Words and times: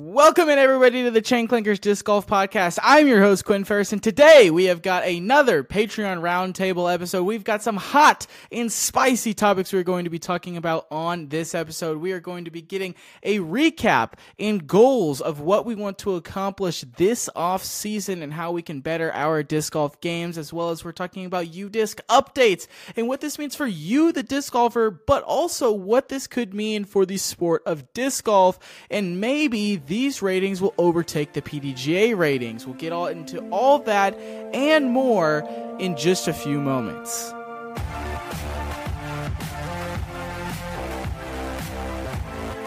Welcome 0.00 0.48
in 0.48 0.58
everybody 0.58 1.02
to 1.02 1.10
the 1.10 1.20
Chain 1.20 1.46
Clankers 1.46 1.78
Disc 1.78 2.06
Golf 2.06 2.26
Podcast. 2.26 2.78
I'm 2.82 3.06
your 3.06 3.20
host 3.20 3.44
Quinn 3.44 3.64
Ferris, 3.64 3.92
and 3.92 4.02
today 4.02 4.50
we 4.50 4.64
have 4.64 4.80
got 4.80 5.04
another 5.04 5.62
Patreon 5.62 6.22
Roundtable 6.22 6.90
episode. 6.90 7.24
We've 7.24 7.44
got 7.44 7.62
some 7.62 7.76
hot 7.76 8.26
and 8.50 8.72
spicy 8.72 9.34
topics 9.34 9.74
we're 9.74 9.82
going 9.82 10.04
to 10.04 10.10
be 10.10 10.18
talking 10.18 10.56
about 10.56 10.86
on 10.90 11.28
this 11.28 11.54
episode. 11.54 11.98
We 11.98 12.12
are 12.12 12.20
going 12.20 12.46
to 12.46 12.50
be 12.50 12.62
getting 12.62 12.94
a 13.22 13.40
recap 13.40 14.14
and 14.38 14.66
goals 14.66 15.20
of 15.20 15.40
what 15.40 15.66
we 15.66 15.74
want 15.74 15.98
to 15.98 16.14
accomplish 16.14 16.80
this 16.96 17.28
off 17.36 17.62
season 17.62 18.22
and 18.22 18.32
how 18.32 18.52
we 18.52 18.62
can 18.62 18.80
better 18.80 19.12
our 19.12 19.42
disc 19.42 19.74
golf 19.74 20.00
games, 20.00 20.38
as 20.38 20.50
well 20.50 20.70
as 20.70 20.82
we're 20.82 20.92
talking 20.92 21.26
about 21.26 21.44
UDisc 21.44 22.00
updates 22.08 22.68
and 22.96 23.06
what 23.06 23.20
this 23.20 23.38
means 23.38 23.54
for 23.54 23.66
you, 23.66 24.12
the 24.12 24.22
disc 24.22 24.50
golfer, 24.50 24.90
but 24.90 25.22
also 25.24 25.70
what 25.70 26.08
this 26.08 26.26
could 26.26 26.54
mean 26.54 26.86
for 26.86 27.04
the 27.04 27.18
sport 27.18 27.62
of 27.66 27.92
disc 27.92 28.24
golf 28.24 28.58
and 28.90 29.20
maybe 29.20 29.76
these 29.90 30.22
ratings 30.22 30.62
will 30.62 30.72
overtake 30.78 31.32
the 31.32 31.42
PDGA 31.42 32.16
ratings. 32.16 32.64
We'll 32.64 32.76
get 32.76 32.92
all 32.92 33.08
into 33.08 33.40
all 33.50 33.80
that 33.80 34.14
and 34.54 34.92
more 34.92 35.40
in 35.80 35.96
just 35.96 36.28
a 36.28 36.32
few 36.32 36.60
moments. 36.60 37.32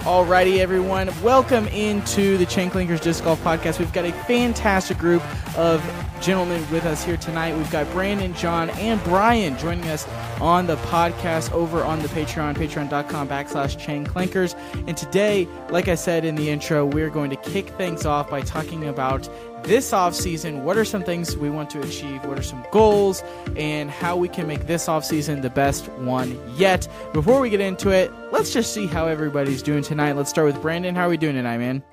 Alrighty, 0.03 0.57
everyone. 0.57 1.09
Welcome 1.21 1.65
into 1.69 2.37
the 2.37 2.45
Chain 2.45 2.69
Clankers 2.69 2.99
Disc 2.99 3.23
Golf 3.23 3.41
Podcast. 3.41 3.79
We've 3.79 3.93
got 3.93 4.03
a 4.03 4.11
fantastic 4.11 4.97
group 4.97 5.23
of 5.57 5.81
gentlemen 6.19 6.59
with 6.71 6.83
us 6.83 7.05
here 7.05 7.15
tonight. 7.15 7.55
We've 7.55 7.71
got 7.71 7.89
Brandon, 7.93 8.33
John, 8.33 8.69
and 8.71 9.01
Brian 9.05 9.57
joining 9.57 9.87
us 9.87 10.05
on 10.41 10.67
the 10.67 10.75
podcast 10.75 11.53
over 11.53 11.85
on 11.85 12.01
the 12.01 12.09
Patreon, 12.09 12.55
patreon.com 12.55 13.29
backslash 13.29 13.79
chain 13.79 14.05
clankers. 14.05 14.59
And 14.89 14.97
today, 14.97 15.47
like 15.69 15.87
I 15.87 15.95
said 15.95 16.25
in 16.25 16.35
the 16.35 16.49
intro, 16.49 16.85
we're 16.85 17.09
going 17.09 17.29
to 17.29 17.37
kick 17.37 17.69
things 17.69 18.05
off 18.05 18.29
by 18.29 18.41
talking 18.41 18.89
about 18.89 19.29
this 19.63 19.93
off 19.93 20.13
season 20.13 20.63
what 20.63 20.77
are 20.77 20.85
some 20.85 21.03
things 21.03 21.37
we 21.37 21.49
want 21.49 21.69
to 21.71 21.81
achieve? 21.81 22.23
What 22.25 22.37
are 22.37 22.43
some 22.43 22.65
goals? 22.71 23.23
And 23.55 23.89
how 23.89 24.15
we 24.15 24.27
can 24.27 24.47
make 24.47 24.67
this 24.67 24.87
off 24.87 25.05
season 25.05 25.41
the 25.41 25.49
best 25.49 25.87
one 25.89 26.39
yet? 26.57 26.87
Before 27.13 27.39
we 27.39 27.49
get 27.49 27.61
into 27.61 27.89
it 27.89 28.11
let's 28.31 28.53
just 28.53 28.73
see 28.73 28.87
how 28.87 29.07
everybody's 29.07 29.61
doing 29.61 29.83
tonight. 29.83 30.13
Let's 30.13 30.29
start 30.29 30.47
with 30.47 30.61
brandon. 30.61 30.95
How 30.95 31.07
are 31.07 31.09
we 31.09 31.17
doing 31.17 31.35
tonight 31.35 31.57
man? 31.57 31.83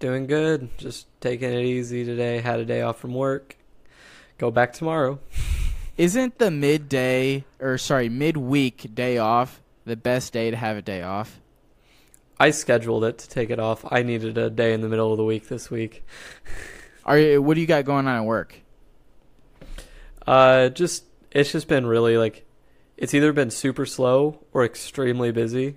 Doing 0.00 0.26
good. 0.26 0.68
Just 0.76 1.06
taking 1.20 1.52
it 1.52 1.64
easy 1.64 2.04
today. 2.04 2.40
Had 2.40 2.60
a 2.60 2.64
day 2.64 2.82
off 2.82 2.98
from 2.98 3.14
work. 3.14 3.56
Go 4.38 4.50
back 4.50 4.72
tomorrow. 4.72 5.18
Isn't 5.96 6.38
the 6.38 6.50
midday 6.50 7.44
or 7.60 7.78
sorry 7.78 8.08
midweek 8.08 8.94
day 8.94 9.18
off 9.18 9.62
the 9.84 9.96
best 9.96 10.32
day 10.32 10.50
to 10.50 10.56
have 10.56 10.76
a 10.76 10.82
day 10.82 11.02
off 11.02 11.40
I 12.38 12.50
scheduled 12.50 13.04
it 13.04 13.18
to 13.18 13.28
take 13.28 13.50
it 13.50 13.60
off. 13.60 13.84
I 13.90 14.02
needed 14.02 14.36
a 14.38 14.50
day 14.50 14.72
in 14.72 14.80
the 14.80 14.88
middle 14.88 15.12
of 15.12 15.18
the 15.18 15.24
week 15.24 15.48
this 15.48 15.70
week. 15.70 16.04
Are 17.04 17.18
you, 17.18 17.42
what 17.42 17.54
do 17.54 17.60
you 17.60 17.66
got 17.66 17.84
going 17.84 18.06
on 18.06 18.16
at 18.16 18.24
work? 18.24 18.60
Uh, 20.26 20.70
just 20.70 21.04
it's 21.30 21.52
just 21.52 21.68
been 21.68 21.86
really 21.86 22.16
like 22.16 22.46
it's 22.96 23.12
either 23.12 23.32
been 23.32 23.50
super 23.50 23.84
slow 23.84 24.40
or 24.52 24.64
extremely 24.64 25.32
busy, 25.32 25.76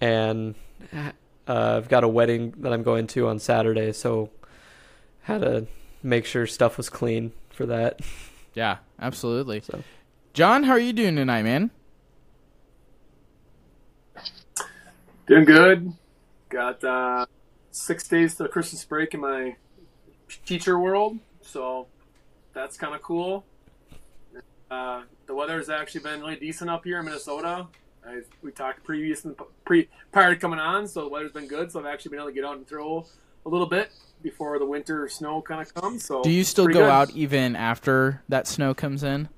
and 0.00 0.54
uh, 0.92 1.12
I've 1.48 1.88
got 1.88 2.04
a 2.04 2.08
wedding 2.08 2.52
that 2.58 2.72
I'm 2.72 2.82
going 2.82 3.06
to 3.08 3.28
on 3.28 3.38
Saturday, 3.38 3.92
so 3.92 4.30
had 5.22 5.40
to 5.40 5.66
make 6.02 6.26
sure 6.26 6.46
stuff 6.46 6.76
was 6.76 6.90
clean 6.90 7.32
for 7.50 7.66
that. 7.66 8.00
Yeah, 8.56 8.76
absolutely. 9.00 9.62
So, 9.62 9.82
John, 10.32 10.62
how 10.62 10.74
are 10.74 10.78
you 10.78 10.92
doing 10.92 11.16
tonight, 11.16 11.42
man? 11.42 11.72
Doing 15.26 15.44
good. 15.46 15.92
Got 16.50 16.84
uh, 16.84 17.26
six 17.70 18.06
days 18.06 18.34
to 18.36 18.48
Christmas 18.48 18.84
break 18.84 19.14
in 19.14 19.20
my 19.20 19.56
teacher 20.44 20.78
world, 20.78 21.18
so 21.40 21.86
that's 22.52 22.76
kind 22.76 22.94
of 22.94 23.00
cool. 23.02 23.44
Uh, 24.70 25.02
the 25.26 25.34
weather 25.34 25.56
has 25.56 25.70
actually 25.70 26.02
been 26.02 26.20
really 26.20 26.36
decent 26.36 26.68
up 26.68 26.84
here 26.84 26.98
in 26.98 27.06
Minnesota. 27.06 27.66
I, 28.06 28.20
we 28.42 28.50
talked 28.50 28.84
previous 28.84 29.26
pre 29.64 29.88
prior 30.12 30.34
to 30.34 30.40
coming 30.40 30.58
on, 30.58 30.86
so 30.86 31.02
the 31.02 31.08
weather's 31.08 31.32
been 31.32 31.48
good. 31.48 31.72
So 31.72 31.80
I've 31.80 31.86
actually 31.86 32.10
been 32.10 32.18
able 32.18 32.28
to 32.28 32.34
get 32.34 32.44
out 32.44 32.56
and 32.56 32.66
throw 32.66 33.06
a 33.46 33.48
little 33.48 33.66
bit 33.66 33.92
before 34.22 34.58
the 34.58 34.66
winter 34.66 35.08
snow 35.08 35.40
kind 35.40 35.62
of 35.62 35.72
comes. 35.74 36.04
So 36.04 36.22
do 36.22 36.30
you 36.30 36.44
still 36.44 36.66
go 36.66 36.80
good. 36.80 36.90
out 36.90 37.10
even 37.12 37.56
after 37.56 38.22
that 38.28 38.46
snow 38.46 38.74
comes 38.74 39.02
in? 39.02 39.30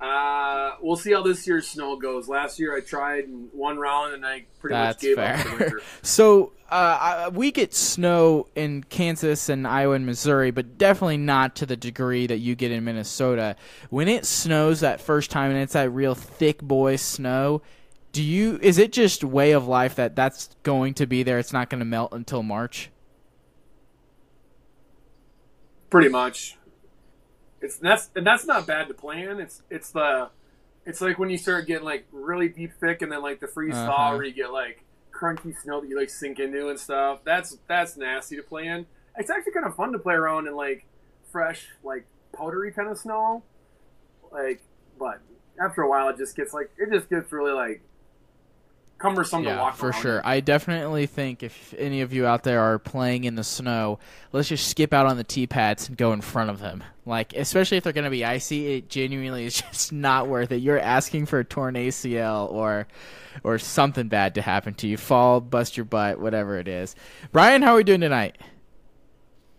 Uh, 0.00 0.76
we'll 0.80 0.96
see 0.96 1.12
how 1.12 1.22
this 1.22 1.46
year's 1.46 1.68
snow 1.68 1.96
goes. 1.96 2.26
Last 2.28 2.58
year 2.58 2.74
I 2.74 2.80
tried 2.80 3.24
and 3.24 3.50
one 3.52 3.78
round 3.78 4.14
and 4.14 4.24
I 4.24 4.46
pretty 4.58 4.72
That's 4.72 4.96
much 4.96 5.02
gave 5.02 5.16
fair. 5.16 5.34
up 5.34 5.44
the 5.44 5.50
winter. 5.50 5.82
so 6.02 6.52
uh, 6.70 7.30
we 7.34 7.52
get 7.52 7.74
snow 7.74 8.46
in 8.54 8.84
Kansas 8.84 9.50
and 9.50 9.66
Iowa 9.66 9.94
and 9.94 10.06
Missouri, 10.06 10.50
but 10.50 10.78
definitely 10.78 11.18
not 11.18 11.54
to 11.56 11.66
the 11.66 11.76
degree 11.76 12.26
that 12.26 12.38
you 12.38 12.54
get 12.54 12.70
in 12.70 12.84
Minnesota. 12.84 13.56
When 13.90 14.08
it 14.08 14.24
snows 14.24 14.80
that 14.80 15.02
first 15.02 15.30
time 15.30 15.50
and 15.50 15.60
it's 15.60 15.74
that 15.74 15.90
real 15.90 16.14
thick 16.14 16.62
boy 16.62 16.96
snow, 16.96 17.60
do 18.12 18.22
you 18.22 18.58
is 18.62 18.78
it 18.78 18.92
just 18.92 19.22
way 19.22 19.52
of 19.52 19.68
life 19.68 19.96
that 19.96 20.16
that's 20.16 20.48
going 20.62 20.94
to 20.94 21.06
be 21.06 21.22
there? 21.22 21.38
It's 21.38 21.52
not 21.52 21.68
going 21.68 21.80
to 21.80 21.84
melt 21.84 22.12
until 22.12 22.42
March. 22.42 22.90
Pretty 25.90 26.08
much 26.08 26.56
it's 27.60 27.76
that's 27.76 28.10
and 28.16 28.26
that's 28.26 28.46
not 28.46 28.66
bad 28.66 28.88
to 28.88 28.94
plan. 28.94 29.40
It's 29.40 29.62
it's 29.70 29.90
the 29.90 30.30
it's 30.86 31.00
like 31.00 31.18
when 31.18 31.30
you 31.30 31.38
start 31.38 31.66
getting 31.66 31.84
like 31.84 32.06
really 32.12 32.48
deep 32.48 32.72
thick 32.80 33.02
and 33.02 33.12
then 33.12 33.22
like 33.22 33.40
the 33.40 33.46
freeze 33.46 33.74
uh-huh. 33.74 33.86
thaw 33.86 34.12
where 34.12 34.24
you 34.24 34.32
get 34.32 34.52
like 34.52 34.84
crunchy 35.12 35.54
snow 35.62 35.80
that 35.80 35.88
you 35.88 35.98
like 35.98 36.10
sink 36.10 36.38
into 36.38 36.68
and 36.68 36.78
stuff. 36.78 37.20
That's 37.24 37.58
that's 37.68 37.96
nasty 37.96 38.36
to 38.36 38.42
play 38.42 38.66
in. 38.66 38.86
It's 39.16 39.30
actually 39.30 39.52
kind 39.52 39.66
of 39.66 39.76
fun 39.76 39.92
to 39.92 39.98
play 39.98 40.14
around 40.14 40.46
in 40.46 40.56
like 40.56 40.86
fresh 41.30 41.66
like 41.84 42.06
powdery 42.32 42.72
kind 42.72 42.88
of 42.88 42.98
snow. 42.98 43.42
Like, 44.32 44.62
but 44.98 45.20
after 45.60 45.82
a 45.82 45.88
while 45.88 46.08
it 46.08 46.16
just 46.16 46.36
gets 46.36 46.54
like 46.54 46.70
it 46.78 46.90
just 46.90 47.10
gets 47.10 47.30
really 47.32 47.52
like 47.52 47.82
cumbersome 49.00 49.42
yeah, 49.42 49.54
to 49.54 49.60
walk 49.60 49.76
for 49.76 49.92
sure. 49.92 50.20
I 50.24 50.40
definitely 50.40 51.06
think 51.06 51.42
if 51.42 51.74
any 51.76 52.02
of 52.02 52.12
you 52.12 52.26
out 52.26 52.44
there 52.44 52.60
are 52.60 52.78
playing 52.78 53.24
in 53.24 53.34
the 53.34 53.42
snow, 53.42 53.98
let's 54.32 54.48
just 54.48 54.68
skip 54.68 54.92
out 54.92 55.06
on 55.06 55.16
the 55.16 55.24
tee 55.24 55.46
pads 55.46 55.88
and 55.88 55.96
go 55.96 56.12
in 56.12 56.20
front 56.20 56.50
of 56.50 56.60
them. 56.60 56.84
Like, 57.06 57.34
especially 57.34 57.78
if 57.78 57.84
they're 57.84 57.92
going 57.92 58.04
to 58.04 58.10
be 58.10 58.24
icy, 58.24 58.74
it 58.74 58.88
genuinely 58.88 59.44
is 59.46 59.60
just 59.60 59.92
not 59.92 60.28
worth 60.28 60.52
it. 60.52 60.56
You're 60.56 60.78
asking 60.78 61.26
for 61.26 61.40
a 61.40 61.44
torn 61.44 61.74
ACL 61.74 62.52
or 62.52 62.86
or 63.42 63.58
something 63.58 64.08
bad 64.08 64.34
to 64.34 64.42
happen 64.42 64.74
to 64.74 64.86
you. 64.86 64.96
Fall, 64.96 65.40
bust 65.40 65.76
your 65.76 65.84
butt, 65.84 66.20
whatever 66.20 66.58
it 66.58 66.68
is. 66.68 66.94
Brian, 67.32 67.62
how 67.62 67.72
are 67.72 67.76
we 67.76 67.84
doing 67.84 68.00
tonight? 68.00 68.38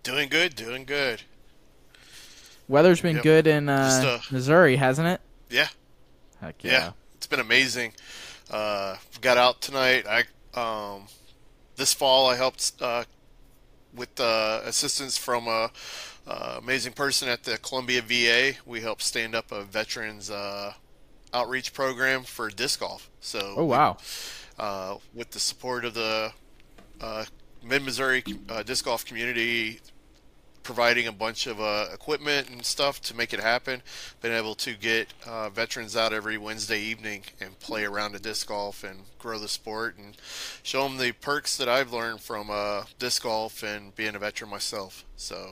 Doing 0.03 0.29
good, 0.29 0.55
doing 0.55 0.85
good. 0.85 1.23
Weather's 2.67 3.01
been 3.01 3.15
yep. 3.17 3.23
good 3.23 3.47
in 3.47 3.69
uh, 3.69 4.03
Just, 4.03 4.03
uh, 4.05 4.33
Missouri, 4.33 4.75
hasn't 4.75 5.07
it? 5.07 5.21
Yeah. 5.49 5.67
Heck 6.39 6.63
yeah. 6.63 6.71
yeah. 6.71 6.91
It's 7.15 7.27
been 7.27 7.39
amazing. 7.39 7.93
Uh, 8.49 8.97
got 9.21 9.37
out 9.37 9.61
tonight. 9.61 10.05
I 10.07 10.23
um, 10.53 11.03
this 11.75 11.93
fall 11.93 12.29
I 12.29 12.35
helped 12.35 12.73
uh, 12.81 13.03
with 13.95 14.19
uh, 14.19 14.61
assistance 14.65 15.17
from 15.17 15.47
a, 15.47 15.71
a, 16.27 16.57
amazing 16.57 16.93
person 16.93 17.29
at 17.29 17.43
the 17.43 17.57
Columbia 17.57 18.01
VA. 18.01 18.57
We 18.65 18.81
helped 18.81 19.03
stand 19.03 19.35
up 19.35 19.51
a 19.51 19.63
veterans 19.63 20.29
uh, 20.29 20.73
outreach 21.33 21.73
program 21.73 22.23
for 22.23 22.49
disc 22.49 22.79
golf. 22.79 23.09
So 23.21 23.55
oh 23.57 23.65
wow, 23.65 23.97
we, 24.57 24.63
uh, 24.63 24.95
with 25.13 25.31
the 25.31 25.39
support 25.39 25.85
of 25.85 25.93
the 25.93 26.33
uh, 26.99 27.25
Mid 27.63 27.83
Missouri 27.83 28.23
disc 28.65 28.85
golf 28.85 29.05
community 29.05 29.79
providing 30.63 31.07
a 31.07 31.11
bunch 31.11 31.47
of 31.47 31.59
uh, 31.59 31.87
equipment 31.93 32.49
and 32.49 32.65
stuff 32.65 33.01
to 33.01 33.15
make 33.15 33.33
it 33.33 33.39
happen. 33.39 33.81
Been 34.21 34.31
able 34.31 34.55
to 34.55 34.73
get 34.73 35.13
uh, 35.25 35.49
veterans 35.49 35.95
out 35.95 36.13
every 36.13 36.37
Wednesday 36.37 36.79
evening 36.79 37.23
and 37.39 37.59
play 37.59 37.83
around 37.83 38.15
a 38.15 38.19
disc 38.19 38.47
golf 38.47 38.83
and 38.83 39.01
grow 39.19 39.39
the 39.39 39.47
sport 39.47 39.97
and 39.97 40.17
show 40.63 40.83
them 40.83 40.97
the 40.97 41.11
perks 41.13 41.57
that 41.57 41.67
I've 41.69 41.91
learned 41.91 42.21
from 42.21 42.49
uh, 42.49 42.83
disc 42.99 43.23
golf 43.23 43.63
and 43.63 43.95
being 43.95 44.15
a 44.15 44.19
veteran 44.19 44.49
myself. 44.49 45.05
So, 45.15 45.51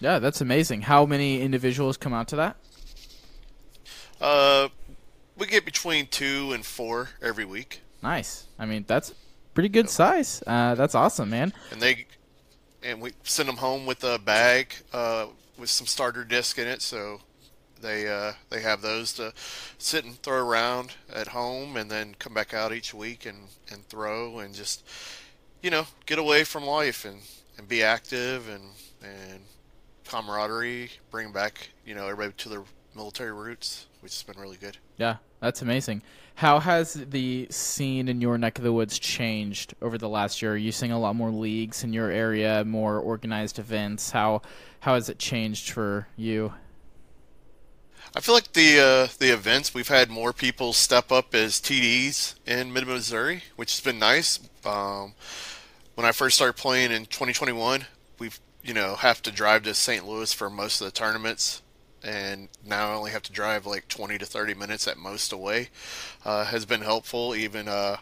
yeah, 0.00 0.18
that's 0.18 0.40
amazing. 0.40 0.82
How 0.82 1.06
many 1.06 1.40
individuals 1.40 1.96
come 1.96 2.12
out 2.12 2.28
to 2.28 2.36
that? 2.36 2.56
Uh, 4.20 4.68
we 5.36 5.46
get 5.46 5.64
between 5.64 6.06
two 6.06 6.52
and 6.52 6.64
four 6.64 7.10
every 7.20 7.44
week. 7.44 7.82
Nice. 8.02 8.46
I 8.58 8.66
mean, 8.66 8.84
that's 8.86 9.14
pretty 9.54 9.68
good 9.68 9.90
size. 9.90 10.42
Uh, 10.46 10.74
that's 10.74 10.94
awesome, 10.94 11.30
man. 11.30 11.52
And 11.70 11.80
they 11.80 12.06
and 12.82 13.00
we 13.00 13.12
send 13.22 13.48
them 13.48 13.56
home 13.56 13.86
with 13.86 14.04
a 14.04 14.18
bag 14.18 14.74
uh, 14.92 15.26
with 15.58 15.70
some 15.70 15.86
starter 15.86 16.24
disc 16.24 16.58
in 16.58 16.66
it, 16.66 16.82
so 16.82 17.20
they 17.80 18.08
uh, 18.08 18.32
they 18.50 18.60
have 18.60 18.82
those 18.82 19.12
to 19.14 19.32
sit 19.78 20.04
and 20.04 20.20
throw 20.22 20.46
around 20.46 20.94
at 21.12 21.28
home, 21.28 21.76
and 21.76 21.90
then 21.90 22.14
come 22.18 22.34
back 22.34 22.54
out 22.54 22.72
each 22.72 22.94
week 22.94 23.26
and, 23.26 23.38
and 23.70 23.86
throw 23.88 24.38
and 24.38 24.54
just 24.54 24.86
you 25.62 25.70
know 25.70 25.86
get 26.06 26.18
away 26.18 26.44
from 26.44 26.64
life 26.64 27.04
and, 27.04 27.20
and 27.58 27.68
be 27.68 27.82
active 27.82 28.48
and 28.48 28.64
and 29.02 29.40
camaraderie, 30.04 30.90
bring 31.10 31.32
back 31.32 31.70
you 31.84 31.94
know 31.94 32.06
everybody 32.08 32.32
to 32.36 32.48
their 32.48 32.62
military 32.94 33.32
roots, 33.32 33.86
which 34.00 34.12
has 34.12 34.22
been 34.22 34.40
really 34.40 34.56
good. 34.56 34.78
Yeah, 34.96 35.16
that's 35.40 35.62
amazing. 35.62 36.02
How 36.36 36.60
has 36.60 36.92
the 36.92 37.46
scene 37.48 38.08
in 38.08 38.20
your 38.20 38.36
neck 38.36 38.58
of 38.58 38.64
the 38.64 38.72
woods 38.72 38.98
changed 38.98 39.74
over 39.80 39.96
the 39.96 40.08
last 40.08 40.42
year? 40.42 40.52
Are 40.52 40.56
you 40.56 40.70
seeing 40.70 40.92
a 40.92 40.98
lot 40.98 41.16
more 41.16 41.30
leagues 41.30 41.82
in 41.82 41.94
your 41.94 42.10
area, 42.10 42.62
more 42.62 42.98
organized 42.98 43.58
events? 43.58 44.10
How 44.10 44.42
how 44.80 44.94
has 44.94 45.08
it 45.08 45.18
changed 45.18 45.70
for 45.70 46.08
you? 46.14 46.52
I 48.14 48.20
feel 48.20 48.34
like 48.34 48.52
the 48.52 48.78
uh, 48.78 49.12
the 49.18 49.32
events 49.32 49.72
we've 49.72 49.88
had 49.88 50.10
more 50.10 50.34
people 50.34 50.74
step 50.74 51.10
up 51.10 51.34
as 51.34 51.54
TDs 51.54 52.34
in 52.46 52.70
Mid 52.70 52.86
Missouri, 52.86 53.44
which 53.56 53.72
has 53.72 53.80
been 53.80 53.98
nice. 53.98 54.38
Um, 54.66 55.14
when 55.94 56.06
I 56.06 56.12
first 56.12 56.36
started 56.36 56.58
playing 56.58 56.92
in 56.92 57.06
2021, 57.06 57.86
we've 58.18 58.38
you 58.62 58.74
know 58.74 58.96
have 58.96 59.22
to 59.22 59.30
drive 59.30 59.62
to 59.62 59.72
St. 59.72 60.06
Louis 60.06 60.34
for 60.34 60.50
most 60.50 60.82
of 60.82 60.84
the 60.84 60.90
tournaments 60.90 61.62
and 62.06 62.48
now 62.64 62.92
I 62.92 62.94
only 62.94 63.10
have 63.10 63.24
to 63.24 63.32
drive 63.32 63.66
like 63.66 63.88
20 63.88 64.18
to 64.18 64.26
30 64.26 64.54
minutes 64.54 64.86
at 64.86 64.96
most 64.96 65.32
away. 65.32 65.70
Uh, 66.24 66.44
has 66.44 66.64
been 66.64 66.82
helpful. 66.82 67.34
Even 67.34 67.66
uh, 67.66 67.96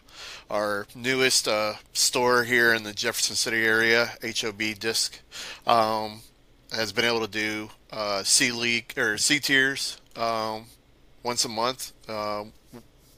our 0.49 0.85
newest 0.93 1.47
uh, 1.47 1.73
store 1.91 2.43
here 2.43 2.73
in 2.73 2.83
the 2.83 2.93
Jefferson 2.93 3.35
City 3.35 3.65
area, 3.65 4.11
HOB 4.23 4.61
Disc, 4.79 5.19
um, 5.65 6.21
has 6.71 6.91
been 6.91 7.05
able 7.05 7.21
to 7.21 7.27
do 7.27 7.69
uh, 7.91 8.21
C 8.23 8.51
League 8.51 8.93
or 8.95 9.17
C 9.17 9.39
tiers 9.39 9.99
um, 10.15 10.65
once 11.23 11.43
a 11.43 11.49
month. 11.49 11.91
Uh, 12.07 12.45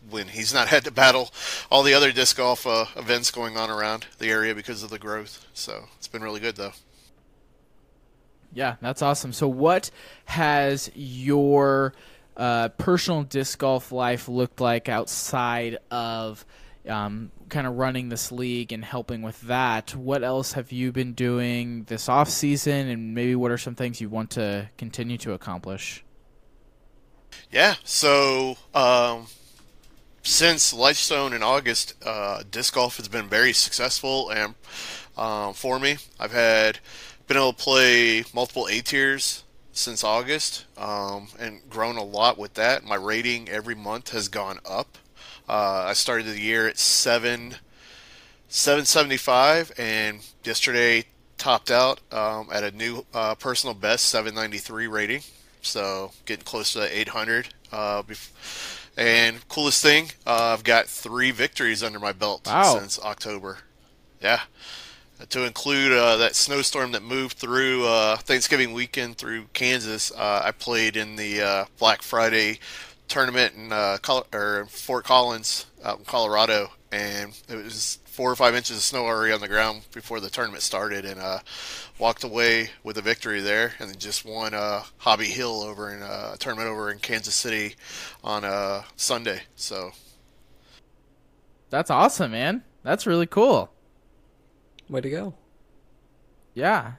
when 0.09 0.29
he's 0.29 0.53
not 0.53 0.67
had 0.69 0.85
to 0.85 0.91
battle 0.91 1.31
all 1.69 1.83
the 1.83 1.93
other 1.93 2.13
disc 2.13 2.37
golf 2.37 2.65
uh, 2.65 2.85
events 2.95 3.29
going 3.29 3.57
on 3.57 3.69
around 3.69 4.05
the 4.19 4.29
area 4.29 4.55
because 4.55 4.83
of 4.83 4.89
the 4.89 4.99
growth. 4.99 5.45
So 5.53 5.83
it's 5.97 6.07
been 6.07 6.23
really 6.23 6.39
good 6.39 6.55
though. 6.55 6.71
Yeah, 8.53 8.75
that's 8.81 9.01
awesome. 9.01 9.33
So, 9.33 9.47
what 9.47 9.91
has 10.25 10.89
your 10.95 11.93
uh, 12.35 12.69
personal 12.69 13.23
disc 13.23 13.59
golf 13.59 13.91
life 13.91 14.27
looked 14.27 14.61
like 14.61 14.89
outside 14.89 15.77
of 15.91 16.45
um, 16.87 17.31
kind 17.49 17.67
of 17.67 17.77
running 17.77 18.09
this 18.09 18.31
league 18.31 18.71
and 18.71 18.83
helping 18.83 19.21
with 19.21 19.41
that? 19.41 19.95
What 19.95 20.23
else 20.23 20.53
have 20.53 20.71
you 20.71 20.91
been 20.91 21.13
doing 21.13 21.83
this 21.83 22.09
off 22.09 22.29
season, 22.29 22.87
and 22.87 23.13
maybe 23.13 23.35
what 23.35 23.51
are 23.51 23.57
some 23.57 23.75
things 23.75 24.01
you 24.01 24.09
want 24.09 24.31
to 24.31 24.69
continue 24.77 25.17
to 25.19 25.33
accomplish? 25.33 26.03
Yeah, 27.51 27.75
so 27.83 28.57
um, 28.73 29.27
since 30.23 30.73
Lifestone 30.73 31.33
in 31.33 31.43
August, 31.43 31.93
uh, 32.05 32.43
disc 32.49 32.73
golf 32.73 32.97
has 32.97 33.07
been 33.07 33.27
very 33.27 33.53
successful 33.53 34.29
and 34.29 34.55
um, 35.17 35.53
for 35.53 35.79
me. 35.79 35.97
I've 36.19 36.31
had 36.31 36.79
been 37.27 37.37
able 37.37 37.53
to 37.53 37.63
play 37.63 38.23
multiple 38.33 38.67
A 38.69 38.81
tiers 38.81 39.43
since 39.73 40.03
August 40.03 40.65
um, 40.77 41.27
and 41.37 41.61
grown 41.69 41.97
a 41.97 42.03
lot 42.03 42.37
with 42.37 42.55
that. 42.55 42.83
My 42.83 42.95
rating 42.95 43.49
every 43.49 43.75
month 43.75 44.11
has 44.11 44.29
gone 44.29 44.59
up. 44.67 44.97
Uh, 45.47 45.85
I 45.87 45.93
started 45.93 46.25
the 46.25 46.39
year 46.39 46.67
at 46.67 46.77
seven, 46.79 47.55
775, 48.47 49.73
and 49.77 50.19
yesterday 50.43 51.05
topped 51.37 51.69
out 51.69 51.99
um, 52.11 52.49
at 52.51 52.63
a 52.63 52.71
new 52.71 53.05
uh, 53.13 53.35
personal 53.35 53.73
best 53.73 54.05
793 54.05 54.87
rating. 54.87 55.21
So 55.61 56.11
getting 56.25 56.45
close 56.45 56.73
to 56.73 56.99
800. 56.99 57.49
Uh, 57.71 58.03
and 58.97 59.47
coolest 59.47 59.83
thing, 59.83 60.11
uh, 60.25 60.55
I've 60.57 60.63
got 60.63 60.87
three 60.87 61.31
victories 61.31 61.83
under 61.83 61.99
my 61.99 62.13
belt 62.13 62.47
wow. 62.47 62.77
since 62.79 62.99
October. 62.99 63.59
Yeah 64.21 64.41
to 65.29 65.45
include 65.45 65.91
uh, 65.91 66.17
that 66.17 66.35
snowstorm 66.35 66.91
that 66.91 67.03
moved 67.03 67.37
through 67.37 67.85
uh, 67.85 68.17
Thanksgiving 68.17 68.73
weekend 68.73 69.17
through 69.17 69.45
Kansas. 69.53 70.11
Uh, 70.11 70.41
I 70.45 70.51
played 70.51 70.95
in 70.95 71.15
the 71.15 71.41
uh, 71.41 71.65
Black 71.79 72.01
Friday 72.01 72.59
tournament 73.07 73.55
in 73.55 73.71
uh, 73.71 73.97
Col- 74.01 74.27
or 74.33 74.67
Fort 74.69 75.05
Collins 75.05 75.65
out 75.83 75.99
in 75.99 76.05
Colorado, 76.05 76.71
and 76.91 77.39
it 77.49 77.55
was 77.55 77.99
four 78.05 78.31
or 78.31 78.35
five 78.35 78.55
inches 78.55 78.77
of 78.77 78.83
snow 78.83 79.05
already 79.05 79.33
on 79.33 79.41
the 79.41 79.47
ground 79.47 79.81
before 79.93 80.19
the 80.19 80.29
tournament 80.29 80.63
started, 80.63 81.05
and 81.05 81.19
uh, 81.19 81.39
walked 81.99 82.23
away 82.23 82.69
with 82.83 82.97
a 82.97 83.01
victory 83.01 83.41
there, 83.41 83.73
and 83.79 83.89
then 83.89 83.97
just 83.97 84.25
won 84.25 84.53
Hobby 84.97 85.25
Hill 85.27 85.61
over 85.61 85.93
in 85.93 86.01
a 86.01 86.35
tournament 86.37 86.69
over 86.69 86.91
in 86.91 86.99
Kansas 86.99 87.35
City 87.35 87.75
on 88.23 88.43
a 88.43 88.85
Sunday. 88.95 89.41
So 89.55 89.91
that's 91.69 91.89
awesome, 91.89 92.31
man. 92.31 92.63
That's 92.83 93.05
really 93.05 93.27
cool. 93.27 93.71
Way 94.89 95.01
to 95.01 95.09
go. 95.09 95.33
Yeah. 96.53 96.93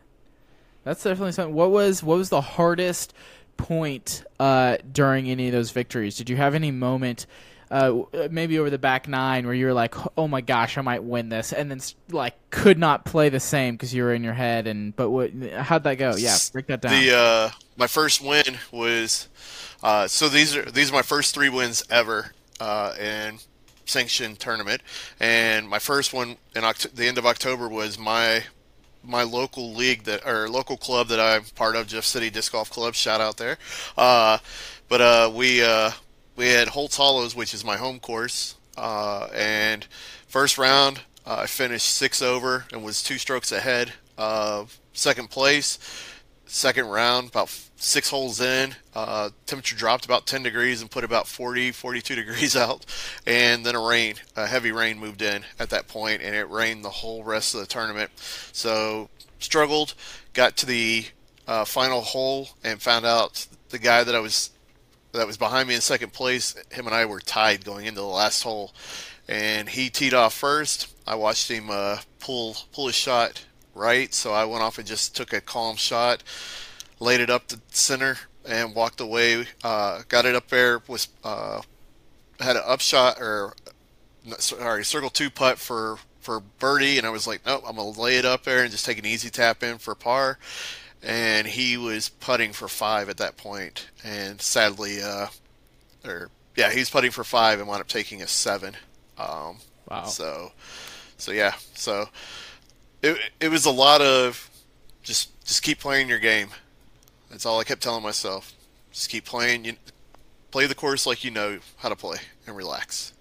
That's 0.84 1.02
definitely 1.02 1.32
something. 1.32 1.54
What 1.54 1.70
was 1.70 2.02
what 2.02 2.18
was 2.18 2.28
the 2.30 2.40
hardest 2.40 3.12
point 3.56 4.24
uh, 4.40 4.78
during 4.90 5.28
any 5.28 5.48
of 5.48 5.52
those 5.52 5.70
victories? 5.70 6.16
Did 6.16 6.30
you 6.30 6.36
have 6.36 6.54
any 6.54 6.70
moment 6.70 7.26
uh, 7.70 8.02
maybe 8.30 8.58
over 8.58 8.70
the 8.70 8.78
back 8.78 9.08
nine 9.08 9.44
where 9.44 9.54
you 9.54 9.66
were 9.66 9.74
like, 9.74 9.94
"Oh 10.16 10.26
my 10.26 10.40
gosh, 10.40 10.78
I 10.78 10.80
might 10.80 11.04
win 11.04 11.28
this," 11.28 11.52
and 11.52 11.70
then 11.70 11.80
like 12.10 12.34
could 12.50 12.78
not 12.78 13.04
play 13.04 13.28
the 13.28 13.40
same 13.40 13.74
because 13.74 13.92
you 13.92 14.02
were 14.02 14.14
in 14.14 14.24
your 14.24 14.32
head. 14.32 14.66
And 14.66 14.96
but 14.96 15.10
what? 15.10 15.32
How'd 15.52 15.84
that 15.84 15.96
go? 15.96 16.14
Yeah, 16.16 16.36
break 16.52 16.66
that 16.68 16.80
down. 16.80 16.92
The 16.92 17.16
uh, 17.16 17.50
my 17.76 17.86
first 17.86 18.22
win 18.22 18.58
was 18.72 19.28
uh, 19.82 20.08
so 20.08 20.28
these 20.28 20.56
are 20.56 20.62
these 20.62 20.90
are 20.90 20.94
my 20.94 21.02
first 21.02 21.34
three 21.34 21.50
wins 21.50 21.84
ever, 21.90 22.32
uh, 22.60 22.94
and 22.98 23.44
sanctioned 23.88 24.38
tournament, 24.38 24.82
and 25.20 25.68
my 25.68 25.78
first 25.78 26.12
one 26.12 26.36
in 26.54 26.62
Oct- 26.62 26.94
the 26.94 27.06
end 27.06 27.18
of 27.18 27.26
October 27.26 27.68
was 27.68 27.98
my 27.98 28.44
my 29.02 29.22
local 29.22 29.72
league 29.72 30.04
that 30.04 30.26
or 30.26 30.48
local 30.48 30.76
club 30.76 31.08
that 31.08 31.20
I'm 31.20 31.44
part 31.54 31.76
of, 31.76 31.86
Jeff 31.86 32.04
City 32.04 32.30
Disc 32.30 32.52
Golf 32.52 32.70
Club. 32.70 32.94
Shout 32.94 33.20
out 33.20 33.36
there. 33.36 33.56
Uh, 33.96 34.38
but 34.88 35.00
uh, 35.00 35.30
we 35.34 35.62
uh, 35.62 35.92
we 36.36 36.48
had 36.48 36.68
Holtz 36.68 36.96
Hollows, 36.96 37.34
which 37.34 37.54
is 37.54 37.64
my 37.64 37.76
home 37.76 38.00
course, 38.00 38.56
uh, 38.76 39.28
and 39.34 39.86
first 40.26 40.58
round 40.58 41.00
uh, 41.26 41.40
I 41.40 41.46
finished 41.46 41.90
six 41.90 42.22
over 42.22 42.64
and 42.72 42.82
was 42.82 43.02
two 43.02 43.18
strokes 43.18 43.52
ahead 43.52 43.92
of 44.16 44.78
second 44.92 45.30
place. 45.30 45.78
Second 46.50 46.86
round, 46.86 47.28
about 47.28 47.50
six 47.76 48.08
holes 48.08 48.40
in, 48.40 48.74
uh, 48.94 49.28
temperature 49.44 49.76
dropped 49.76 50.06
about 50.06 50.26
10 50.26 50.42
degrees 50.42 50.80
and 50.80 50.90
put 50.90 51.04
about 51.04 51.28
40, 51.28 51.72
42 51.72 52.14
degrees 52.16 52.56
out. 52.56 52.86
And 53.26 53.66
then 53.66 53.74
a 53.74 53.80
rain, 53.80 54.14
a 54.34 54.46
heavy 54.46 54.72
rain 54.72 54.98
moved 54.98 55.20
in 55.20 55.44
at 55.58 55.68
that 55.70 55.88
point, 55.88 56.22
and 56.22 56.34
it 56.34 56.48
rained 56.48 56.86
the 56.86 56.90
whole 56.90 57.22
rest 57.22 57.54
of 57.54 57.60
the 57.60 57.66
tournament. 57.66 58.10
So 58.52 59.10
struggled, 59.38 59.92
got 60.32 60.56
to 60.56 60.66
the 60.66 61.04
uh, 61.46 61.66
final 61.66 62.00
hole, 62.00 62.48
and 62.64 62.80
found 62.80 63.04
out 63.04 63.46
the 63.68 63.78
guy 63.78 64.02
that 64.02 64.14
I 64.14 64.20
was 64.20 64.50
that 65.12 65.26
was 65.26 65.36
behind 65.36 65.68
me 65.68 65.74
in 65.74 65.82
second 65.82 66.14
place. 66.14 66.54
Him 66.70 66.86
and 66.86 66.94
I 66.94 67.04
were 67.04 67.20
tied 67.20 67.62
going 67.62 67.84
into 67.84 68.00
the 68.00 68.06
last 68.06 68.42
hole, 68.42 68.72
and 69.28 69.68
he 69.68 69.90
teed 69.90 70.14
off 70.14 70.32
first. 70.32 70.94
I 71.06 71.14
watched 71.14 71.50
him 71.50 71.68
uh, 71.70 71.98
pull 72.20 72.56
pull 72.72 72.86
his 72.86 72.96
shot 72.96 73.44
right, 73.78 74.12
so 74.12 74.32
I 74.32 74.44
went 74.44 74.62
off 74.62 74.78
and 74.78 74.86
just 74.86 75.16
took 75.16 75.32
a 75.32 75.40
calm 75.40 75.76
shot 75.76 76.22
laid 77.00 77.20
it 77.20 77.30
up 77.30 77.48
the 77.48 77.60
center 77.70 78.18
and 78.46 78.74
walked 78.74 79.00
away. 79.00 79.46
Uh, 79.62 80.02
got 80.08 80.24
it 80.24 80.34
up 80.34 80.48
there. 80.48 80.80
Was 80.88 81.08
uh, 81.24 81.62
had 82.40 82.56
an 82.56 82.62
upshot 82.66 83.18
or 83.20 83.54
sorry 84.38 84.84
circle 84.84 85.10
two 85.10 85.30
putt 85.30 85.58
for 85.58 85.98
for 86.20 86.40
birdie, 86.40 86.98
and 86.98 87.06
I 87.06 87.10
was 87.10 87.26
like, 87.26 87.44
nope, 87.46 87.64
I'm 87.66 87.76
gonna 87.76 87.90
lay 87.90 88.16
it 88.16 88.24
up 88.24 88.44
there 88.44 88.62
and 88.62 88.70
just 88.70 88.84
take 88.84 88.98
an 88.98 89.06
easy 89.06 89.30
tap 89.30 89.62
in 89.62 89.78
for 89.78 89.94
par. 89.94 90.38
And 91.02 91.46
he 91.46 91.76
was 91.76 92.08
putting 92.08 92.52
for 92.52 92.66
five 92.66 93.08
at 93.08 93.18
that 93.18 93.36
point, 93.36 93.88
and 94.02 94.40
sadly, 94.40 95.00
uh, 95.00 95.28
or 96.04 96.30
yeah, 96.56 96.72
he 96.72 96.80
was 96.80 96.90
putting 96.90 97.12
for 97.12 97.22
five 97.22 97.60
and 97.60 97.68
wound 97.68 97.80
up 97.80 97.88
taking 97.88 98.20
a 98.20 98.26
seven. 98.26 98.76
Um, 99.16 99.58
wow. 99.88 100.04
So, 100.04 100.52
so 101.16 101.30
yeah, 101.30 101.54
so 101.74 102.08
it 103.02 103.18
it 103.40 103.48
was 103.48 103.64
a 103.64 103.70
lot 103.70 104.00
of 104.00 104.50
just 105.02 105.30
just 105.44 105.62
keep 105.62 105.78
playing 105.78 106.08
your 106.08 106.18
game. 106.18 106.48
That's 107.30 107.46
all 107.46 107.60
I 107.60 107.64
kept 107.64 107.82
telling 107.82 108.02
myself. 108.02 108.54
Just 108.92 109.10
keep 109.10 109.24
playing. 109.24 109.64
You 109.64 109.74
play 110.50 110.66
the 110.66 110.74
course 110.74 111.06
like 111.06 111.24
you 111.24 111.30
know 111.30 111.58
how 111.76 111.88
to 111.88 111.96
play 111.96 112.18
and 112.46 112.56
relax. 112.56 113.12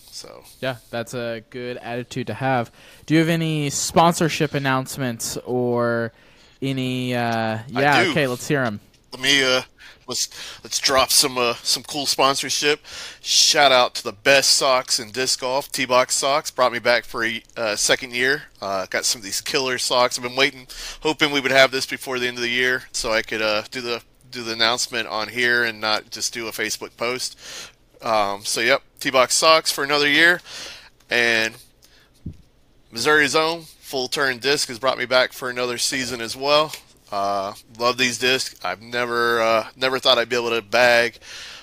So 0.00 0.44
yeah, 0.60 0.76
that's 0.90 1.14
a 1.14 1.42
good 1.50 1.78
attitude 1.78 2.28
to 2.28 2.34
have. 2.34 2.70
Do 3.06 3.14
you 3.14 3.20
have 3.20 3.28
any 3.28 3.70
sponsorship 3.70 4.54
announcements 4.54 5.36
or 5.38 6.12
any? 6.60 7.14
Uh, 7.14 7.58
yeah, 7.68 8.06
okay, 8.10 8.26
let's 8.26 8.46
hear 8.46 8.64
them. 8.64 8.80
Let 9.12 9.20
me 9.20 9.44
uh, 9.44 9.62
let's 10.06 10.28
let's 10.64 10.78
drop 10.78 11.10
some 11.10 11.38
uh, 11.38 11.54
some 11.62 11.82
cool 11.82 12.06
sponsorship. 12.06 12.80
Shout 13.20 13.72
out 13.72 13.94
to 13.96 14.02
the 14.02 14.12
best 14.12 14.50
socks 14.50 14.98
in 14.98 15.10
disc 15.10 15.40
golf. 15.40 15.70
T 15.70 15.84
Box 15.84 16.14
socks 16.14 16.50
brought 16.50 16.72
me 16.72 16.78
back 16.78 17.04
for 17.04 17.24
a 17.24 17.42
uh, 17.56 17.76
second 17.76 18.14
year. 18.14 18.44
Uh, 18.60 18.86
got 18.86 19.04
some 19.04 19.20
of 19.20 19.24
these 19.24 19.40
killer 19.40 19.78
socks. 19.78 20.18
I've 20.18 20.24
been 20.24 20.36
waiting, 20.36 20.66
hoping 21.00 21.30
we 21.30 21.40
would 21.40 21.50
have 21.50 21.70
this 21.70 21.86
before 21.86 22.18
the 22.18 22.26
end 22.26 22.38
of 22.38 22.42
the 22.42 22.50
year, 22.50 22.84
so 22.92 23.12
I 23.12 23.22
could 23.22 23.42
uh, 23.42 23.62
do 23.70 23.80
the 23.80 24.02
do 24.30 24.42
the 24.42 24.52
announcement 24.52 25.06
on 25.08 25.28
here 25.28 25.62
and 25.62 25.80
not 25.80 26.10
just 26.10 26.32
do 26.32 26.48
a 26.48 26.52
Facebook 26.52 26.96
post. 26.96 27.38
Um, 28.00 28.44
so 28.44 28.60
yep, 28.60 28.82
T 28.98 29.10
Box 29.10 29.34
socks 29.34 29.70
for 29.70 29.84
another 29.84 30.08
year, 30.08 30.40
and 31.10 31.54
Missouri's 32.90 33.36
own 33.36 33.62
full 33.62 34.08
turn 34.08 34.38
disc 34.38 34.68
has 34.68 34.78
brought 34.78 34.96
me 34.96 35.04
back 35.04 35.32
for 35.32 35.50
another 35.50 35.76
season 35.76 36.20
as 36.20 36.34
well. 36.34 36.72
Uh, 37.12 37.52
love 37.78 37.98
these 37.98 38.18
discs. 38.18 38.58
I've 38.64 38.80
never 38.80 39.40
uh, 39.40 39.68
never 39.76 39.98
thought 39.98 40.16
I'd 40.16 40.30
be 40.30 40.36
able 40.36 40.50
to 40.50 40.62
bag 40.62 41.18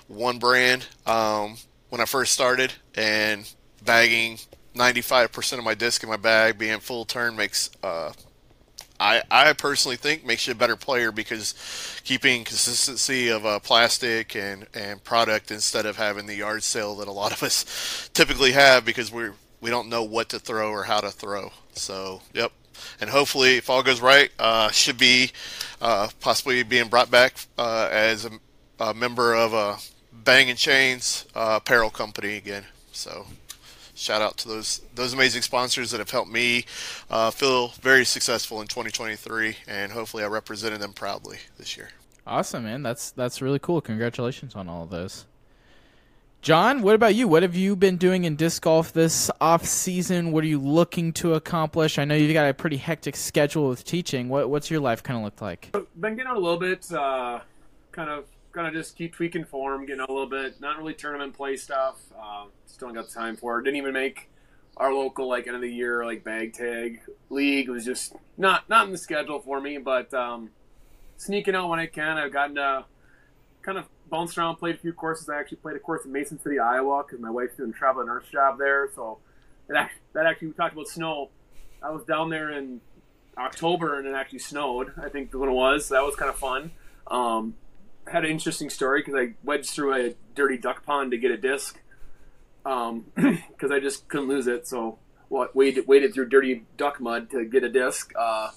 one 0.07 0.37
brand 0.37 0.85
um, 1.07 1.57
when 1.89 1.99
I 1.99 2.05
first 2.05 2.33
started, 2.33 2.73
and 2.95 3.51
bagging 3.83 4.37
95% 4.75 5.57
of 5.57 5.63
my 5.63 5.73
disc 5.73 6.03
in 6.03 6.09
my 6.09 6.17
bag, 6.17 6.59
being 6.59 6.79
full 6.79 7.03
turn, 7.03 7.35
makes 7.35 7.71
uh, 7.83 8.13
I 8.99 9.23
I 9.31 9.53
personally 9.53 9.97
think 9.97 10.23
makes 10.23 10.45
you 10.45 10.51
a 10.51 10.55
better 10.55 10.75
player 10.75 11.11
because 11.11 11.55
keeping 12.03 12.43
consistency 12.43 13.29
of 13.29 13.43
uh, 13.45 13.59
plastic 13.59 14.35
and 14.35 14.67
and 14.75 15.03
product 15.03 15.49
instead 15.49 15.87
of 15.87 15.97
having 15.97 16.27
the 16.27 16.35
yard 16.35 16.61
sale 16.61 16.95
that 16.97 17.07
a 17.07 17.11
lot 17.11 17.31
of 17.31 17.41
us 17.41 18.09
typically 18.13 18.51
have 18.51 18.85
because 18.85 19.11
we're 19.11 19.33
we 19.61 19.69
don't 19.69 19.89
know 19.89 20.03
what 20.03 20.29
to 20.29 20.39
throw 20.39 20.69
or 20.69 20.83
how 20.83 20.99
to 21.01 21.11
throw. 21.11 21.51
So, 21.73 22.21
yep, 22.33 22.51
and 22.99 23.09
hopefully, 23.09 23.57
if 23.57 23.69
all 23.69 23.83
goes 23.83 24.01
right, 24.01 24.29
uh, 24.39 24.69
should 24.71 24.97
be 24.97 25.31
uh, 25.81 26.09
possibly 26.19 26.63
being 26.63 26.87
brought 26.87 27.09
back 27.11 27.35
uh, 27.57 27.89
as 27.91 28.25
a, 28.25 28.31
a, 28.79 28.93
member 28.93 29.33
of 29.33 29.53
a 29.53 29.77
Bang 30.11 30.49
and 30.49 30.57
Chains 30.57 31.25
uh, 31.35 31.59
apparel 31.61 31.89
company 31.89 32.35
again. 32.35 32.65
So, 32.91 33.25
shout 33.95 34.21
out 34.21 34.37
to 34.37 34.47
those 34.47 34.81
those 34.95 35.13
amazing 35.13 35.41
sponsors 35.41 35.91
that 35.91 35.99
have 35.99 36.11
helped 36.11 36.31
me 36.31 36.65
uh, 37.09 37.31
feel 37.31 37.69
very 37.81 38.05
successful 38.05 38.61
in 38.61 38.67
2023, 38.67 39.57
and 39.67 39.91
hopefully, 39.91 40.23
I 40.23 40.27
represented 40.27 40.81
them 40.81 40.93
proudly 40.93 41.37
this 41.57 41.77
year. 41.77 41.89
Awesome, 42.27 42.63
man. 42.63 42.83
That's 42.83 43.11
that's 43.11 43.41
really 43.41 43.59
cool. 43.59 43.81
Congratulations 43.81 44.55
on 44.55 44.69
all 44.69 44.83
of 44.83 44.89
those. 44.89 45.25
John, 46.41 46.83
what 46.83 46.95
about 46.95 47.15
you? 47.15 47.27
What 47.27 47.43
have 47.43 47.55
you 47.55 47.75
been 47.75 47.97
doing 47.97 48.23
in 48.23 48.37
disc 48.37 48.61
golf 48.61 48.93
this 48.93 49.29
off 49.41 49.65
season? 49.65 50.31
What 50.31 50.45
are 50.45 50.47
you 50.47 50.57
looking 50.57 51.11
to 51.13 51.33
accomplish? 51.33 51.99
I 51.99 52.05
know 52.05 52.15
you've 52.15 52.33
got 52.33 52.47
a 52.49 52.53
pretty 52.53 52.77
hectic 52.77 53.17
schedule 53.17 53.67
with 53.67 53.83
teaching. 53.83 54.29
What, 54.29 54.49
what's 54.49 54.71
your 54.71 54.79
life 54.79 55.03
kind 55.03 55.17
of 55.17 55.25
looked 55.25 55.41
like? 55.41 55.69
Been 55.99 56.15
getting 56.15 56.27
out 56.27 56.37
a 56.37 56.39
little 56.39 56.57
bit, 56.57 56.89
uh, 56.93 57.41
kind 57.91 58.09
of, 58.09 58.23
kind 58.53 58.67
of 58.67 58.73
just 58.73 58.95
keep 58.95 59.13
tweaking 59.13 59.43
form, 59.43 59.85
getting 59.85 59.99
out 59.99 60.09
a 60.09 60.13
little 60.13 60.29
bit. 60.29 60.61
Not 60.61 60.77
really 60.77 60.93
tournament 60.93 61.33
play 61.33 61.57
stuff. 61.57 61.99
Uh, 62.17 62.45
still 62.67 62.93
got 62.93 63.09
time 63.09 63.35
for 63.35 63.59
it. 63.59 63.63
Didn't 63.63 63.75
even 63.75 63.91
make 63.91 64.29
our 64.77 64.93
local 64.93 65.27
like 65.27 65.45
end 65.45 65.57
of 65.57 65.61
the 65.61 65.69
year 65.69 66.05
like 66.05 66.23
bag 66.23 66.53
tag 66.53 67.01
league. 67.29 67.67
It 67.67 67.71
was 67.71 67.83
just 67.83 68.15
not 68.37 68.69
not 68.69 68.85
in 68.85 68.93
the 68.93 68.97
schedule 68.97 69.39
for 69.39 69.59
me, 69.59 69.77
but 69.77 70.13
um, 70.13 70.51
sneaking 71.17 71.53
out 71.53 71.67
when 71.67 71.79
I 71.79 71.87
can. 71.87 72.17
I've 72.17 72.31
gotten 72.31 72.55
to 72.55 72.85
kind 73.61 73.77
of 73.77 73.85
bounced 74.09 74.37
around, 74.37 74.57
played 74.57 74.75
a 74.75 74.77
few 74.79 74.93
courses. 74.93 75.29
I 75.29 75.39
actually 75.39 75.57
played 75.57 75.75
a 75.75 75.79
course 75.79 76.05
in 76.05 76.11
Mason 76.11 76.39
City, 76.39 76.59
Iowa, 76.59 77.03
because 77.03 77.21
my 77.21 77.29
wife's 77.29 77.55
doing 77.55 77.73
travel 77.73 78.05
nurse 78.05 78.25
job 78.31 78.57
there. 78.57 78.89
So 78.95 79.19
that 79.67 79.91
that 80.13 80.25
actually 80.25 80.49
we 80.49 80.53
talked 80.53 80.73
about 80.73 80.87
snow. 80.87 81.29
I 81.81 81.91
was 81.91 82.03
down 82.03 82.29
there 82.29 82.51
in 82.51 82.81
October 83.37 83.97
and 83.97 84.07
it 84.07 84.13
actually 84.13 84.39
snowed. 84.39 84.93
I 85.01 85.09
think 85.09 85.33
when 85.33 85.49
it 85.49 85.53
was, 85.53 85.85
so 85.85 85.95
that 85.95 86.03
was 86.03 86.15
kind 86.15 86.29
of 86.29 86.35
fun. 86.35 86.71
Um, 87.07 87.55
had 88.07 88.25
an 88.25 88.31
interesting 88.31 88.69
story 88.69 89.01
because 89.01 89.15
I 89.15 89.35
wedged 89.43 89.69
through 89.69 89.93
a 89.93 90.15
dirty 90.35 90.57
duck 90.57 90.85
pond 90.85 91.11
to 91.11 91.17
get 91.17 91.31
a 91.31 91.37
disc 91.37 91.79
because 92.63 92.91
um, 92.91 93.05
I 93.71 93.79
just 93.79 94.07
couldn't 94.07 94.27
lose 94.27 94.47
it. 94.47 94.67
So 94.67 94.99
what 95.29 95.55
waded, 95.55 95.87
waited 95.87 96.13
through 96.13 96.29
dirty 96.29 96.65
duck 96.77 96.99
mud 96.99 97.29
to 97.31 97.45
get 97.45 97.63
a 97.63 97.69
disc. 97.69 98.11
Uh, 98.17 98.49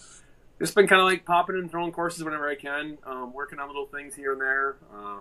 just 0.58 0.74
been 0.74 0.86
kind 0.86 1.00
of 1.00 1.06
like 1.06 1.24
popping 1.24 1.56
and 1.56 1.70
throwing 1.70 1.92
courses 1.92 2.24
whenever 2.24 2.48
I 2.48 2.54
can, 2.54 2.98
um, 3.04 3.32
working 3.32 3.58
on 3.58 3.68
little 3.68 3.86
things 3.86 4.14
here 4.14 4.32
and 4.32 4.40
there. 4.40 4.76
Uh, 4.94 5.18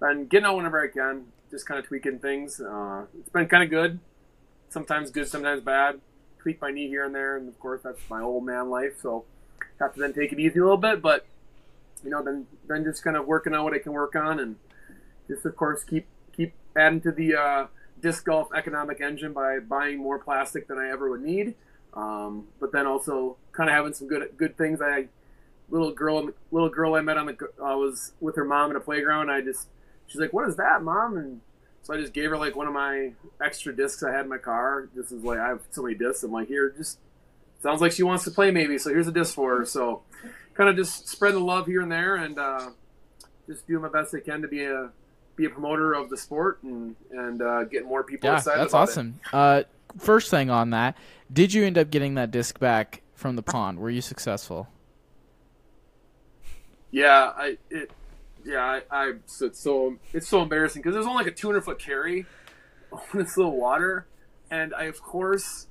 been 0.00 0.26
getting 0.26 0.46
out 0.46 0.56
whenever 0.56 0.82
I 0.82 0.88
can, 0.88 1.26
just 1.50 1.66
kind 1.66 1.78
of 1.78 1.86
tweaking 1.86 2.18
things. 2.18 2.60
Uh, 2.60 3.04
it's 3.18 3.30
been 3.30 3.46
kind 3.46 3.62
of 3.62 3.70
good. 3.70 4.00
Sometimes 4.70 5.10
good, 5.10 5.28
sometimes 5.28 5.62
bad. 5.62 6.00
Tweak 6.38 6.60
my 6.60 6.70
knee 6.70 6.88
here 6.88 7.04
and 7.04 7.14
there, 7.14 7.36
and 7.36 7.48
of 7.48 7.58
course 7.60 7.82
that's 7.82 8.00
my 8.08 8.22
old 8.22 8.44
man 8.44 8.70
life. 8.70 8.94
So 9.00 9.24
have 9.78 9.94
to 9.94 10.00
then 10.00 10.12
take 10.12 10.32
it 10.32 10.38
easy 10.38 10.58
a 10.58 10.62
little 10.62 10.76
bit, 10.76 11.02
but 11.02 11.26
you 12.04 12.10
know, 12.10 12.22
then 12.22 12.46
then 12.66 12.84
just 12.84 13.04
kind 13.04 13.16
of 13.16 13.26
working 13.26 13.54
on 13.54 13.64
what 13.64 13.74
I 13.74 13.78
can 13.78 13.92
work 13.92 14.14
on, 14.16 14.38
and 14.38 14.56
just 15.28 15.44
of 15.44 15.56
course 15.56 15.84
keep 15.84 16.06
keep 16.34 16.54
adding 16.76 17.00
to 17.02 17.12
the 17.12 17.34
uh, 17.34 17.66
disc 18.00 18.24
golf 18.24 18.48
economic 18.54 19.00
engine 19.00 19.32
by 19.32 19.58
buying 19.58 19.98
more 19.98 20.18
plastic 20.18 20.68
than 20.68 20.78
I 20.78 20.90
ever 20.90 21.10
would 21.10 21.22
need. 21.22 21.54
Um, 21.92 22.46
but 22.60 22.72
then 22.72 22.86
also 22.86 23.36
kind 23.52 23.68
of 23.68 23.74
having 23.74 23.92
some 23.92 24.08
good 24.08 24.30
good 24.36 24.56
things. 24.56 24.80
I 24.80 25.08
little 25.68 25.92
girl 25.92 26.30
little 26.50 26.68
girl 26.68 26.94
I 26.94 27.00
met 27.00 27.18
on 27.18 27.26
the 27.26 27.36
I 27.62 27.72
uh, 27.72 27.76
was 27.76 28.12
with 28.20 28.36
her 28.36 28.44
mom 28.44 28.70
in 28.70 28.76
a 28.76 28.80
playground. 28.80 29.30
I 29.30 29.40
just 29.40 29.68
she's 30.10 30.20
like, 30.20 30.32
"What 30.32 30.48
is 30.48 30.56
that, 30.56 30.82
mom?" 30.82 31.16
And 31.16 31.40
so 31.82 31.94
I 31.94 32.00
just 32.00 32.12
gave 32.12 32.30
her 32.30 32.36
like 32.36 32.56
one 32.56 32.66
of 32.66 32.74
my 32.74 33.12
extra 33.42 33.74
discs 33.74 34.02
I 34.02 34.12
had 34.12 34.22
in 34.22 34.28
my 34.28 34.38
car. 34.38 34.88
This 34.94 35.12
is 35.12 35.22
like 35.22 35.38
I 35.38 35.48
have 35.48 35.62
so 35.70 35.82
many 35.82 35.94
discs. 35.94 36.22
I'm 36.22 36.32
like, 36.32 36.48
here, 36.48 36.70
just 36.76 36.98
sounds 37.62 37.80
like 37.80 37.92
she 37.92 38.02
wants 38.02 38.24
to 38.24 38.30
play 38.30 38.50
maybe. 38.50 38.76
So 38.78 38.90
here's 38.90 39.08
a 39.08 39.12
disc 39.12 39.34
for 39.34 39.58
her. 39.58 39.64
So 39.64 40.02
kind 40.54 40.68
of 40.68 40.76
just 40.76 41.08
spread 41.08 41.34
the 41.34 41.40
love 41.40 41.66
here 41.66 41.80
and 41.80 41.90
there, 41.90 42.16
and 42.16 42.38
uh, 42.38 42.70
just 43.46 43.66
do 43.66 43.78
my 43.78 43.88
best 43.88 44.14
I 44.14 44.20
can 44.20 44.42
to 44.42 44.48
be 44.48 44.64
a 44.64 44.90
be 45.36 45.46
a 45.46 45.50
promoter 45.50 45.94
of 45.94 46.10
the 46.10 46.16
sport 46.16 46.62
and 46.62 46.96
and 47.10 47.40
uh, 47.40 47.64
get 47.64 47.86
more 47.86 48.02
people 48.02 48.28
yeah, 48.28 48.36
excited. 48.36 48.60
That's 48.60 48.74
awesome. 48.74 49.20
Uh, 49.32 49.62
first 49.98 50.30
thing 50.30 50.50
on 50.50 50.70
that, 50.70 50.96
did 51.32 51.54
you 51.54 51.64
end 51.64 51.78
up 51.78 51.90
getting 51.90 52.14
that 52.14 52.30
disc 52.30 52.58
back 52.58 53.02
from 53.14 53.36
the 53.36 53.42
pond? 53.42 53.78
Were 53.78 53.90
you 53.90 54.00
successful? 54.02 54.68
Yeah, 56.90 57.32
I 57.36 57.56
it 57.70 57.90
yeah, 58.44 58.62
I, 58.62 58.82
I 58.90 59.12
it's 59.40 59.60
so 59.60 59.96
it's 60.12 60.28
so 60.28 60.42
embarrassing 60.42 60.82
because 60.82 60.94
there's 60.94 61.06
only 61.06 61.24
like 61.24 61.32
a 61.32 61.36
200 61.36 61.62
foot 61.62 61.78
carry 61.78 62.26
on 62.92 63.00
this 63.14 63.36
little 63.36 63.56
water, 63.56 64.06
and 64.50 64.74
I 64.74 64.84
of 64.84 65.00
course, 65.00 65.66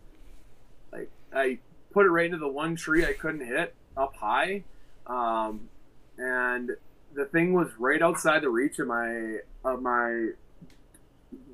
like 0.91 1.09
I 1.33 1.59
put 1.91 2.05
it 2.05 2.09
right 2.09 2.25
into 2.25 2.37
the 2.37 2.47
one 2.47 2.75
tree 2.75 3.05
I 3.05 3.13
couldn't 3.13 3.45
hit 3.45 3.75
up 3.97 4.15
high, 4.15 4.63
um, 5.07 5.69
and 6.17 6.71
the 7.13 7.25
thing 7.25 7.53
was 7.53 7.69
right 7.79 8.01
outside 8.01 8.41
the 8.41 8.49
reach 8.49 8.79
of 8.79 8.87
my 8.87 9.39
of 9.65 9.81
my 9.81 10.31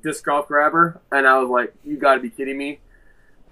disc 0.02 0.24
golf 0.24 0.48
grabber, 0.48 1.00
and 1.10 1.26
I 1.26 1.38
was 1.38 1.48
like, 1.48 1.74
"You 1.84 1.96
got 1.96 2.14
to 2.14 2.20
be 2.20 2.30
kidding 2.30 2.58
me!" 2.58 2.80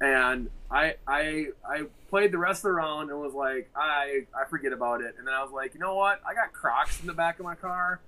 And 0.00 0.50
I 0.71 0.94
I 1.06 1.47
I 1.68 1.83
played 2.11 2.33
the 2.33 2.38
rest 2.38 2.61
of 2.61 2.71
the 2.71 2.73
round 2.73 3.11
and 3.11 3.21
was 3.21 3.35
like, 3.35 3.71
I 3.76 4.26
I 4.35 4.49
forget 4.49 4.73
about 4.73 5.00
it. 5.00 5.14
And 5.18 5.26
then 5.26 5.35
I 5.35 5.42
was 5.42 5.52
like, 5.52 5.75
you 5.75 5.80
know 5.80 5.94
what? 5.94 6.21
I 6.28 6.35
got 6.35 6.52
Crocs 6.52 7.00
in 7.00 7.06
the 7.06 7.12
back 7.12 7.38
of 7.38 7.44
my 7.44 7.54
car, 7.54 8.00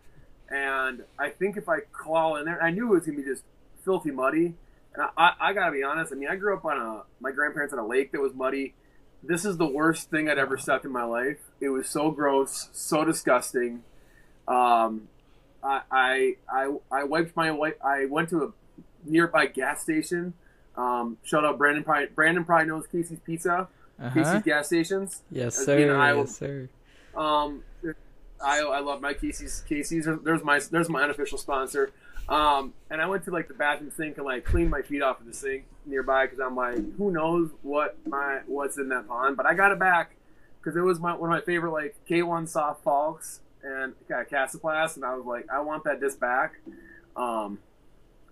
and 0.48 1.04
I 1.18 1.30
think 1.30 1.56
if 1.56 1.68
I 1.68 1.80
claw 1.92 2.36
in 2.36 2.44
there, 2.44 2.62
I 2.62 2.70
knew 2.70 2.92
it 2.92 2.94
was 2.94 3.06
gonna 3.06 3.18
be 3.18 3.24
just 3.24 3.44
filthy 3.84 4.10
muddy. 4.10 4.54
And 4.94 5.02
I, 5.02 5.08
I, 5.16 5.32
I 5.40 5.52
gotta 5.52 5.72
be 5.72 5.82
honest. 5.82 6.12
I 6.12 6.16
mean, 6.16 6.28
I 6.28 6.36
grew 6.36 6.56
up 6.56 6.64
on 6.64 6.76
a 6.80 7.02
my 7.20 7.30
grandparents 7.30 7.72
had 7.72 7.80
a 7.80 7.86
lake 7.86 8.12
that 8.12 8.20
was 8.20 8.34
muddy. 8.34 8.74
This 9.22 9.44
is 9.44 9.56
the 9.56 9.66
worst 9.66 10.10
thing 10.10 10.28
I'd 10.28 10.38
ever 10.38 10.56
stepped 10.56 10.84
in 10.84 10.92
my 10.92 11.04
life. 11.04 11.38
It 11.60 11.68
was 11.70 11.88
so 11.88 12.10
gross, 12.10 12.68
so 12.72 13.04
disgusting. 13.04 13.82
Um, 14.48 15.08
I 15.62 15.82
I 15.90 16.36
I, 16.48 16.76
I 16.90 17.04
wiped 17.04 17.36
my 17.36 17.50
I 17.84 18.06
went 18.06 18.30
to 18.30 18.44
a 18.44 18.52
nearby 19.04 19.46
gas 19.46 19.82
station 19.82 20.34
um, 20.76 21.18
shout 21.22 21.44
out 21.44 21.58
Brandon. 21.58 21.84
Probably, 21.84 22.06
Brandon 22.06 22.44
probably 22.44 22.66
knows 22.66 22.86
Casey's 22.86 23.20
Pizza, 23.20 23.68
uh-huh. 24.00 24.10
Casey's 24.14 24.42
gas 24.42 24.66
stations. 24.66 25.22
Yes, 25.30 25.56
sir. 25.56 25.96
Iowa, 25.96 26.20
yes, 26.20 26.36
sir. 26.36 26.68
Um, 27.16 27.62
I, 28.44 28.60
I 28.60 28.80
love 28.80 29.00
my 29.00 29.14
Casey's. 29.14 29.64
Casey's. 29.68 30.08
There's 30.22 30.44
my 30.44 30.60
there's 30.70 30.88
my 30.88 31.02
unofficial 31.02 31.38
sponsor. 31.38 31.92
Um, 32.28 32.74
and 32.90 33.00
I 33.00 33.06
went 33.06 33.24
to 33.24 33.30
like 33.30 33.48
the 33.48 33.54
bathroom 33.54 33.92
sink 33.96 34.16
and 34.16 34.26
like 34.26 34.44
cleaned 34.44 34.70
my 34.70 34.82
feet 34.82 35.02
off 35.02 35.20
of 35.20 35.26
the 35.26 35.32
sink 35.32 35.64
nearby 35.86 36.26
because 36.26 36.40
I'm 36.40 36.56
like, 36.56 36.76
who 36.96 37.12
knows 37.12 37.50
what 37.62 37.96
my 38.06 38.40
what's 38.46 38.78
in 38.78 38.88
that 38.88 39.06
pond? 39.06 39.36
But 39.36 39.46
I 39.46 39.54
got 39.54 39.72
it 39.72 39.78
back 39.78 40.16
because 40.60 40.76
it 40.76 40.80
was 40.80 40.98
my 40.98 41.14
one 41.14 41.32
of 41.32 41.38
my 41.38 41.44
favorite 41.44 41.70
like 41.70 41.94
K1 42.08 42.48
soft 42.48 42.84
falks 42.84 43.40
and 43.62 43.94
got 44.08 44.28
Kastaplast, 44.28 44.96
and 44.96 45.04
I 45.04 45.14
was 45.14 45.24
like, 45.24 45.46
I 45.50 45.60
want 45.60 45.84
that 45.84 46.00
disc 46.00 46.18
back. 46.18 46.54
Um, 47.16 47.58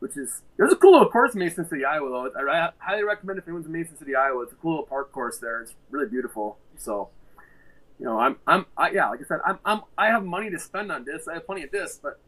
which 0.04 0.18
is 0.18 0.42
there's 0.58 0.70
a 0.70 0.76
cool 0.76 0.92
little 0.92 1.08
course 1.08 1.32
in 1.32 1.40
Mason 1.40 1.66
City, 1.66 1.82
Iowa. 1.82 2.30
Though 2.30 2.50
I, 2.50 2.68
highly 2.76 3.04
recommend 3.04 3.38
if 3.38 3.48
anyone's 3.48 3.64
in 3.64 3.72
Mason 3.72 3.96
City, 3.96 4.14
Iowa. 4.14 4.42
It's 4.42 4.52
a 4.52 4.56
cool 4.56 4.72
little 4.72 4.86
park 4.86 5.10
course 5.12 5.38
there. 5.38 5.62
It's 5.62 5.72
really 5.88 6.10
beautiful. 6.10 6.58
So, 6.76 7.08
you 7.98 8.04
know, 8.04 8.18
I'm 8.20 8.36
I'm 8.46 8.66
I, 8.76 8.90
yeah, 8.90 9.08
like 9.08 9.20
I 9.20 9.24
said, 9.24 9.38
I'm, 9.46 9.58
I'm 9.64 9.80
I 9.96 10.08
have 10.08 10.22
money 10.22 10.50
to 10.50 10.58
spend 10.58 10.92
on 10.92 11.04
discs. 11.04 11.26
I 11.26 11.32
have 11.32 11.46
plenty 11.46 11.62
of 11.62 11.72
discs, 11.72 12.00
but 12.02 12.20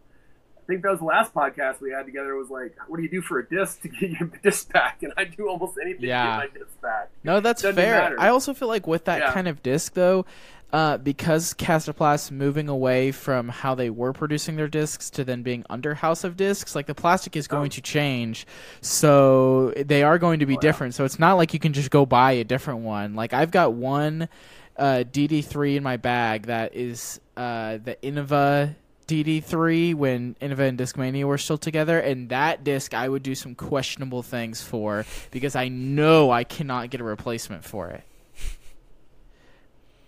I 0.57 0.65
think 0.67 0.85
that 0.85 0.91
was 0.91 1.01
the 1.01 1.05
last 1.05 1.35
podcast 1.35 1.83
we 1.83 1.91
had 1.91 2.07
together. 2.07 2.35
Was 2.35 2.49
like, 2.49 2.75
what 2.89 2.97
do 2.97 3.03
you 3.03 3.11
do 3.11 3.21
for 3.21 3.41
a 3.41 3.47
disc 3.47 3.83
to 3.83 3.89
get 3.89 4.09
your 4.09 4.31
disc 4.43 4.73
back? 4.73 5.03
And 5.03 5.13
I 5.19 5.25
do 5.25 5.47
almost 5.47 5.75
anything 5.79 6.07
yeah. 6.07 6.23
to 6.41 6.47
get 6.47 6.55
my 6.55 6.59
disc 6.61 6.81
back. 6.81 7.11
No, 7.25 7.41
that's 7.41 7.61
fair. 7.61 8.19
I 8.19 8.29
also 8.29 8.55
feel 8.55 8.69
like 8.69 8.87
with 8.87 9.05
that 9.05 9.21
yeah. 9.21 9.33
kind 9.35 9.49
of 9.49 9.63
disc 9.63 9.93
though. 9.93 10.25
Uh, 10.73 10.99
because 10.99 11.55
Kastaplast 11.55 12.33
moving 12.33 12.69
away 12.69 13.13
from 13.13 13.49
how 13.49 13.75
they 13.75 13.89
were 13.89 14.13
producing 14.13 14.57
their 14.57 14.67
discs 14.69 15.09
to 15.11 15.25
then 15.25 15.43
being 15.43 15.65
under 15.71 15.95
House 15.95 16.25
of 16.25 16.37
Discs, 16.37 16.75
like 16.75 16.87
the 16.87 16.95
plastic 16.95 17.37
is 17.37 17.47
going 17.47 17.71
to 17.71 17.81
change, 17.81 18.47
so 18.81 19.73
they 19.77 20.03
are 20.03 20.19
going 20.19 20.41
to 20.41 20.47
be 20.47 20.57
different. 20.57 20.95
So 20.95 21.05
it's 21.05 21.21
not 21.21 21.35
like 21.35 21.55
you 21.55 21.61
can 21.61 21.73
just 21.73 21.91
go 21.91 22.05
buy 22.05 22.33
a 22.33 22.45
different 22.45 22.81
one. 22.81 23.15
Like 23.15 23.33
I've 23.33 23.53
got 23.53 23.75
one 23.75 24.29
uh, 24.77 25.05
DD3 25.11 25.77
in 25.77 25.83
my 25.83 25.97
bag 25.97 26.47
that 26.47 26.75
is 26.75 27.21
uh, 27.37 27.79
the 27.79 27.97
Innova 28.03 28.75
DD3 29.07 29.95
when 29.95 30.35
Innova 30.41 30.69
and 30.69 30.79
Discmania 30.79 31.25
were 31.25 31.39
still 31.39 31.59
together, 31.59 31.99
and 31.99 32.29
that 32.31 32.65
disc 32.65 32.93
I 32.93 33.09
would 33.09 33.23
do 33.23 33.35
some 33.35 33.55
questionable 33.55 34.23
things 34.23 34.63
for 34.63 35.07
because 35.31 35.55
I 35.55 35.69
know 35.69 36.31
I 36.31 36.45
cannot 36.45 36.91
get 36.91 37.01
a 37.01 37.05
replacement 37.05 37.65
for 37.65 37.91
it. 37.91 38.03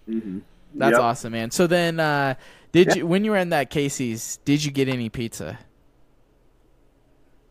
Mm-hmm. 0.08 0.38
That's 0.74 0.92
Yep. 0.92 1.00
awesome, 1.00 1.32
man. 1.32 1.50
So 1.50 1.66
then, 1.66 1.98
uh, 2.00 2.34
did 2.72 2.88
Yeah. 2.88 2.94
you 2.96 3.06
when 3.06 3.24
you 3.24 3.30
were 3.32 3.36
in 3.36 3.50
that 3.50 3.70
Casey's? 3.70 4.38
Did 4.44 4.64
you 4.64 4.70
get 4.70 4.88
any 4.88 5.08
pizza? 5.08 5.58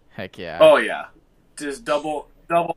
Heck 0.10 0.38
yeah! 0.38 0.58
Oh 0.62 0.78
yeah, 0.78 1.06
just 1.58 1.86
double 1.86 2.30
double, 2.50 2.76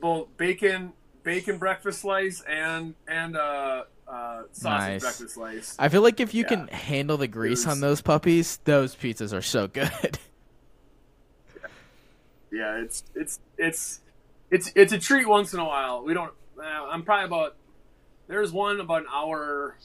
double 0.00 0.28
bacon 0.36 0.92
bacon 1.24 1.58
breakfast 1.58 2.00
slice 2.02 2.42
and 2.48 2.94
and 3.08 3.36
uh, 3.36 3.84
uh, 4.06 4.42
sausage 4.52 4.62
Nice. 4.88 5.00
breakfast 5.02 5.34
slice. 5.34 5.76
I 5.78 5.88
feel 5.88 6.02
like 6.02 6.20
if 6.20 6.32
you 6.34 6.42
Yeah. 6.42 6.48
can 6.48 6.68
handle 6.68 7.16
the 7.16 7.26
grease 7.28 7.66
was- 7.66 7.74
on 7.74 7.80
those 7.80 8.00
puppies, 8.02 8.58
those 8.64 8.94
pizzas 8.94 9.32
are 9.32 9.42
so 9.42 9.66
good. 9.66 10.18
Yeah, 12.52 12.80
it's 12.80 13.02
it's 13.14 13.40
it's 13.58 14.00
it's 14.50 14.72
it's 14.74 14.92
a 14.92 14.98
treat 14.98 15.28
once 15.28 15.52
in 15.52 15.58
a 15.60 15.64
while. 15.64 16.04
We 16.04 16.14
don't. 16.14 16.32
Uh, 16.58 16.62
I'm 16.62 17.02
probably 17.02 17.26
about. 17.26 17.56
There's 18.28 18.52
one 18.52 18.80
about 18.80 19.02
an 19.02 19.08
hour, 19.12 19.76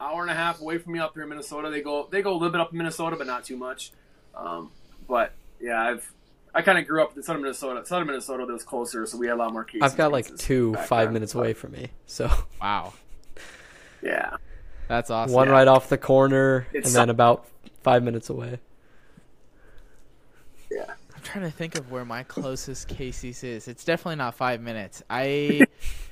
hour 0.00 0.22
and 0.22 0.30
a 0.30 0.34
half 0.34 0.60
away 0.60 0.78
from 0.78 0.92
me 0.92 0.98
up 1.00 1.14
here 1.14 1.22
in 1.24 1.28
Minnesota. 1.28 1.70
They 1.70 1.80
go 1.82 2.08
they 2.10 2.22
go 2.22 2.32
a 2.32 2.34
little 2.34 2.50
bit 2.50 2.60
up 2.60 2.72
in 2.72 2.78
Minnesota, 2.78 3.16
but 3.16 3.26
not 3.26 3.44
too 3.44 3.56
much. 3.56 3.92
Um, 4.34 4.70
but 5.08 5.32
yeah, 5.60 5.80
I've 5.82 6.12
I 6.54 6.62
kind 6.62 6.78
of 6.78 6.86
grew 6.86 7.02
up 7.02 7.16
in 7.16 7.22
southern 7.22 7.42
Minnesota. 7.42 7.84
Southern 7.84 8.06
Minnesota 8.06 8.46
that 8.46 8.52
was 8.52 8.62
closer, 8.62 9.06
so 9.06 9.18
we 9.18 9.26
had 9.26 9.34
a 9.34 9.38
lot 9.38 9.52
more 9.52 9.64
cases. 9.64 9.82
I've 9.82 9.96
got 9.96 10.12
like 10.12 10.36
two 10.36 10.74
five 10.86 11.12
minutes 11.12 11.34
away 11.34 11.52
from 11.52 11.72
me, 11.72 11.88
so 12.06 12.30
wow, 12.60 12.92
Yeah, 14.02 14.36
that's 14.86 15.10
awesome. 15.10 15.34
one 15.34 15.48
right 15.48 15.66
off 15.66 15.88
the 15.88 15.98
corner, 15.98 16.66
It's 16.72 16.86
and 16.86 16.92
so- 16.92 16.98
then 17.00 17.10
about 17.10 17.46
five 17.82 18.02
minutes 18.04 18.30
away. 18.30 18.60
yeah. 20.70 20.94
I'm 21.14 21.22
trying 21.22 21.44
to 21.44 21.50
think 21.50 21.76
of 21.78 21.90
where 21.90 22.04
my 22.04 22.22
closest 22.22 22.88
Casey's 22.88 23.42
is. 23.44 23.66
It's 23.68 23.84
definitely 23.84 24.16
not 24.16 24.34
five 24.34 24.60
minutes. 24.60 25.02
I 25.08 25.66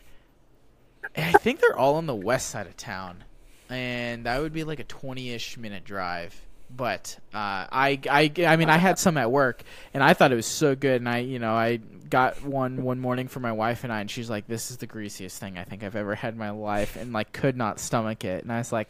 I 1.16 1.32
think 1.32 1.60
they're 1.60 1.76
all 1.76 1.96
on 1.96 2.06
the 2.06 2.14
west 2.14 2.50
side 2.50 2.66
of 2.66 2.76
town, 2.76 3.24
and 3.68 4.26
that 4.26 4.40
would 4.40 4.52
be 4.52 4.64
like 4.64 4.80
a 4.80 4.84
twenty-ish 4.84 5.56
minute 5.58 5.84
drive. 5.84 6.40
But 6.74 7.18
uh, 7.34 7.68
I, 7.70 8.00
I, 8.10 8.32
I 8.46 8.56
mean, 8.56 8.70
I 8.70 8.78
had 8.78 8.98
some 8.98 9.18
at 9.18 9.30
work, 9.30 9.62
and 9.92 10.02
I 10.02 10.14
thought 10.14 10.32
it 10.32 10.36
was 10.36 10.46
so 10.46 10.74
good. 10.74 11.02
And 11.02 11.08
I, 11.08 11.18
you 11.18 11.38
know, 11.38 11.52
I 11.52 11.76
got 11.76 12.42
one 12.42 12.82
one 12.82 12.98
morning 12.98 13.28
for 13.28 13.40
my 13.40 13.52
wife 13.52 13.84
and 13.84 13.92
I, 13.92 14.00
and 14.00 14.10
she's 14.10 14.30
like, 14.30 14.46
"This 14.46 14.70
is 14.70 14.78
the 14.78 14.86
greasiest 14.86 15.38
thing 15.38 15.58
I 15.58 15.64
think 15.64 15.82
I've 15.84 15.96
ever 15.96 16.14
had 16.14 16.32
in 16.32 16.38
my 16.38 16.50
life," 16.50 16.96
and 16.96 17.12
like 17.12 17.32
could 17.32 17.56
not 17.56 17.78
stomach 17.78 18.24
it. 18.24 18.42
And 18.42 18.52
I 18.52 18.58
was 18.58 18.72
like, 18.72 18.88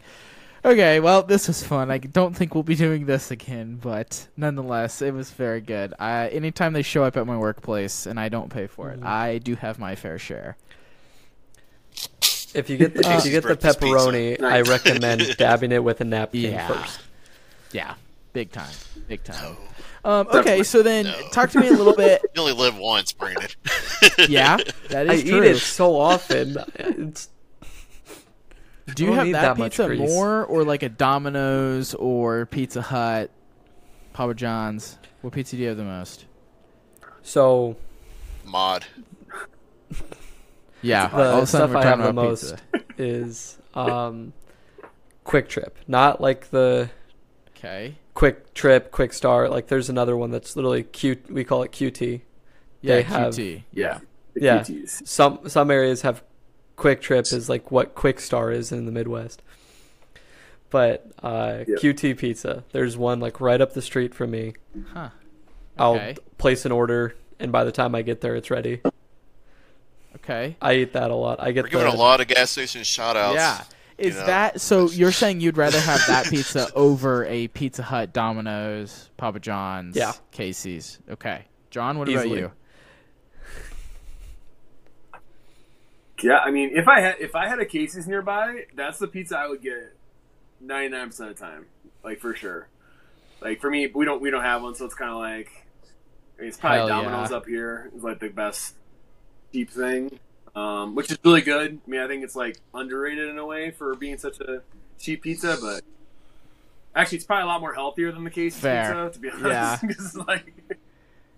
Okay, 0.65 1.01
well, 1.01 1.25
this 1.25 1.49
was 1.49 1.61
fun. 1.65 1.91
I 1.91 1.99
don't 1.99 2.37
think 2.37 2.55
we'll 2.55 2.63
be 2.63 2.77
doing 2.77 3.05
this 3.05 3.33
again, 3.33 3.81
but 3.83 4.29
nonetheless, 4.37 5.03
it 5.03 5.13
was 5.13 5.29
very 5.31 5.61
good. 5.61 5.93
I, 5.99 6.29
anytime 6.29 6.73
they 6.73 6.83
show 6.83 7.03
up 7.03 7.17
at 7.17 7.27
my 7.27 7.37
workplace 7.37 8.07
and 8.07 8.19
I 8.21 8.29
don't 8.29 8.49
pay 8.49 8.69
for 8.69 8.91
it, 8.91 9.03
I 9.03 9.39
do 9.39 9.57
have 9.57 9.81
my 9.81 9.97
fair 9.97 10.21
share. 10.21 10.57
If 12.55 12.69
you 12.69 12.77
get 12.77 12.95
the, 12.95 13.01
if 13.01 13.25
you 13.25 13.31
get 13.31 13.43
the 13.43 13.49
breakfast 13.49 13.81
pizza. 13.81 13.97
pepperoni, 13.97 14.43
I 14.43 14.61
recommend 14.63 15.37
dabbing 15.39 15.73
it 15.73 15.83
with 15.83 16.01
a 16.01 16.05
napkin 16.05 16.53
Yeah. 16.53 16.69
first. 16.69 17.01
Yeah, 17.73 17.95
big 18.33 18.53
time, 18.53 18.75
big 19.09 19.25
time. 19.25 19.57
Um, 20.05 20.27
okay, 20.33 20.63
so 20.63 20.83
then 20.83 21.07
No. 21.07 21.29
talk 21.31 21.51
to 21.51 21.61
me 21.61 21.69
a 21.69 21.73
little 21.73 21.95
bit. 21.95 22.21
You 22.35 22.43
only 22.43 22.53
live 22.55 22.77
once, 22.77 23.13
Brandon. 23.13 23.49
Yeah, 24.29 24.59
that 24.91 25.09
I 25.09 25.15
is 25.15 25.25
eat 25.25 25.33
it 25.45 25.59
so 25.59 25.97
often. 25.97 26.57
It's, 26.75 27.29
do 28.95 29.05
you 29.07 29.13
have 29.13 29.31
that, 29.33 29.57
that 29.57 29.57
pizza 29.57 29.87
grease. 29.87 30.01
more, 30.01 30.45
or 30.45 30.65
like 30.65 30.83
a 30.83 30.89
Domino's 30.89 31.95
or 31.95 32.47
Pizza 32.47 32.83
Hut, 32.83 33.31
Papa 34.13 34.35
John's? 34.35 34.99
What 35.23 35.33
pizza 35.33 35.57
do 35.57 35.63
you 35.63 35.69
have 35.69 35.77
the 35.77 35.85
most? 35.85 36.27
so 37.23 37.77
Mod. 38.45 38.85
Yeah, 40.83 41.09
the 41.09 41.17
all 41.17 41.39
of 41.39 41.43
a 41.45 41.47
sudden 41.47 41.47
stuff 41.47 41.71
we're 41.71 41.77
I 41.79 41.83
have 41.85 41.99
talking 41.99 42.03
the 42.05 42.09
about 42.11 42.25
most 42.31 42.57
pizza. 42.73 42.87
is 42.99 43.59
um, 43.75 44.33
Quick 45.25 45.49
Trip, 45.49 45.77
not 45.87 46.21
like 46.21 46.51
the 46.51 46.91
Okay. 47.57 47.95
Quick 48.15 48.53
Trip, 48.55 48.91
Quick 48.91 49.13
Start. 49.13 49.51
Like 49.51 49.69
there's 49.69 49.89
another 49.89 50.17
one 50.17 50.31
that's 50.33 50.57
literally 50.57 50.83
Q. 50.83 51.17
We 51.31 51.45
call 51.45 51.63
it 51.63 51.71
QT. 51.73 52.21
Yeah, 52.81 52.95
They 52.97 53.03
have- 53.03 53.35
QT. 53.35 53.63
Yeah. 53.73 54.01
Yeah. 54.35 54.61
QTs. 54.61 55.07
Some 55.07 55.49
some 55.49 55.71
areas 55.71 56.03
have 56.03 56.23
Quick 56.77 57.01
Trip 57.01 57.25
is 57.33 57.49
like 57.49 57.71
what 57.71 57.95
Quick 57.95 58.19
Star 58.19 58.51
is 58.51 58.73
in 58.73 58.85
the 58.87 58.93
Midwest. 58.93 59.43
But 60.71 61.13
uh, 61.23 61.65
Yep. 61.69 61.79
QT 61.79 62.17
Pizza, 62.19 62.65
there's 62.73 62.97
one 62.97 63.21
like 63.21 63.41
right 63.41 63.61
up 63.61 63.75
the 63.75 63.83
street 63.83 64.15
from 64.15 64.31
me. 64.33 64.55
Huh. 64.93 65.11
Okay. 65.79 66.15
I'll 66.17 66.23
place 66.39 66.65
an 66.65 66.73
order, 66.73 67.15
and 67.39 67.53
by 67.53 67.65
the 67.65 67.73
time 67.73 67.95
I 67.95 68.03
get 68.03 68.21
there, 68.23 68.35
it's 68.37 68.51
ready. 68.51 68.81
Okay. 70.17 70.57
I 70.61 70.75
eat 70.75 70.93
that 70.93 71.11
a 71.11 71.15
lot. 71.15 71.41
I 71.41 71.53
get 71.53 71.65
We're 71.65 71.71
giving 71.71 71.87
the 71.89 71.95
a 71.95 71.97
lot 71.97 72.21
of 72.21 72.29
gas 72.29 72.51
station 72.51 72.85
shout 72.85 73.17
outs. 73.17 73.37
Yeah. 73.37 73.65
Is 73.99 74.17
know. 74.17 74.27
that 74.27 74.61
so? 74.61 74.91
You're 74.91 75.13
saying 75.13 75.41
you'd 75.41 75.57
rather 75.57 75.79
have 75.79 76.01
that 76.09 76.27
pizza 76.27 76.73
over 76.75 77.25
a 77.27 77.49
Pizza 77.49 77.83
Hut, 77.83 78.13
Domino's, 78.13 79.11
Papa 79.17 79.39
John's, 79.39 79.97
Yeah. 79.97 80.13
Casey's? 80.31 80.99
Okay, 81.11 81.45
John, 81.71 81.99
what 81.99 82.09
Easily. 82.09 82.41
about 82.41 82.53
you? 86.23 86.31
Yeah, 86.31 86.39
I 86.39 86.51
mean, 86.51 86.71
if 86.75 86.89
I 86.89 87.01
had 87.01 87.17
if 87.21 87.35
I 87.35 87.49
had 87.49 87.59
a 87.59 87.67
Casey's 87.67 88.07
nearby, 88.07 88.65
that's 88.75 88.99
the 88.99 89.09
pizza 89.09 89.37
I 89.37 89.49
would 89.49 89.63
get 89.63 89.95
ninety 90.61 90.97
nine 90.97 91.09
percent 91.09 91.31
of 91.31 91.37
the 91.37 91.45
time, 91.45 91.67
like 92.03 92.21
for 92.21 92.35
sure. 92.35 92.69
Like 93.41 93.61
for 93.61 93.71
me, 93.71 93.89
we 93.93 94.05
don't 94.05 94.23
we 94.23 94.31
don't 94.31 94.43
have 94.43 94.63
one, 94.63 94.75
so 94.75 94.85
it's 94.85 94.95
kind 94.95 95.11
of 95.11 95.19
like 95.19 95.51
I 96.39 96.43
mean, 96.43 96.49
it's 96.49 96.59
probably 96.59 96.79
Hell 96.79 96.89
Domino's 96.89 97.31
yeah. 97.31 97.37
up 97.37 97.47
here 97.47 97.91
is 97.95 98.03
like 98.03 98.21
the 98.21 98.29
best 98.29 98.75
cheap 99.53 99.71
thing, 99.71 100.19
um, 100.55 100.95
which 100.95 101.11
is 101.11 101.19
really 101.25 101.43
good. 101.43 101.81
I 101.87 101.91
mean, 101.91 102.01
I 102.01 102.09
think 102.09 102.25
it's 102.25 102.37
like 102.37 102.59
underrated 102.75 103.29
in 103.29 103.39
a 103.39 103.47
way 103.47 103.71
for 103.71 103.95
being 103.95 104.19
such 104.19 104.41
a 104.41 104.63
cheap 104.99 105.23
pizza, 105.23 105.57
but 105.61 105.83
actually, 106.95 107.17
it's 107.17 107.27
probably 107.27 107.45
a 107.45 107.47
lot 107.47 107.61
more 107.61 107.75
healthier 107.75 108.13
than 108.13 108.25
the 108.25 108.31
Casey's 108.31 108.61
Fair. 108.61 108.93
pizza, 108.93 109.11
to 109.13 109.19
be 109.19 109.31
honest. 109.31 109.45
Yeah. 109.47 109.79
because 109.87 110.17
like 110.17 110.53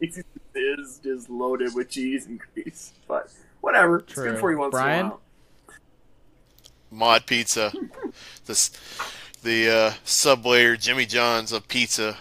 Casey's 0.00 0.24
is 0.54 1.00
just 1.02 1.30
loaded 1.30 1.74
with 1.74 1.88
cheese 1.90 2.26
and 2.26 2.40
grease, 2.54 2.92
but 3.08 3.30
whatever. 3.60 3.98
It's 3.98 4.12
True. 4.12 4.30
good 4.30 4.40
for 4.40 4.50
you 4.50 4.58
once 4.58 4.72
Brian? 4.72 5.00
in 5.00 5.06
a 5.06 5.08
while. 5.10 5.20
Mod 6.90 7.26
Pizza. 7.26 7.72
this 8.46 8.70
the 9.42 9.70
uh, 9.70 9.92
Subway 10.04 10.64
or 10.64 10.76
Jimmy 10.76 11.06
John's 11.06 11.52
of 11.52 11.66
pizza, 11.68 12.16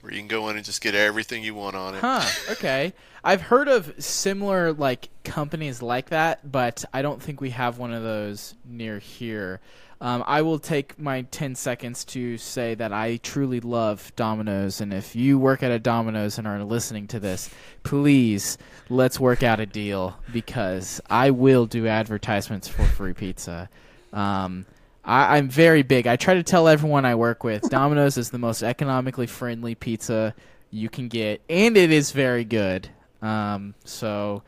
where 0.00 0.12
you 0.12 0.18
can 0.18 0.28
go 0.28 0.48
in 0.48 0.56
and 0.56 0.64
just 0.64 0.80
get 0.80 0.94
everything 0.94 1.42
you 1.42 1.54
want 1.54 1.76
on 1.76 1.94
it. 1.94 2.00
Huh. 2.00 2.28
Okay. 2.52 2.92
I've 3.28 3.42
heard 3.42 3.68
of 3.68 3.92
similar 3.98 4.72
like 4.72 5.10
companies 5.22 5.82
like 5.82 6.08
that, 6.08 6.50
but 6.50 6.82
I 6.94 7.02
don't 7.02 7.22
think 7.22 7.42
we 7.42 7.50
have 7.50 7.76
one 7.76 7.92
of 7.92 8.02
those 8.02 8.54
near 8.64 9.00
here. 9.00 9.60
Um, 10.00 10.24
I 10.26 10.40
will 10.40 10.58
take 10.58 10.98
my 10.98 11.20
10 11.30 11.54
seconds 11.54 12.06
to 12.06 12.38
say 12.38 12.74
that 12.76 12.90
I 12.90 13.18
truly 13.18 13.60
love 13.60 14.12
Domino's, 14.16 14.80
and 14.80 14.94
if 14.94 15.14
you 15.14 15.38
work 15.38 15.62
at 15.62 15.70
a 15.70 15.78
Domino's 15.78 16.38
and 16.38 16.46
are 16.46 16.64
listening 16.64 17.06
to 17.08 17.20
this, 17.20 17.50
please 17.82 18.56
let's 18.88 19.20
work 19.20 19.42
out 19.42 19.60
a 19.60 19.66
deal 19.66 20.16
because 20.32 20.98
I 21.10 21.28
will 21.28 21.66
do 21.66 21.86
advertisements 21.86 22.66
for 22.66 22.84
free 22.84 23.12
pizza. 23.12 23.68
Um, 24.10 24.64
I, 25.04 25.36
I'm 25.36 25.50
very 25.50 25.82
big. 25.82 26.06
I 26.06 26.16
try 26.16 26.32
to 26.32 26.42
tell 26.42 26.66
everyone 26.66 27.04
I 27.04 27.14
work 27.14 27.44
with 27.44 27.60
Domino's 27.68 28.16
is 28.16 28.30
the 28.30 28.38
most 28.38 28.62
economically 28.62 29.26
friendly 29.26 29.74
pizza 29.74 30.34
you 30.70 30.88
can 30.88 31.08
get, 31.08 31.42
and 31.50 31.76
it 31.76 31.90
is 31.90 32.10
very 32.12 32.44
good. 32.44 32.88
Um, 33.22 33.74
so, 33.84 34.42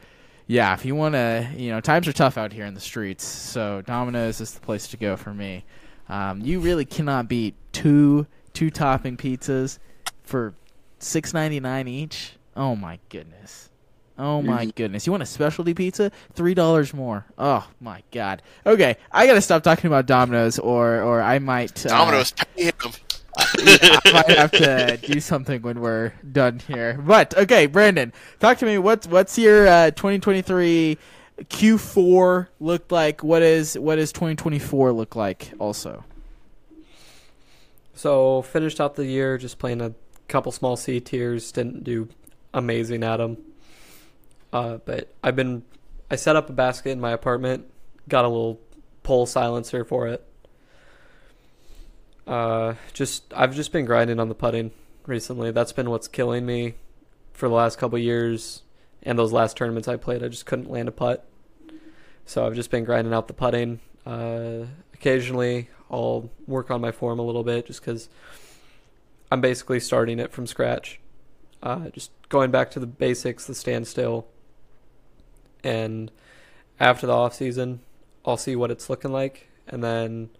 yeah, 0.47 0.75
if 0.75 0.85
you 0.85 0.95
want 0.95 1.15
to, 1.15 1.49
you 1.57 1.71
know, 1.71 1.81
times 1.81 2.09
are 2.09 2.13
tough 2.13 2.37
out 2.39 2.53
here 2.53 2.65
in 2.65 2.75
the 2.75 2.81
streets, 2.81 3.25
so 3.25 3.83
Domino's 3.83 4.41
is 4.41 4.53
the 4.55 4.61
place 4.61 4.89
to 4.89 4.97
go 4.97 5.17
for 5.17 5.33
me. 5.33 5.65
Um, 6.09 6.41
you 6.41 6.61
really 6.61 6.85
cannot 6.85 7.29
beat 7.29 7.55
two 7.73 8.27
two 8.53 8.71
topping 8.71 9.17
pizzas 9.17 9.79
for 10.25 10.55
six 10.99 11.33
ninety 11.33 11.61
nine 11.61 11.87
each. 11.87 12.33
Oh 12.57 12.75
my 12.75 12.99
goodness. 13.09 13.71
Oh 14.19 14.43
my 14.43 14.67
goodness! 14.67 15.07
You 15.07 15.13
want 15.13 15.23
a 15.23 15.27
specialty 15.27 15.73
pizza? 15.73 16.13
Three 16.35 16.53
dollars 16.53 16.93
more. 16.93 17.25
Oh 17.39 17.67
my 17.81 18.03
god. 18.11 18.43
Okay, 18.67 18.97
I 19.11 19.27
gotta 19.27 19.41
stop 19.41 19.63
talking 19.63 19.87
about 19.87 20.05
Domino's, 20.05 20.59
or 20.59 21.01
or 21.01 21.23
I 21.23 21.39
might. 21.39 21.87
Uh, 21.87 21.91
Domino's, 21.91 22.33
pay 22.33 22.65
him. 22.65 22.73
I 23.39 24.01
might 24.13 24.37
have 24.37 24.51
to 24.53 24.99
do 25.03 25.21
something 25.21 25.63
when 25.63 25.81
we're 25.81 26.13
done 26.31 26.59
here. 26.59 26.95
But 26.95 27.37
okay, 27.37 27.67
Brandon, 27.67 28.13
talk 28.39 28.59
to 28.59 28.67
me. 28.67 28.79
What's 28.79 29.07
what's 29.07 29.39
your 29.39 29.67
uh, 29.67 29.91
2023 29.93 30.99
Q4 31.45 32.49
looked 32.59 32.93
like? 32.93 33.23
What 33.23 33.43
is 33.43 33.79
what 33.79 33.97
does 33.97 34.13
2024 34.13 34.93
look 34.93 35.17
like? 35.17 35.53
Also, 35.59 36.05
So 37.95 38.43
finished 38.43 38.81
out 38.81 38.97
the 38.97 39.07
year 39.07 39.39
just 39.39 39.59
playing 39.59 39.81
a 39.81 39.95
couple 40.29 40.53
small 40.53 40.77
C 40.77 41.01
tiers. 41.01 41.53
Didn't 41.53 41.85
do 41.85 42.09
amazing 42.53 43.03
at 43.05 43.19
them. 43.19 43.39
Uh, 44.53 44.79
but 44.85 45.15
I've 45.23 45.37
been 45.37 45.63
I 46.11 46.17
set 46.17 46.37
up 46.37 46.51
a 46.51 46.53
basket 46.53 46.91
in 46.91 47.01
my 47.01 47.13
apartment. 47.13 47.71
Got 48.09 48.25
a 48.25 48.29
little 48.29 48.61
pole 49.03 49.27
silencer 49.27 49.85
for 49.85 50.09
it. 50.09 50.27
Uh, 52.27 52.75
just 52.93 53.33
I've 53.35 53.55
just 53.55 53.73
been 53.73 53.85
grinding 53.85 54.21
on 54.21 54.29
the 54.29 54.35
putting 54.35 54.73
recently. 55.07 55.51
That's 55.51 55.73
been 55.73 55.91
what's 55.91 56.09
killing 56.09 56.47
me 56.47 56.75
for 57.33 57.49
the 57.49 57.55
last 57.55 57.79
couple 57.79 57.99
years. 57.99 58.63
And 59.03 59.19
those 59.19 59.33
last 59.33 59.57
tournaments 59.57 59.89
I 59.89 59.97
played, 59.97 60.23
I 60.23 60.29
just 60.29 60.47
couldn't 60.47 60.71
land 60.71 60.89
a 60.89 60.93
putt. 60.93 61.27
So 62.27 62.47
I've 62.47 62.55
just 62.55 62.71
been 62.71 62.85
grinding 62.85 63.15
out 63.15 63.29
the 63.29 63.35
putting. 63.35 63.81
Uh, 64.05 64.67
occasionally, 64.93 65.69
I'll 65.91 66.31
work 66.47 66.71
on 66.71 66.81
my 66.81 66.93
form 66.93 67.19
a 67.19 67.23
little 67.23 67.43
bit 67.43 67.67
just 67.67 67.81
because 67.81 68.09
I'm 69.33 69.41
basically 69.41 69.81
starting 69.81 70.19
it 70.19 70.33
from 70.33 70.47
scratch. 70.47 71.01
Uh, 71.63 71.89
just 71.89 72.11
going 72.29 72.51
back 72.51 72.71
to 72.73 72.81
the 72.81 72.87
basics, 72.87 73.47
the 73.47 73.55
standstill. 73.55 74.27
And 75.65 76.11
after 76.79 77.07
the 77.07 77.13
off 77.13 77.35
season, 77.35 77.81
I'll 78.25 78.37
see 78.37 78.57
what 78.57 78.71
it's 78.71 78.91
looking 78.91 79.13
like, 79.13 79.49
and 79.67 79.83
then 79.83 80.31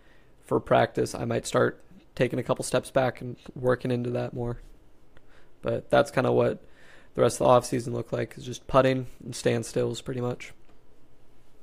for 0.51 0.59
practice, 0.59 1.15
I 1.15 1.25
might 1.27 1.47
start 1.47 1.81
taking 2.17 2.41
a 2.41 2.43
couple 2.43 2.65
steps 2.65 2.91
back 2.91 3.21
and 3.21 3.37
working 3.55 3.93
into 3.93 4.11
that 4.11 4.35
more. 4.35 4.59
But 5.63 5.91
that's 5.91 6.11
kind 6.11 6.27
of 6.27 6.35
what 6.35 6.61
the 7.15 7.21
rest 7.23 7.37
of 7.41 7.47
the 7.47 7.51
off 7.53 7.65
season 7.65 7.93
looked 7.93 8.13
like 8.13 8.35
is 8.37 8.45
just 8.45 8.67
putting 8.67 9.07
and 9.25 9.33
standstills 9.33 10.03
pretty 10.05 10.21
much. 10.21 10.53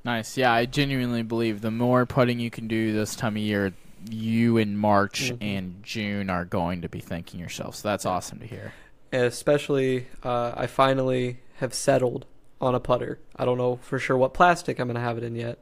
nice. 0.05 0.37
Yeah, 0.37 0.53
I 0.53 0.65
genuinely 0.65 1.21
believe 1.21 1.59
the 1.59 1.69
more 1.69 2.05
putting 2.05 2.39
you 2.39 2.49
can 2.49 2.69
do 2.69 2.93
this 2.93 3.13
time 3.13 3.35
of 3.35 3.41
year, 3.41 3.73
you 4.09 4.55
in 4.55 4.77
March 4.77 5.33
Mhm. 5.33 5.37
and 5.41 5.83
June 5.83 6.29
are 6.29 6.45
going 6.45 6.81
to 6.83 6.87
be 6.87 7.01
thanking 7.01 7.41
yourself. 7.41 7.75
So 7.75 7.89
that's 7.89 8.05
awesome 8.05 8.39
to 8.39 8.45
hear. 8.45 8.71
especially 9.11 10.07
uh, 10.23 10.53
I 10.55 10.67
finally 10.67 11.39
have 11.57 11.73
settled 11.73 12.25
on 12.61 12.73
a 12.75 12.79
putter. 12.79 13.19
I 13.35 13.43
don't 13.43 13.57
know 13.57 13.77
for 13.81 13.99
sure 13.99 14.15
what 14.17 14.33
plastic 14.33 14.79
I'm 14.79 14.87
gonna 14.87 14.99
have 15.01 15.17
it 15.17 15.23
in 15.25 15.35
yet, 15.35 15.59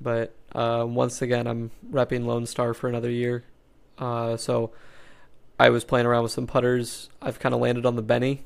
but 0.00 0.34
uh, 0.54 0.84
once 0.88 1.22
again 1.22 1.46
I'm 1.46 1.70
repping 1.90 2.26
Lone 2.26 2.46
Star 2.46 2.74
for 2.74 2.88
another 2.88 3.10
year. 3.10 3.44
Uh, 3.98 4.36
so 4.36 4.72
I 5.58 5.70
was 5.70 5.84
playing 5.84 6.06
around 6.06 6.24
with 6.24 6.32
some 6.32 6.46
putters. 6.46 7.08
I've 7.22 7.38
kind 7.38 7.54
of 7.54 7.60
landed 7.60 7.86
on 7.86 7.96
the 7.96 8.02
Benny. 8.02 8.44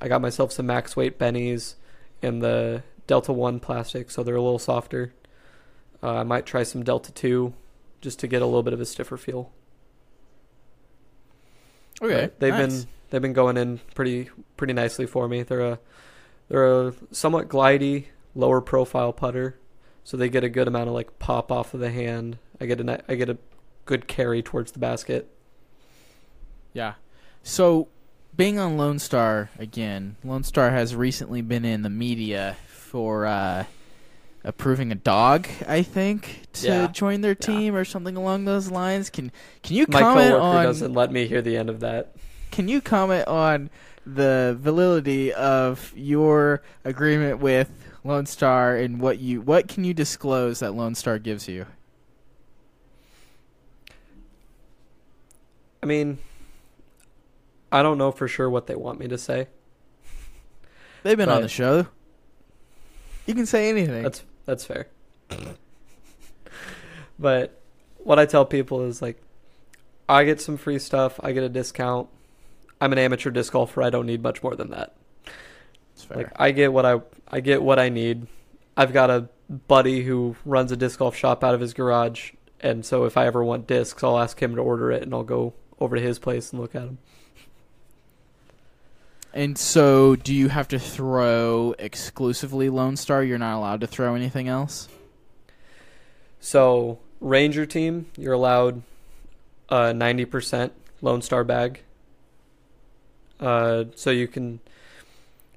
I 0.00 0.08
got 0.08 0.20
myself 0.20 0.52
some 0.52 0.66
max 0.66 0.96
weight 0.96 1.18
Bennies 1.18 1.74
in 2.22 2.40
the 2.40 2.82
Delta 3.06 3.32
One 3.32 3.60
plastic, 3.60 4.10
so 4.10 4.22
they're 4.22 4.34
a 4.36 4.42
little 4.42 4.58
softer. 4.58 5.14
Uh, 6.02 6.16
I 6.16 6.22
might 6.24 6.46
try 6.46 6.62
some 6.62 6.82
Delta 6.82 7.12
Two, 7.12 7.54
just 8.00 8.18
to 8.20 8.26
get 8.26 8.42
a 8.42 8.46
little 8.46 8.62
bit 8.62 8.72
of 8.72 8.80
a 8.80 8.84
stiffer 8.86 9.16
feel. 9.16 9.50
Okay, 12.02 12.30
But 12.38 12.40
they've 12.40 12.52
nice. 12.52 12.82
been 12.82 12.88
they've 13.10 13.22
been 13.22 13.32
going 13.32 13.56
in 13.56 13.78
pretty 13.94 14.30
pretty 14.56 14.72
nicely 14.72 15.06
for 15.06 15.28
me. 15.28 15.42
They're 15.42 15.60
a 15.60 15.78
they're 16.48 16.88
a 16.88 16.94
somewhat 17.12 17.48
glidey, 17.48 18.06
lower 18.34 18.60
profile 18.60 19.12
putter, 19.12 19.56
so 20.04 20.16
they 20.16 20.28
get 20.28 20.44
a 20.44 20.48
good 20.48 20.68
amount 20.68 20.88
of 20.88 20.94
like 20.94 21.18
pop 21.18 21.50
off 21.50 21.74
of 21.74 21.80
the 21.80 21.90
hand. 21.90 22.38
I 22.60 22.66
get 22.66 22.80
a 22.80 23.02
I 23.10 23.14
get 23.16 23.28
a 23.28 23.38
good 23.86 24.06
carry 24.06 24.42
towards 24.42 24.72
the 24.72 24.78
basket. 24.78 25.28
Yeah. 26.72 26.94
So, 27.42 27.88
being 28.36 28.58
on 28.58 28.76
Lone 28.76 28.98
Star 28.98 29.50
again, 29.58 30.16
Lone 30.24 30.44
Star 30.44 30.70
has 30.70 30.96
recently 30.96 31.42
been 31.42 31.64
in 31.64 31.82
the 31.82 31.90
media 31.90 32.56
for 32.66 33.26
uh, 33.26 33.64
approving 34.42 34.90
a 34.90 34.94
dog, 34.96 35.46
I 35.68 35.82
think, 35.82 36.40
to 36.54 36.66
Yeah. 36.66 36.86
join 36.88 37.20
their 37.20 37.32
Yeah. 37.38 37.46
team 37.46 37.74
or 37.76 37.84
something 37.84 38.16
along 38.16 38.44
those 38.46 38.70
lines. 38.70 39.10
Can 39.10 39.30
Can 39.62 39.76
you 39.76 39.86
My 39.88 40.00
comment 40.00 40.34
on 40.34 40.64
doesn't 40.64 40.94
let 40.94 41.12
me 41.12 41.26
hear 41.26 41.42
the 41.42 41.56
end 41.56 41.68
of 41.70 41.80
that. 41.80 42.14
Can 42.50 42.68
you 42.68 42.80
comment 42.80 43.26
on 43.28 43.70
the 44.06 44.56
validity 44.60 45.32
of 45.32 45.92
your 45.96 46.62
agreement 46.84 47.40
with 47.40 47.70
Lone 48.04 48.26
Star 48.26 48.76
and 48.76 49.00
what 49.00 49.18
you 49.18 49.40
what 49.40 49.66
can 49.66 49.82
you 49.82 49.94
disclose 49.94 50.60
that 50.60 50.74
Lone 50.74 50.94
Star 50.94 51.18
gives 51.18 51.48
you? 51.48 51.66
I 55.82 55.86
mean, 55.86 56.18
I 57.72 57.82
don't 57.82 57.98
know 57.98 58.12
for 58.12 58.28
sure 58.28 58.48
what 58.48 58.66
they 58.66 58.76
want 58.76 59.00
me 59.00 59.08
to 59.08 59.18
say. 59.18 59.48
They've 61.02 61.16
been 61.16 61.28
on 61.28 61.42
the 61.42 61.48
show. 61.48 61.86
You 63.26 63.34
can 63.34 63.46
say 63.46 63.70
anything. 63.70 64.02
That's 64.02 64.22
that's 64.44 64.64
fair. 64.66 64.88
but 67.18 67.60
what 67.98 68.18
I 68.18 68.26
tell 68.26 68.44
people 68.44 68.82
is 68.82 69.00
like 69.00 69.20
I 70.08 70.24
get 70.24 70.40
some 70.40 70.58
free 70.58 70.78
stuff, 70.78 71.18
I 71.22 71.32
get 71.32 71.42
a 71.42 71.48
discount. 71.48 72.08
I'm 72.80 72.92
an 72.92 72.98
amateur 72.98 73.30
disc 73.30 73.52
golfer, 73.52 73.82
I 73.82 73.88
don't 73.88 74.06
need 74.06 74.22
much 74.22 74.42
more 74.42 74.54
than 74.54 74.70
that. 74.70 74.94
It's 76.04 76.12
fair. 76.12 76.24
Like 76.24 76.32
I 76.36 76.50
get 76.50 76.72
what 76.72 76.84
I 76.86 77.00
I 77.28 77.40
get 77.40 77.62
what 77.62 77.78
I 77.78 77.88
need. 77.88 78.26
I've 78.76 78.92
got 78.92 79.10
a 79.10 79.28
buddy 79.68 80.02
who 80.02 80.36
runs 80.44 80.72
a 80.72 80.76
disc 80.76 80.98
golf 80.98 81.16
shop 81.16 81.44
out 81.44 81.54
of 81.54 81.60
his 81.60 81.74
garage, 81.74 82.32
and 82.60 82.84
so 82.84 83.04
if 83.04 83.16
I 83.16 83.26
ever 83.26 83.42
want 83.44 83.66
discs, 83.66 84.02
I'll 84.02 84.18
ask 84.18 84.40
him 84.40 84.56
to 84.56 84.62
order 84.62 84.90
it 84.90 85.02
and 85.02 85.14
I'll 85.14 85.22
go 85.22 85.54
over 85.80 85.96
to 85.96 86.02
his 86.02 86.18
place 86.18 86.52
and 86.52 86.60
look 86.60 86.74
at 86.74 86.84
them. 86.84 86.98
and 89.32 89.58
so, 89.58 90.16
do 90.16 90.32
you 90.34 90.48
have 90.48 90.68
to 90.68 90.78
throw 90.78 91.74
exclusively 91.78 92.68
Lone 92.68 92.96
Star? 92.96 93.22
You're 93.22 93.38
not 93.38 93.56
allowed 93.56 93.80
to 93.80 93.86
throw 93.86 94.14
anything 94.14 94.48
else. 94.48 94.88
So 96.40 96.98
Ranger 97.20 97.66
team, 97.66 98.06
you're 98.16 98.34
allowed 98.34 98.82
a 99.68 99.94
ninety 99.94 100.24
percent 100.24 100.72
Lone 101.00 101.22
Star 101.22 101.44
bag. 101.44 101.80
Uh, 103.40 103.84
so 103.94 104.10
you 104.10 104.28
can 104.28 104.60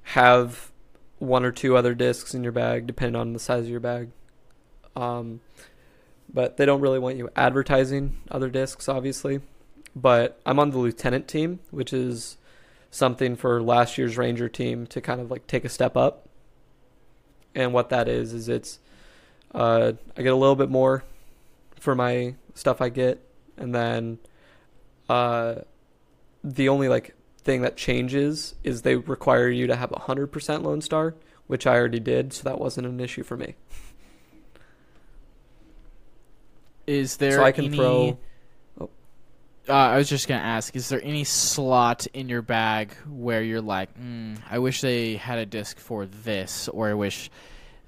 have 0.08 0.72
one 1.18 1.44
or 1.44 1.52
two 1.52 1.76
other 1.76 1.94
discs 1.94 2.34
in 2.34 2.42
your 2.42 2.52
bag, 2.52 2.86
depending 2.86 3.20
on 3.20 3.34
the 3.34 3.38
size 3.38 3.64
of 3.64 3.68
your 3.68 3.78
bag. 3.78 4.08
Um, 4.96 5.40
but 6.32 6.56
they 6.56 6.64
don't 6.64 6.80
really 6.80 6.98
want 6.98 7.18
you 7.18 7.28
advertising 7.36 8.16
other 8.30 8.48
discs, 8.48 8.88
obviously. 8.88 9.40
But 9.94 10.40
I'm 10.46 10.58
on 10.58 10.70
the 10.70 10.78
lieutenant 10.78 11.28
team, 11.28 11.60
which 11.70 11.92
is 11.92 12.38
something 12.90 13.36
for 13.36 13.60
last 13.62 13.98
year's 13.98 14.16
Ranger 14.16 14.48
team 14.48 14.86
to 14.86 15.02
kind 15.02 15.20
of 15.20 15.30
like 15.30 15.46
take 15.46 15.66
a 15.66 15.68
step 15.68 15.94
up. 15.94 16.26
And 17.54 17.74
what 17.74 17.90
that 17.90 18.08
is 18.08 18.32
is 18.32 18.48
it's 18.48 18.78
uh, 19.54 19.92
I 20.16 20.22
get 20.22 20.32
a 20.32 20.36
little 20.36 20.56
bit 20.56 20.70
more 20.70 21.04
for 21.78 21.94
my 21.94 22.34
stuff 22.54 22.80
I 22.80 22.88
get, 22.88 23.22
and 23.58 23.74
then 23.74 24.18
uh, 25.08 25.56
the 26.42 26.70
only 26.70 26.88
like 26.88 27.14
thing 27.48 27.62
that 27.62 27.78
changes 27.78 28.54
is 28.62 28.82
they 28.82 28.94
require 28.94 29.48
you 29.48 29.66
to 29.66 29.74
have 29.74 29.90
a 29.90 30.00
hundred 30.00 30.26
percent 30.26 30.62
Lone 30.64 30.82
Star, 30.82 31.14
which 31.46 31.66
I 31.66 31.76
already 31.76 31.98
did, 31.98 32.34
so 32.34 32.42
that 32.42 32.60
wasn't 32.60 32.86
an 32.86 33.00
issue 33.00 33.22
for 33.22 33.38
me. 33.38 33.54
Is 36.86 37.16
there 37.16 37.38
so 37.38 37.44
I 37.44 37.52
can 37.52 37.64
any? 37.64 37.76
throw. 37.76 38.18
Uh, 38.78 38.86
I 39.72 39.96
was 39.96 40.10
just 40.10 40.28
gonna 40.28 40.42
ask: 40.42 40.76
Is 40.76 40.90
there 40.90 41.00
any 41.02 41.24
slot 41.24 42.06
in 42.12 42.28
your 42.28 42.42
bag 42.42 42.92
where 43.06 43.42
you're 43.42 43.62
like, 43.62 43.98
mm, 43.98 44.36
"I 44.50 44.58
wish 44.58 44.82
they 44.82 45.16
had 45.16 45.38
a 45.38 45.46
disc 45.46 45.78
for 45.78 46.04
this," 46.04 46.68
or 46.68 46.90
"I 46.90 46.94
wish 46.94 47.30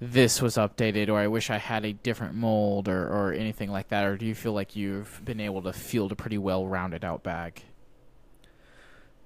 this 0.01 0.41
was 0.41 0.57
updated," 0.57 1.11
or 1.11 1.19
"I 1.19 1.27
wish 1.27 1.51
I 1.51 1.59
had 1.59 1.85
a 1.85 1.93
different 1.93 2.35
mold," 2.35 2.89
or, 2.89 3.07
or 3.09 3.35
anything 3.35 3.71
like 3.71 3.89
that? 3.89 4.07
Or 4.07 4.17
do 4.17 4.25
you 4.25 4.35
feel 4.35 4.55
like 4.55 4.75
you've 4.75 5.21
been 5.23 5.39
able 5.41 5.61
to 5.63 5.75
field 5.75 6.13
a 6.13 6.17
pretty 6.17 6.39
well 6.39 6.67
rounded 6.67 7.05
out 7.05 7.23
bag? 7.23 7.63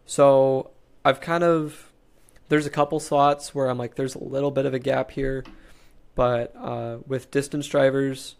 So 0.06 0.70
I've 1.04 1.20
kind 1.20 1.44
of 1.44 1.92
there's 2.48 2.66
a 2.66 2.70
couple 2.70 3.00
slots 3.00 3.54
where 3.54 3.68
I'm 3.68 3.78
like 3.78 3.94
there's 3.94 4.14
a 4.14 4.22
little 4.22 4.50
bit 4.50 4.66
of 4.66 4.74
a 4.74 4.78
gap 4.78 5.10
here, 5.10 5.44
but 6.14 6.54
uh, 6.56 6.98
with 7.06 7.30
distance 7.30 7.66
drivers, 7.66 8.36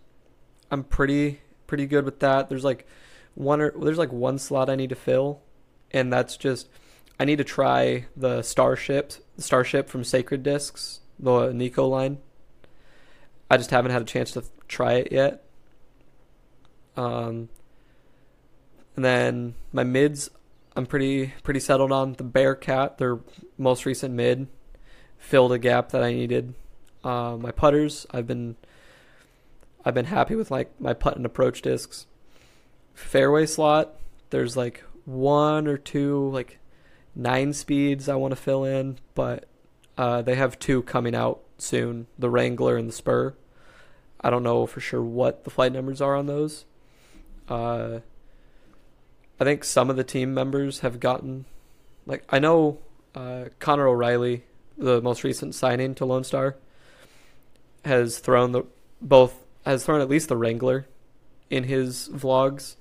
I'm 0.71 0.85
pretty 0.85 1.41
pretty 1.67 1.87
good 1.87 2.05
with 2.05 2.21
that. 2.21 2.49
There's 2.49 2.65
like 2.65 2.87
one 3.35 3.61
or 3.61 3.73
there's 3.73 3.99
like 3.99 4.13
one 4.13 4.39
slot 4.39 4.71
I 4.71 4.77
need 4.77 4.91
to 4.91 4.97
fill, 4.97 5.41
and 5.91 6.13
that's 6.13 6.37
just 6.37 6.69
I 7.19 7.25
need 7.25 7.39
to 7.39 7.45
try 7.45 8.07
the 8.17 8.43
Starship 8.43 9.15
Starship 9.39 9.89
from 9.89 10.05
Sacred 10.05 10.43
Discs, 10.43 11.01
the 11.19 11.53
Nico 11.53 11.87
line. 11.87 12.19
I 13.51 13.57
just 13.57 13.71
haven't 13.71 13.93
had 13.93 14.03
a 14.03 14.07
chance 14.07 14.33
to 14.33 14.45
try 14.69 14.95
it 14.95 15.13
yet. 15.13 15.45
Um, 16.97 17.49
and 18.97 19.05
then 19.05 19.55
my 19.73 19.85
mids, 19.85 20.31
I'm 20.77 20.87
pretty 20.87 21.33
pretty 21.43 21.61
settled 21.61 21.93
on 21.93 22.15
the 22.15 22.25
Bearcat. 22.25 22.99
Their 22.99 23.21
most 23.57 23.87
recent 23.87 24.15
mid 24.15 24.49
filled 25.19 25.53
a 25.53 25.59
gap 25.59 25.91
that 25.91 26.03
I 26.03 26.13
needed. 26.13 26.55
Uh, 27.03 27.37
my 27.39 27.51
putters, 27.51 28.07
I've 28.11 28.27
been 28.27 28.57
I've 29.85 29.95
been 29.95 30.07
happy 30.07 30.35
with 30.35 30.51
like 30.51 30.79
my 30.81 30.95
putt 30.95 31.17
and 31.17 31.27
approach 31.27 31.63
discs. 31.63 32.07
Fairway 32.95 33.47
slot, 33.47 34.01
there's 34.31 34.57
like 34.57 34.85
one 35.05 35.67
or 35.67 35.77
two 35.77 36.29
like 36.31 36.59
nine 37.15 37.53
speeds 37.53 38.09
I 38.09 38.17
want 38.17 38.33
to 38.33 38.37
fill 38.37 38.65
in, 38.65 38.99
but 39.15 39.47
uh, 39.97 40.23
they 40.23 40.35
have 40.35 40.59
two 40.59 40.83
coming 40.83 41.15
out 41.15 41.41
soon. 41.59 42.07
The 42.19 42.31
Wrangler 42.31 42.77
and 42.77 42.89
the 42.89 42.93
Spur. 42.93 43.35
I 44.21 44.31
don't 44.31 44.43
know 44.43 44.67
for 44.67 44.81
sure 44.81 45.03
what 45.03 45.45
the 45.45 45.51
flight 45.51 45.73
numbers 45.73 46.01
are 46.01 46.17
on 46.17 46.27
those. 46.27 46.65
Uh, 47.49 48.01
I 49.45 49.47
think 49.47 49.63
some 49.63 49.91
of 49.91 49.97
the 49.97 50.05
team 50.05 50.33
members 50.33 50.81
have 50.81 51.01
gotten, 51.01 51.45
like 52.07 52.25
I 52.31 52.39
know 52.39 52.79
uh, 53.15 53.51
Connor 53.59 53.87
O'Reilly, 53.87 54.45
the 54.79 55.03
most 55.03 55.23
recent 55.23 55.55
signing 55.55 55.95
to 55.97 56.07
Lone 56.07 56.25
Star, 56.25 56.57
has 57.85 58.21
thrown 58.21 58.53
the 58.53 58.63
both 59.03 59.45
has 59.67 59.85
thrown 59.85 60.01
at 60.01 60.09
least 60.09 60.31
the 60.31 60.37
Wrangler 60.39 60.87
in 61.51 61.65
his 61.65 62.09
vlogs. 62.09 62.77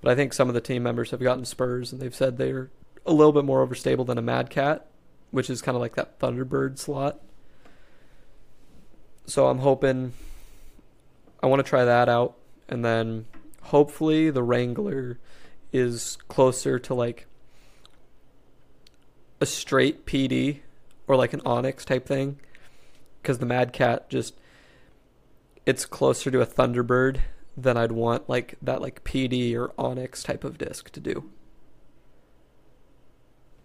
But 0.00 0.10
I 0.10 0.16
think 0.16 0.32
some 0.32 0.48
of 0.48 0.54
the 0.54 0.60
team 0.60 0.82
members 0.82 1.12
have 1.12 1.20
gotten 1.20 1.44
Spurs 1.44 1.92
and 1.92 2.02
they've 2.02 2.12
said 2.12 2.38
they're 2.38 2.70
a 3.06 3.12
little 3.12 3.32
bit 3.32 3.44
more 3.44 3.64
overstable 3.64 4.04
than 4.04 4.18
a 4.18 4.22
Mad 4.22 4.50
Cat, 4.50 4.88
which 5.30 5.48
is 5.48 5.62
kind 5.62 5.76
of 5.76 5.80
like 5.80 5.94
that 5.94 6.18
Thunderbird 6.18 6.76
slot. 6.76 7.20
So 9.26 9.46
I'm 9.46 9.58
hoping 9.58 10.12
I 11.40 11.46
want 11.46 11.64
to 11.64 11.70
try 11.70 11.84
that 11.84 12.08
out 12.08 12.34
and 12.68 12.84
then 12.84 13.26
hopefully 13.60 14.28
the 14.30 14.42
Wrangler 14.42 15.20
is 15.72 16.18
closer 16.28 16.78
to 16.78 16.94
like 16.94 17.26
a 19.40 19.46
straight 19.46 20.06
PD 20.06 20.60
or 21.06 21.16
like 21.16 21.32
an 21.32 21.40
Onyx 21.44 21.84
type 21.84 22.06
thing 22.06 22.38
because 23.20 23.38
the 23.38 23.46
Mad 23.46 23.72
Cat 23.72 24.08
just 24.08 24.34
it's 25.64 25.84
closer 25.84 26.30
to 26.30 26.40
a 26.40 26.46
Thunderbird 26.46 27.20
than 27.56 27.76
I'd 27.76 27.92
want 27.92 28.28
like 28.28 28.56
that 28.62 28.80
like 28.80 29.04
PD 29.04 29.54
or 29.56 29.72
Onyx 29.78 30.22
type 30.22 30.44
of 30.44 30.58
disc 30.58 30.90
to 30.90 31.00
do. 31.00 31.30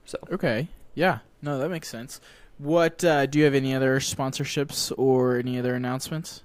So 0.06 0.17
Okay. 0.32 0.67
Yeah. 0.96 1.20
No, 1.41 1.60
that 1.60 1.70
makes 1.70 1.88
sense. 1.88 2.20
What 2.58 3.04
uh, 3.04 3.28
do 3.28 3.38
you 3.38 3.46
have 3.46 3.54
any 3.54 3.76
other 3.76 4.00
sponsorships 4.00 4.91
or 4.98 5.38
any 5.38 5.60
other 5.60 5.76
announcements? 5.76 6.41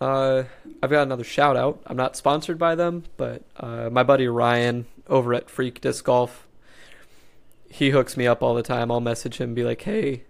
Uh, 0.00 0.44
I've 0.82 0.90
got 0.90 1.02
another 1.02 1.24
shout 1.24 1.56
out. 1.56 1.82
I'm 1.86 1.96
not 1.96 2.16
sponsored 2.16 2.58
by 2.58 2.74
them, 2.74 3.04
but 3.16 3.42
uh, 3.56 3.90
my 3.90 4.02
buddy 4.02 4.26
Ryan 4.28 4.86
over 5.08 5.34
at 5.34 5.50
Freak 5.50 5.80
Disc 5.80 6.04
Golf, 6.04 6.46
he 7.68 7.90
hooks 7.90 8.16
me 8.16 8.26
up 8.26 8.42
all 8.42 8.54
the 8.54 8.62
time. 8.62 8.90
I'll 8.90 9.00
message 9.00 9.38
him, 9.38 9.50
and 9.50 9.56
be 9.56 9.64
like, 9.64 9.82
"Hey, 9.82 10.24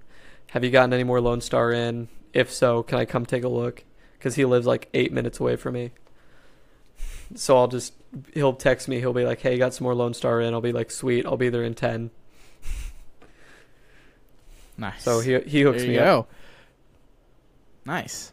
have 0.48 0.64
you 0.64 0.70
gotten 0.70 0.92
any 0.92 1.04
more 1.04 1.20
Lone 1.20 1.40
Star 1.40 1.70
in? 1.70 2.08
If 2.32 2.52
so, 2.52 2.82
can 2.82 2.98
I 2.98 3.04
come 3.04 3.24
take 3.24 3.44
a 3.44 3.48
look?" 3.48 3.84
Because 4.18 4.34
he 4.34 4.44
lives 4.44 4.66
like 4.66 4.88
eight 4.92 5.12
minutes 5.12 5.38
away 5.38 5.56
from 5.56 5.74
me. 5.74 5.92
So 7.36 7.56
I'll 7.56 7.68
just 7.68 7.94
he'll 8.34 8.54
text 8.54 8.88
me. 8.88 8.98
He'll 8.98 9.12
be 9.12 9.24
like, 9.24 9.40
"Hey, 9.40 9.56
got 9.56 9.72
some 9.72 9.84
more 9.84 9.94
Lone 9.94 10.14
Star 10.14 10.40
in?" 10.40 10.52
I'll 10.52 10.60
be 10.60 10.72
like, 10.72 10.90
"Sweet, 10.90 11.24
I'll 11.24 11.36
be 11.36 11.48
there 11.48 11.62
in 11.62 11.74
10. 11.74 12.10
Nice. 14.76 15.02
So 15.02 15.20
he 15.20 15.38
he 15.40 15.60
hooks 15.60 15.82
me 15.82 15.94
you 15.94 16.00
up. 16.00 16.30
Nice. 17.84 18.32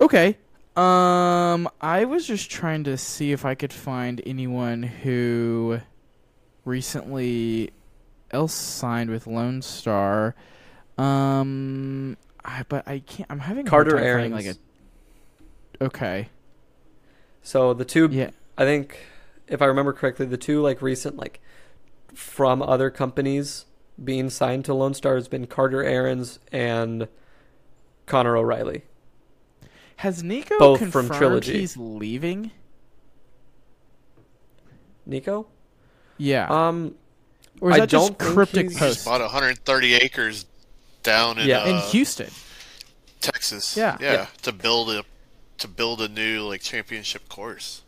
Okay. 0.00 0.36
Um, 0.76 1.68
I 1.80 2.04
was 2.04 2.26
just 2.26 2.50
trying 2.50 2.84
to 2.84 2.96
see 2.96 3.30
if 3.30 3.44
I 3.44 3.54
could 3.54 3.72
find 3.72 4.20
anyone 4.26 4.82
who 4.82 5.80
recently 6.64 7.70
else 8.32 8.54
signed 8.54 9.10
with 9.10 9.26
Lone 9.26 9.62
Star. 9.62 10.34
Um, 10.98 12.16
I, 12.44 12.64
but 12.68 12.88
I 12.88 13.00
can't. 13.00 13.30
I'm 13.30 13.38
having 13.38 13.66
Carter 13.66 13.98
finding 13.98 14.32
like 14.32 14.46
a. 14.46 14.56
Okay. 15.80 16.28
So 17.42 17.74
the 17.74 17.84
two 17.84 18.08
Yeah. 18.10 18.30
I 18.56 18.64
think 18.64 18.98
if 19.46 19.62
I 19.62 19.66
remember 19.66 19.92
correctly, 19.92 20.26
the 20.26 20.36
two 20.36 20.60
like 20.60 20.82
recent 20.82 21.16
like 21.16 21.40
from 22.14 22.62
other 22.62 22.90
companies 22.90 23.66
being 24.02 24.28
signed 24.28 24.64
to 24.64 24.74
Lone 24.74 24.94
Star 24.94 25.14
has 25.14 25.28
been 25.28 25.46
Carter 25.46 25.84
Aarons 25.84 26.40
and 26.50 27.06
Connor 28.06 28.36
O'Reilly. 28.36 28.82
Has 29.96 30.22
Nico 30.22 30.58
Both 30.58 30.80
from 30.80 30.90
confirmed 30.90 31.12
Trilogy. 31.18 31.58
he's 31.60 31.76
leaving? 31.76 32.50
Nico? 35.06 35.46
Yeah. 36.18 36.46
Um 36.48 36.94
or 37.60 37.70
is 37.70 37.76
I 37.76 37.80
that 37.80 37.88
just 37.88 38.08
don't 38.08 38.18
think 38.18 38.34
cryptic 38.34 38.70
he's- 38.72 39.04
He 39.04 39.08
bought 39.08 39.20
130 39.20 39.94
acres 39.94 40.46
down 41.02 41.38
in, 41.38 41.48
Yeah. 41.48 41.62
uh, 41.62 41.66
in 41.66 41.78
Houston? 41.90 42.30
Texas. 43.20 43.76
Yeah. 43.76 43.96
yeah, 44.00 44.12
Yeah. 44.12 44.26
to 44.42 44.52
build 44.52 44.90
a 44.90 45.04
to 45.58 45.68
build 45.68 46.00
a 46.00 46.08
new 46.08 46.42
like 46.42 46.60
championship 46.62 47.28
course. 47.28 47.82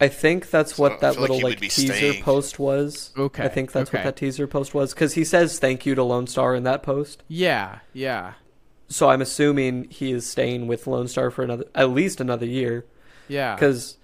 I 0.00 0.08
think 0.08 0.50
that's 0.50 0.76
So 0.76 0.82
what 0.82 0.92
I 0.92 0.96
that 0.98 1.14
feel 1.14 1.22
like 1.22 1.30
little 1.30 1.48
like, 1.50 1.60
teaser 1.60 1.92
staying. 1.94 2.22
post 2.22 2.58
was. 2.58 3.10
Okay, 3.16 3.44
I 3.44 3.48
think 3.48 3.72
that's 3.72 3.90
okay. 3.90 3.98
what 3.98 4.04
that 4.04 4.16
teaser 4.16 4.46
post 4.46 4.74
was 4.74 4.94
cuz 4.94 5.14
he 5.14 5.24
says 5.24 5.58
thank 5.58 5.84
you 5.86 5.94
to 5.94 6.02
Lone 6.02 6.26
Star 6.26 6.54
in 6.54 6.62
that 6.64 6.82
post. 6.82 7.22
Yeah. 7.28 7.80
Yeah. 7.92 8.34
So 8.92 9.08
I'm 9.08 9.20
assuming 9.22 9.88
he 9.90 10.12
is 10.12 10.28
staying 10.28 10.66
with 10.66 10.86
Lone 10.86 11.08
Star 11.08 11.30
for 11.30 11.42
another 11.42 11.64
at 11.74 11.90
least 11.90 12.20
another 12.20 12.46
year 12.46 12.84
Yeah. 13.28 13.56
cuz 13.56 13.96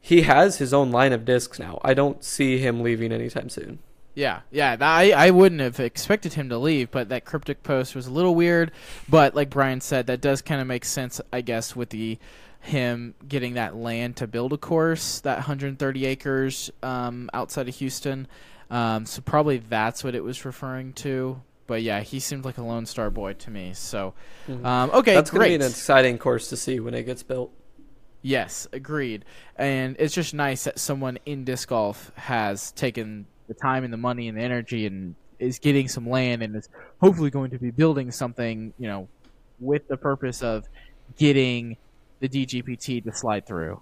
he 0.00 0.22
has 0.22 0.58
his 0.58 0.74
own 0.74 0.90
line 0.90 1.12
of 1.12 1.24
discs 1.24 1.58
now. 1.58 1.80
I 1.84 1.94
don't 1.94 2.24
see 2.24 2.58
him 2.58 2.80
leaving 2.82 3.12
anytime 3.12 3.48
soon. 3.48 3.78
Yeah, 4.14 4.40
yeah. 4.50 4.76
I 4.80 5.12
I 5.12 5.30
wouldn't 5.30 5.60
have 5.60 5.80
expected 5.80 6.34
him 6.34 6.48
to 6.50 6.58
leave, 6.58 6.90
but 6.90 7.08
that 7.08 7.24
cryptic 7.24 7.62
post 7.62 7.94
was 7.94 8.06
a 8.06 8.10
little 8.10 8.34
weird. 8.34 8.70
But 9.08 9.34
like 9.34 9.48
Brian 9.48 9.80
said, 9.80 10.06
that 10.08 10.20
does 10.20 10.42
kind 10.42 10.60
of 10.60 10.66
make 10.66 10.84
sense, 10.84 11.20
I 11.32 11.40
guess, 11.40 11.74
with 11.76 11.90
the 11.90 12.18
him 12.60 13.14
getting 13.26 13.54
that 13.54 13.74
land 13.74 14.16
to 14.16 14.26
build 14.26 14.52
a 14.52 14.56
course, 14.58 15.20
that 15.20 15.38
130 15.38 16.06
acres 16.06 16.70
um, 16.82 17.28
outside 17.34 17.68
of 17.68 17.74
Houston. 17.76 18.28
Um, 18.70 19.04
so 19.04 19.20
probably 19.20 19.58
that's 19.58 20.04
what 20.04 20.14
it 20.14 20.22
was 20.22 20.44
referring 20.44 20.92
to. 20.94 21.42
But 21.72 21.80
yeah, 21.80 22.00
he 22.02 22.20
seemed 22.20 22.44
like 22.44 22.58
a 22.58 22.62
Lone 22.62 22.84
Star 22.84 23.08
boy 23.08 23.32
to 23.32 23.50
me. 23.50 23.72
So 23.72 24.12
um, 24.46 24.90
okay, 24.90 25.12
Mm-hmm. 25.12 25.14
That's 25.14 25.14
going 25.14 25.24
to 25.24 25.30
great. 25.30 25.48
be 25.48 25.54
an 25.54 25.62
exciting 25.62 26.18
course 26.18 26.50
to 26.50 26.56
see 26.58 26.80
when 26.80 26.92
it 26.92 27.04
gets 27.04 27.22
built. 27.22 27.50
Yes, 28.20 28.68
agreed. 28.74 29.24
And 29.56 29.96
it's 29.98 30.12
just 30.12 30.34
nice 30.34 30.64
that 30.64 30.78
someone 30.78 31.18
in 31.24 31.44
disc 31.46 31.70
golf 31.70 32.12
has 32.16 32.72
taken 32.72 33.24
the 33.48 33.54
time 33.54 33.84
and 33.84 33.92
the 33.92 33.96
money 33.96 34.28
and 34.28 34.36
the 34.36 34.42
energy 34.42 34.84
and 34.84 35.14
is 35.38 35.58
getting 35.58 35.88
some 35.88 36.06
land 36.06 36.42
and 36.42 36.54
is 36.54 36.68
hopefully 37.00 37.30
going 37.30 37.50
to 37.52 37.58
be 37.58 37.70
building 37.70 38.10
something, 38.10 38.74
you 38.78 38.86
know, 38.86 39.08
with 39.58 39.88
the 39.88 39.96
purpose 39.96 40.42
of 40.42 40.68
getting 41.16 41.78
the 42.20 42.28
DGPT 42.28 43.02
to 43.02 43.14
slide 43.14 43.46
through. 43.46 43.80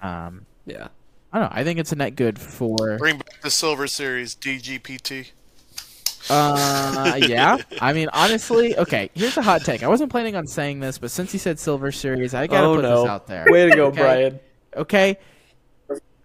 Um, 0.00 0.46
Yeah. 0.64 0.88
I 1.34 1.40
don't 1.40 1.50
know. 1.50 1.54
I 1.54 1.64
think 1.64 1.78
it's 1.80 1.92
a 1.92 1.96
net 1.96 2.16
good 2.16 2.38
for. 2.38 2.96
Bring 2.96 3.18
back 3.18 3.42
the 3.42 3.50
Silver 3.50 3.86
Series 3.86 4.34
DGPT. 4.34 5.32
Uh, 6.28 7.18
yeah. 7.26 7.58
I 7.80 7.92
mean, 7.92 8.08
honestly, 8.12 8.76
okay. 8.76 9.10
Here's 9.14 9.36
a 9.36 9.42
hot 9.42 9.62
take. 9.64 9.82
I 9.82 9.88
wasn't 9.88 10.10
planning 10.10 10.36
on 10.36 10.46
saying 10.46 10.80
this, 10.80 10.98
but 10.98 11.10
since 11.10 11.32
he 11.32 11.38
said 11.38 11.58
Silver 11.58 11.92
Series, 11.92 12.34
I 12.34 12.46
gotta 12.46 12.66
oh 12.66 12.74
put 12.76 12.82
no. 12.82 13.02
this 13.02 13.10
out 13.10 13.26
there. 13.26 13.46
Way 13.48 13.70
to 13.70 13.76
go, 13.76 13.86
Okay. 13.86 14.00
Brian. 14.00 14.40
Okay. 14.76 15.18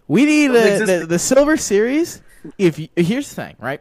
We 0.08 0.24
need 0.24 0.48
the 0.48 1.06
the 1.08 1.18
silver 1.18 1.56
series. 1.56 2.20
If 2.58 2.78
you, 2.78 2.88
here's 2.96 3.28
the 3.28 3.36
thing, 3.36 3.56
right? 3.58 3.80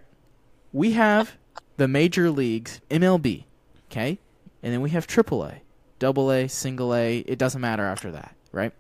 We 0.72 0.92
have 0.92 1.36
the 1.78 1.88
major 1.88 2.30
leagues, 2.30 2.80
MLB, 2.90 3.44
okay, 3.90 4.20
and 4.62 4.72
then 4.72 4.82
we 4.82 4.92
have 4.92 5.08
AAA, 5.08 5.56
Double 6.00 6.32
A, 6.32 6.48
Single 6.48 6.94
A. 6.94 7.20
It 7.20 7.38
doesn't 7.40 7.60
matter 7.60 7.84
after 7.84 8.12
that, 8.12 8.36
right? 8.52 8.72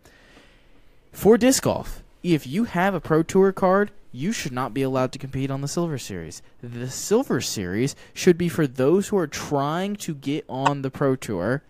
For 1.12 1.38
disc 1.38 1.63
golf, 1.63 2.04
if 2.23 2.45
you 2.45 2.65
have 2.65 2.93
a 2.93 3.01
Pro 3.01 3.23
Tour 3.23 3.51
card, 3.51 3.91
you 4.12 4.32
should 4.32 4.52
not 4.52 4.74
be 4.74 4.82
allowed 4.82 5.12
to 5.13 5.19
compete 5.19 5.52
on 5.52 5.62
the 5.62 5.67
Silver 5.67 5.97
Series. 5.97 6.41
The 6.62 6.89
Silver 6.89 7.41
Series 7.41 7.95
should 8.13 8.38
be 8.38 8.50
for 8.50 8.67
those 8.67 9.08
who 9.08 9.17
are 9.17 9.28
trying 9.28 9.95
to 9.97 10.13
get 10.13 10.45
on 10.50 10.82
the 10.82 10.91
Pro 10.91 11.15
Tour 11.15 11.63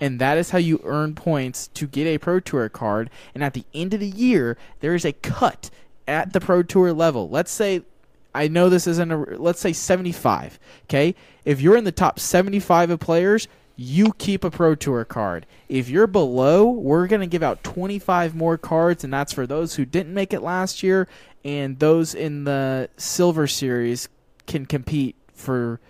and 0.00 0.18
that 0.18 0.38
is 0.38 0.50
how 0.50 0.58
you 0.58 0.80
earn 0.84 1.14
points 1.14 1.68
to 1.68 1.86
get 1.86 2.06
a 2.06 2.18
Pro 2.18 2.40
Tour 2.40 2.68
card. 2.68 3.10
And 3.34 3.44
at 3.44 3.52
the 3.52 3.64
end 3.74 3.92
of 3.92 4.00
the 4.00 4.08
year, 4.08 4.56
there 4.80 4.94
is 4.94 5.04
a 5.04 5.12
cut 5.12 5.70
at 6.08 6.32
the 6.32 6.40
Pro 6.40 6.62
Tour 6.62 6.92
level. 6.92 7.28
Let's 7.28 7.52
say, 7.52 7.82
I 8.34 8.48
know 8.48 8.70
this 8.70 8.86
isn't 8.86 9.12
a, 9.12 9.18
let's 9.36 9.60
say 9.60 9.74
75. 9.74 10.58
Okay, 10.84 11.14
if 11.44 11.60
you're 11.60 11.76
in 11.76 11.84
the 11.84 11.92
top 11.92 12.18
75 12.18 12.90
of 12.90 13.00
players, 13.00 13.46
you 13.82 14.12
keep 14.18 14.44
a 14.44 14.50
Pro 14.50 14.74
Tour 14.74 15.06
card. 15.06 15.46
If 15.70 15.88
you're 15.88 16.06
below, 16.06 16.68
we're 16.68 17.06
gonna 17.06 17.26
give 17.26 17.42
out 17.42 17.64
25 17.64 18.34
more 18.34 18.58
cards, 18.58 19.04
and 19.04 19.12
that's 19.12 19.32
for 19.32 19.46
those 19.46 19.76
who 19.76 19.86
didn't 19.86 20.12
make 20.12 20.34
it 20.34 20.42
last 20.42 20.82
year, 20.82 21.08
and 21.46 21.78
those 21.78 22.14
in 22.14 22.44
the 22.44 22.90
Silver 22.98 23.46
Series 23.46 24.10
can 24.46 24.66
compete 24.66 25.16
for 25.32 25.80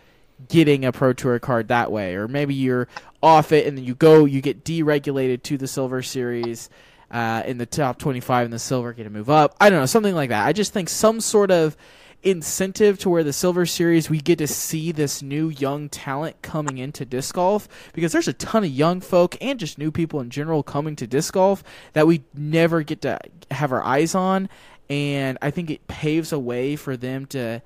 getting 0.49 0.85
a 0.85 0.93
Pro 0.93 1.13
Tour 1.13 1.41
card 1.41 1.67
that 1.67 1.91
way, 1.91 2.15
or 2.15 2.29
maybe 2.29 2.55
you're 2.55 2.87
off 3.25 3.51
it 3.51 3.67
and 3.67 3.77
then 3.77 3.85
you 3.85 3.97
go, 3.97 4.25
you 4.25 4.41
get 4.41 4.65
deregulated 4.65 5.43
to 5.43 5.59
the 5.59 5.67
Silver 5.67 6.01
Series. 6.01 6.71
Uh, 7.11 7.43
in 7.45 7.59
the 7.59 7.67
top 7.67 7.99
25 7.99 8.45
in 8.45 8.51
the 8.53 8.59
silver 8.61 8.93
get 8.93 9.03
to 9.03 9.11
move 9.11 9.29
up. 9.29 9.57
I 9.61 9.69
don't 9.69 9.81
know, 9.81 9.87
something 9.87 10.15
like 10.15 10.29
that. 10.29 10.47
I 10.47 10.53
just 10.53 10.73
think 10.73 10.89
some 10.89 11.21
sort 11.21 11.51
of 11.51 11.77
incentive 12.23 12.99
to 12.99 13.09
where 13.09 13.25
the 13.25 13.33
silver 13.33 13.65
series 13.65 14.11
we 14.11 14.21
get 14.21 14.39
to 14.39 14.47
see 14.47 14.93
this 14.93 15.23
new 15.23 15.49
young 15.49 15.89
talent 15.89 16.41
coming 16.43 16.79
into 16.79 17.05
disc 17.05 17.35
golf 17.35 17.69
because 17.93 18.13
there's 18.13 18.29
a 18.29 18.33
ton 18.35 18.63
of 18.63 18.71
young 18.71 19.01
folk 19.01 19.37
and 19.41 19.59
just 19.59 19.79
new 19.79 19.91
people 19.91 20.21
in 20.21 20.29
general 20.29 20.63
coming 20.63 20.95
to 20.95 21.07
disc 21.07 21.33
golf 21.33 21.65
that 21.95 22.07
we 22.07 22.23
never 22.35 22.83
get 22.83 23.01
to 23.01 23.19
have 23.51 23.73
our 23.73 23.83
eyes 23.83 24.15
on 24.15 24.49
and 24.91 25.39
I 25.41 25.51
think 25.51 25.71
it 25.71 25.87
paves 25.87 26.33
a 26.33 26.39
way 26.39 26.77
for 26.77 26.97
them 26.97 27.25
to 27.27 27.63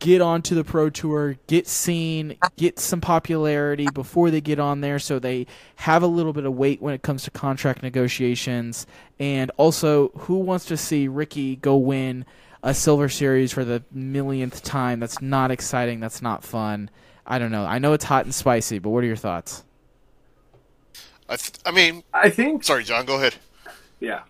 get 0.00 0.20
onto 0.20 0.54
the 0.54 0.64
pro 0.64 0.90
tour, 0.90 1.36
get 1.46 1.68
seen, 1.68 2.36
get 2.56 2.78
some 2.78 3.00
popularity 3.00 3.86
before 3.94 4.30
they 4.30 4.40
get 4.40 4.58
on 4.58 4.80
there 4.80 4.98
so 4.98 5.18
they 5.18 5.46
have 5.76 6.02
a 6.02 6.08
little 6.08 6.32
bit 6.32 6.44
of 6.44 6.54
weight 6.54 6.82
when 6.82 6.94
it 6.94 7.02
comes 7.02 7.22
to 7.22 7.30
contract 7.30 7.82
negotiations. 7.82 8.86
And 9.20 9.50
also, 9.56 10.08
who 10.16 10.38
wants 10.38 10.64
to 10.66 10.76
see 10.76 11.06
Ricky 11.06 11.56
go 11.56 11.76
win 11.76 12.24
a 12.62 12.74
Silver 12.74 13.08
Series 13.08 13.52
for 13.52 13.64
the 13.64 13.82
millionth 13.92 14.62
time? 14.62 15.00
That's 15.00 15.20
not 15.20 15.50
exciting. 15.50 16.00
That's 16.00 16.22
not 16.22 16.44
fun. 16.44 16.90
I 17.26 17.38
don't 17.38 17.50
know. 17.50 17.64
I 17.64 17.78
know 17.78 17.92
it's 17.92 18.04
hot 18.04 18.24
and 18.24 18.34
spicy, 18.34 18.78
but 18.78 18.90
what 18.90 19.02
are 19.02 19.06
your 19.06 19.16
thoughts? 19.16 19.64
I, 21.28 21.36
th- 21.36 21.54
I 21.64 21.72
mean, 21.72 22.04
I 22.14 22.30
think. 22.30 22.62
Sorry, 22.64 22.84
John. 22.84 23.04
Go 23.04 23.16
ahead. 23.16 23.34
Yeah. 24.00 24.22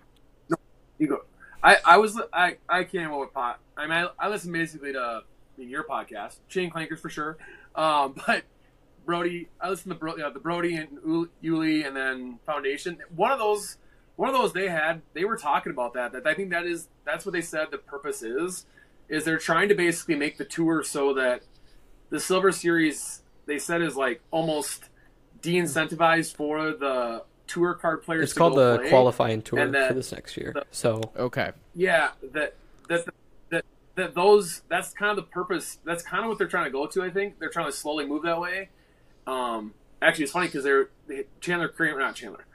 No, 0.49 0.57
you 0.99 1.09
go. 1.09 1.25
I, 1.62 1.79
I 1.85 1.97
was 1.99 2.19
I 2.33 2.57
I 2.69 2.85
can't 2.85 2.95
remember 2.95 3.19
what 3.19 3.35
pot. 3.35 3.59
I 3.77 3.83
mean, 3.87 3.93
I, 3.93 4.09
I 4.19 4.29
listen 4.29 4.53
basically 4.53 4.93
to 4.93 5.23
I 5.57 5.61
mean, 5.61 5.69
your 5.69 5.85
podcast, 5.85 6.37
Chain 6.49 6.71
Clankers 6.71 6.99
for 6.99 7.11
sure. 7.11 7.37
Um, 7.75 8.15
but 8.27 8.45
Brody, 9.05 9.49
I 9.61 9.71
listen 9.71 9.89
to 9.91 9.95
Bro, 9.95 10.17
yeah, 10.17 10.31
the 10.31 10.41
Brody 10.41 10.77
and 10.77 11.31
Uli, 11.41 11.85
and 11.85 11.97
then 11.97 12.39
Foundation. 12.47 12.99
One 13.15 13.31
of 13.31 13.39
those, 13.39 13.79
one 14.16 14.29
of 14.29 14.35
those 14.35 14.52
they 14.52 14.68
had. 14.68 15.02
They 15.12 15.24
were 15.24 15.37
talking 15.37 15.72
about 15.72 15.94
that. 15.94 16.12
That 16.12 16.26
I 16.26 16.35
think 16.35 16.50
that 16.50 16.66
is 16.66 16.88
that's 17.05 17.24
what 17.24 17.33
they 17.33 17.42
said. 17.42 17.68
The 17.70 17.79
purpose 17.79 18.22
is, 18.22 18.66
is 19.09 19.24
they're 19.24 19.38
trying 19.38 19.68
to 19.68 19.74
basically 19.74 20.16
make 20.16 20.38
the 20.38 20.44
tour 20.44 20.83
so 20.83 21.14
that 21.14 21.42
the 22.11 22.18
Silver 22.18 22.52
Series 22.52 23.22
they 23.46 23.59
said 23.59 23.83
is 23.83 23.96
like 23.96 24.20
almost 24.31 24.85
de-incentivized 25.42 26.35
for 26.35 26.72
the 26.72 27.24
tour 27.46 27.74
card 27.74 28.02
players. 28.02 28.24
It's 28.24 28.33
called 28.33 28.57
the 28.57 28.79
play. 28.79 28.88
qualifying 28.88 29.42
tour 29.42 29.70
that, 29.70 29.88
for 29.88 29.94
this 29.94 30.12
next 30.12 30.37
year. 30.37 30.52
The, 30.55 30.64
so 30.70 31.00
okay, 31.16 31.52
yeah, 31.74 32.11
that 32.33 32.55
that 32.88 33.07
that 33.50 33.64
that 33.96 34.14
those 34.14 34.62
that's 34.68 34.92
kind 34.92 35.11
of 35.11 35.16
the 35.16 35.31
purpose. 35.31 35.79
That's 35.85 36.02
kind 36.02 36.24
of 36.24 36.31
what 36.31 36.38
they're 36.38 36.48
trying 36.48 36.64
to 36.64 36.70
go 36.70 36.87
to. 36.87 37.02
I 37.02 37.11
think 37.11 37.38
they're 37.38 37.50
trying 37.50 37.66
to 37.66 37.72
slowly 37.72 38.07
move 38.07 38.22
that 38.22 38.40
way. 38.40 38.70
Um, 39.26 39.74
actually, 40.00 40.24
it's 40.24 40.33
funny 40.33 40.46
because 40.46 40.64
they're 40.64 40.88
they, 41.07 41.24
Chandler 41.40 41.68
Kramer, 41.68 41.98
not 41.98 42.14
Chandler. 42.14 42.46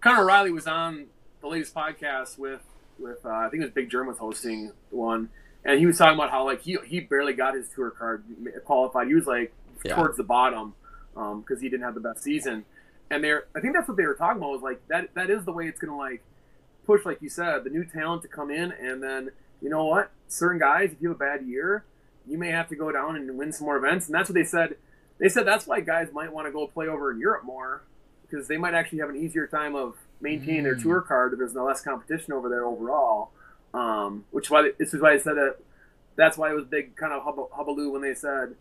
Conor 0.00 0.22
O'Reilly 0.22 0.52
was 0.52 0.66
on 0.66 1.06
the 1.40 1.48
latest 1.48 1.74
podcast 1.74 2.38
with 2.38 2.62
with 2.98 3.24
uh, 3.24 3.30
I 3.30 3.48
think 3.48 3.62
it 3.62 3.66
was 3.66 3.74
Big 3.74 3.90
Jerm 3.90 4.06
was 4.06 4.18
hosting 4.18 4.72
one, 4.90 5.30
and 5.64 5.78
he 5.78 5.86
was 5.86 5.98
talking 5.98 6.14
about 6.14 6.30
how 6.30 6.44
like 6.44 6.62
he 6.62 6.78
he 6.86 7.00
barely 7.00 7.32
got 7.32 7.54
his 7.54 7.68
tour 7.68 7.90
card 7.90 8.24
qualified. 8.64 9.08
He 9.08 9.14
was 9.14 9.26
like 9.26 9.52
yeah. 9.84 9.94
towards 9.94 10.16
the 10.16 10.24
bottom 10.24 10.74
because 11.14 11.58
um, 11.58 11.60
he 11.60 11.68
didn't 11.68 11.82
have 11.82 11.94
the 11.94 12.00
best 12.00 12.22
season. 12.22 12.64
And 13.10 13.24
they're 13.24 13.46
I 13.56 13.60
think 13.60 13.74
that's 13.74 13.88
what 13.88 13.96
they 13.96 14.06
were 14.06 14.14
talking 14.14 14.38
about 14.38 14.50
was 14.50 14.62
like 14.62 14.86
that 14.88 15.14
that 15.14 15.30
is 15.30 15.44
the 15.44 15.52
way 15.52 15.66
it's 15.66 15.80
gonna 15.80 15.96
like 15.96 16.22
push 16.86 17.04
like 17.04 17.20
you 17.20 17.28
said 17.28 17.64
the 17.64 17.70
new 17.70 17.84
talent 17.84 18.22
to 18.22 18.28
come 18.28 18.50
in 18.50 18.72
and 18.72 19.02
then 19.02 19.30
you 19.60 19.68
know 19.68 19.84
what 19.84 20.10
certain 20.26 20.58
guys 20.58 20.92
if 20.92 21.02
you 21.02 21.08
have 21.08 21.16
a 21.16 21.18
bad 21.18 21.46
year 21.46 21.84
you 22.26 22.38
may 22.38 22.50
have 22.50 22.68
to 22.68 22.76
go 22.76 22.92
down 22.92 23.16
and 23.16 23.36
win 23.36 23.52
some 23.52 23.66
more 23.66 23.76
events 23.76 24.06
and 24.06 24.14
that's 24.14 24.28
what 24.28 24.34
they 24.34 24.44
said 24.44 24.76
they 25.18 25.28
said 25.28 25.46
that's 25.46 25.66
why 25.66 25.80
guys 25.80 26.08
might 26.12 26.32
want 26.32 26.46
to 26.46 26.52
go 26.52 26.66
play 26.66 26.86
over 26.86 27.10
in 27.10 27.18
Europe 27.18 27.44
more 27.44 27.82
because 28.28 28.48
they 28.48 28.56
might 28.56 28.74
actually 28.74 28.98
have 28.98 29.08
an 29.08 29.16
easier 29.16 29.46
time 29.46 29.74
of 29.74 29.96
maintaining 30.20 30.60
mm. 30.60 30.64
their 30.64 30.74
tour 30.74 31.00
card 31.00 31.32
if 31.32 31.38
there's 31.38 31.54
no 31.54 31.64
less 31.64 31.80
competition 31.80 32.32
over 32.32 32.48
there 32.48 32.64
overall. 32.64 33.30
Um, 33.74 34.24
which 34.30 34.50
why 34.50 34.70
this 34.78 34.94
is 34.94 35.00
why 35.00 35.12
I 35.12 35.18
said 35.18 35.36
that. 35.36 35.56
That's 36.16 36.36
why 36.36 36.50
it 36.50 36.54
was 36.54 36.64
big 36.64 36.96
kind 36.96 37.12
of 37.12 37.22
hubbaloo 37.22 37.92
when 37.92 38.02
they 38.02 38.14
said 38.14 38.56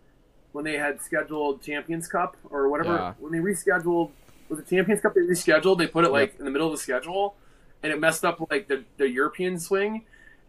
when 0.51 0.65
they 0.65 0.77
had 0.77 1.01
scheduled 1.01 1.61
Champions 1.61 2.07
Cup 2.07 2.37
or 2.49 2.69
whatever 2.69 2.95
yeah. 2.95 3.13
when 3.19 3.31
they 3.31 3.37
rescheduled 3.37 4.11
was 4.49 4.59
it 4.59 4.67
Champions 4.67 5.01
Cup 5.01 5.13
they 5.13 5.21
rescheduled 5.21 5.77
they 5.77 5.87
put 5.87 6.05
it 6.05 6.11
like 6.11 6.31
yep. 6.31 6.39
in 6.39 6.45
the 6.45 6.51
middle 6.51 6.67
of 6.67 6.73
the 6.73 6.79
schedule 6.79 7.35
and 7.83 7.91
it 7.91 7.99
messed 7.99 8.25
up 8.25 8.39
like 8.49 8.67
the, 8.67 8.83
the 8.97 9.07
European 9.07 9.59
swing 9.59 10.03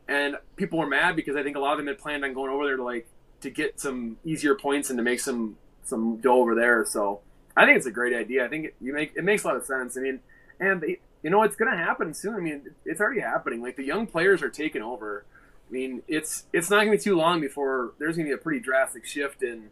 and 0.08 0.36
people 0.56 0.78
were 0.78 0.86
mad 0.86 1.14
because 1.14 1.36
I 1.36 1.42
think 1.42 1.56
a 1.56 1.60
lot 1.60 1.72
of 1.72 1.78
them 1.78 1.88
had 1.88 1.98
planned 1.98 2.24
on 2.24 2.32
going 2.32 2.50
over 2.50 2.64
there 2.64 2.76
to 2.76 2.82
like 2.82 3.06
to 3.42 3.50
get 3.50 3.78
some 3.80 4.16
easier 4.24 4.54
points 4.54 4.90
and 4.90 4.98
to 4.98 5.02
make 5.02 5.20
some 5.20 5.56
some 5.84 6.16
dough 6.18 6.40
over 6.40 6.54
there 6.54 6.84
so 6.86 7.20
I 7.58 7.66
think 7.66 7.76
it's 7.76 7.86
a 7.86 7.90
great 7.90 8.14
idea 8.14 8.44
I 8.44 8.48
think 8.48 8.66
it, 8.66 8.74
you 8.80 8.92
make 8.92 9.12
it 9.16 9.24
makes 9.24 9.44
a 9.44 9.48
lot 9.48 9.56
of 9.56 9.64
sense 9.64 9.96
I 9.96 10.00
mean 10.00 10.20
and 10.60 10.80
they, 10.80 10.98
you 11.22 11.30
know 11.30 11.42
it's 11.42 11.56
going 11.56 11.70
to 11.70 11.76
happen 11.76 12.14
soon 12.14 12.34
I 12.34 12.40
mean 12.40 12.70
it's 12.84 13.00
already 13.00 13.20
happening 13.20 13.62
like 13.62 13.76
the 13.76 13.84
young 13.84 14.06
players 14.06 14.42
are 14.42 14.50
taking 14.50 14.82
over 14.82 15.24
I 15.68 15.72
mean 15.72 16.02
it's 16.08 16.44
it's 16.52 16.70
not 16.70 16.84
going 16.84 16.92
to 16.92 16.96
be 16.96 17.02
too 17.02 17.16
long 17.16 17.40
before 17.40 17.92
there's 17.98 18.16
going 18.16 18.26
to 18.26 18.34
be 18.34 18.40
a 18.40 18.42
pretty 18.42 18.60
drastic 18.60 19.06
shift 19.06 19.42
in 19.42 19.70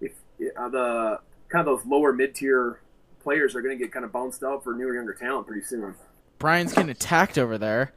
if 0.00 0.12
uh, 0.56 0.68
the 0.68 1.20
kind 1.48 1.66
of 1.66 1.78
those 1.78 1.86
lower 1.86 2.12
mid 2.12 2.34
tier 2.34 2.80
players 3.22 3.54
are 3.54 3.62
going 3.62 3.76
to 3.76 3.84
get 3.84 3.92
kind 3.92 4.04
of 4.04 4.12
bounced 4.12 4.42
out 4.42 4.64
for 4.64 4.74
newer, 4.74 4.94
younger 4.94 5.14
talent 5.14 5.46
pretty 5.46 5.64
soon. 5.64 5.94
Brian's 6.38 6.72
getting 6.72 6.90
attacked 6.90 7.38
over 7.38 7.58
there. 7.58 7.92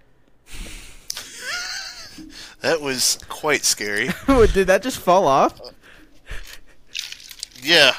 that 2.61 2.81
was 2.81 3.17
quite 3.29 3.63
scary. 3.63 4.09
Did 4.27 4.67
that 4.67 4.83
just 4.83 4.99
fall 4.99 5.27
off? 5.27 5.59
Yeah. 7.61 7.93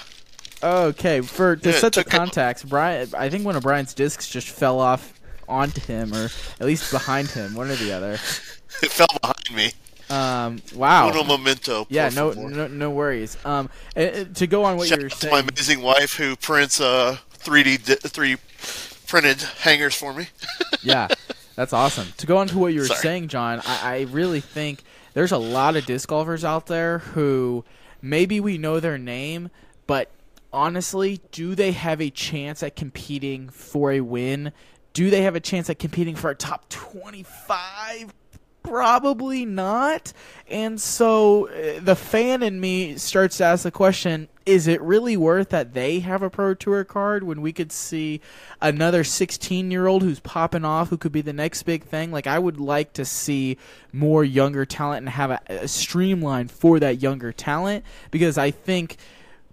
Okay, 0.64 1.20
for 1.20 1.57
to 1.57 1.70
yeah, 1.70 1.79
set 1.79 1.92
the 1.92 2.05
context, 2.05 2.68
Brian, 2.68 3.11
I 3.16 3.29
think 3.29 3.44
one 3.44 3.55
of 3.55 3.62
Brian's 3.62 3.92
discs 3.92 4.31
just 4.31 4.48
fell 4.48 4.81
off 4.81 5.20
onto 5.46 5.81
him, 5.83 6.14
or 6.14 6.31
at 6.59 6.66
least 6.66 6.90
behind 6.90 7.29
him, 7.29 7.55
one 7.55 7.70
or 7.70 7.77
the 7.77 7.92
other. 7.92 8.12
It 8.83 8.90
fell 8.90 9.07
behind 9.20 9.55
me. 9.55 9.72
Um, 10.09 10.62
wow. 10.74 11.11
Uno 11.11 11.22
momento. 11.22 11.87
Yeah, 11.90 12.09
no, 12.09 12.33
no, 12.33 12.66
no 12.66 12.90
worries. 12.90 13.37
Um, 13.44 13.68
to 13.94 14.46
go 14.46 14.64
on 14.64 14.77
what 14.77 14.88
Shout 14.88 14.98
you 14.98 15.05
were 15.05 15.11
saying, 15.11 15.33
my 15.33 15.40
amazing 15.40 15.83
wife 15.83 16.14
who 16.14 16.35
prints 16.37 16.81
uh 16.81 17.18
3D 17.38 18.09
three 18.09 18.37
printed 19.07 19.42
hangers 19.61 19.94
for 19.94 20.14
me. 20.14 20.29
yeah, 20.83 21.09
that's 21.57 21.72
awesome. 21.72 22.09
To 22.16 22.27
go 22.27 22.38
on 22.38 22.48
to 22.48 22.59
what 22.59 22.72
you 22.72 22.81
were 22.81 22.87
Sorry. 22.87 23.00
saying, 23.00 23.29
John, 23.29 23.61
I, 23.66 23.81
I 23.83 24.00
really 24.11 24.40
think 24.40 24.83
there's 25.12 25.33
a 25.33 25.38
lot 25.38 25.77
of 25.77 25.85
disc 25.87 26.09
golfers 26.09 26.44
out 26.44 26.66
there 26.66 26.98
who 26.98 27.64
maybe 28.00 28.40
we 28.40 28.59
know 28.59 28.81
their 28.81 28.98
name, 28.98 29.50
but 29.87 30.11
honestly, 30.55 31.21
do 31.33 31.55
they 31.55 31.73
have 31.73 32.01
a 32.01 32.11
chance 32.11 32.62
at 32.62 32.77
competing 32.77 33.49
for 33.49 33.93
a 33.93 34.01
win? 34.01 34.53
Do 34.93 35.11
they 35.11 35.23
have 35.23 35.35
a 35.35 35.40
chance 35.40 35.69
at 35.69 35.79
competing 35.79 36.14
for 36.14 36.31
a 36.31 36.35
top 36.35 36.69
25 36.69 38.14
Probably 38.64 39.45
not. 39.45 40.14
And 40.49 40.81
so 40.81 41.49
uh, 41.49 41.81
the 41.81 41.95
fan 41.95 42.43
in 42.43 42.59
me 42.59 42.97
starts 42.97 43.37
to 43.37 43.45
ask 43.45 43.62
the 43.62 43.71
question 43.71 44.29
is 44.47 44.67
it 44.67 44.81
really 44.81 45.19
worth 45.19 45.51
that 45.51 45.75
they 45.75 46.01
have 46.01 46.23
a 46.23 46.31
Pro 46.31 46.55
Tour 46.55 46.83
card 46.85 47.25
when 47.25 47.43
we 47.43 47.53
could 47.53 47.71
see 47.71 48.23
another 48.62 49.05
16 49.05 49.71
year 49.71 49.87
old 49.87 50.03
who's 50.03 50.21
popping 50.21 50.64
off 50.64 50.88
who 50.88 50.97
could 50.97 51.12
be 51.12 51.21
the 51.21 51.35
next 51.35 51.64
big 51.64 51.85
thing? 51.85 52.11
Like, 52.11 52.27
I 52.27 52.38
would 52.38 52.59
like 52.59 52.95
to 52.95 53.05
see 53.05 53.59
more 53.93 54.25
younger 54.25 54.64
talent 54.64 55.01
and 55.01 55.09
have 55.11 55.31
a, 55.31 55.40
a 55.49 55.69
streamline 55.69 56.49
for 56.49 56.81
that 56.81 57.03
younger 57.03 57.33
talent 57.33 57.85
because 58.11 58.38
I 58.38 58.51
think 58.51 58.97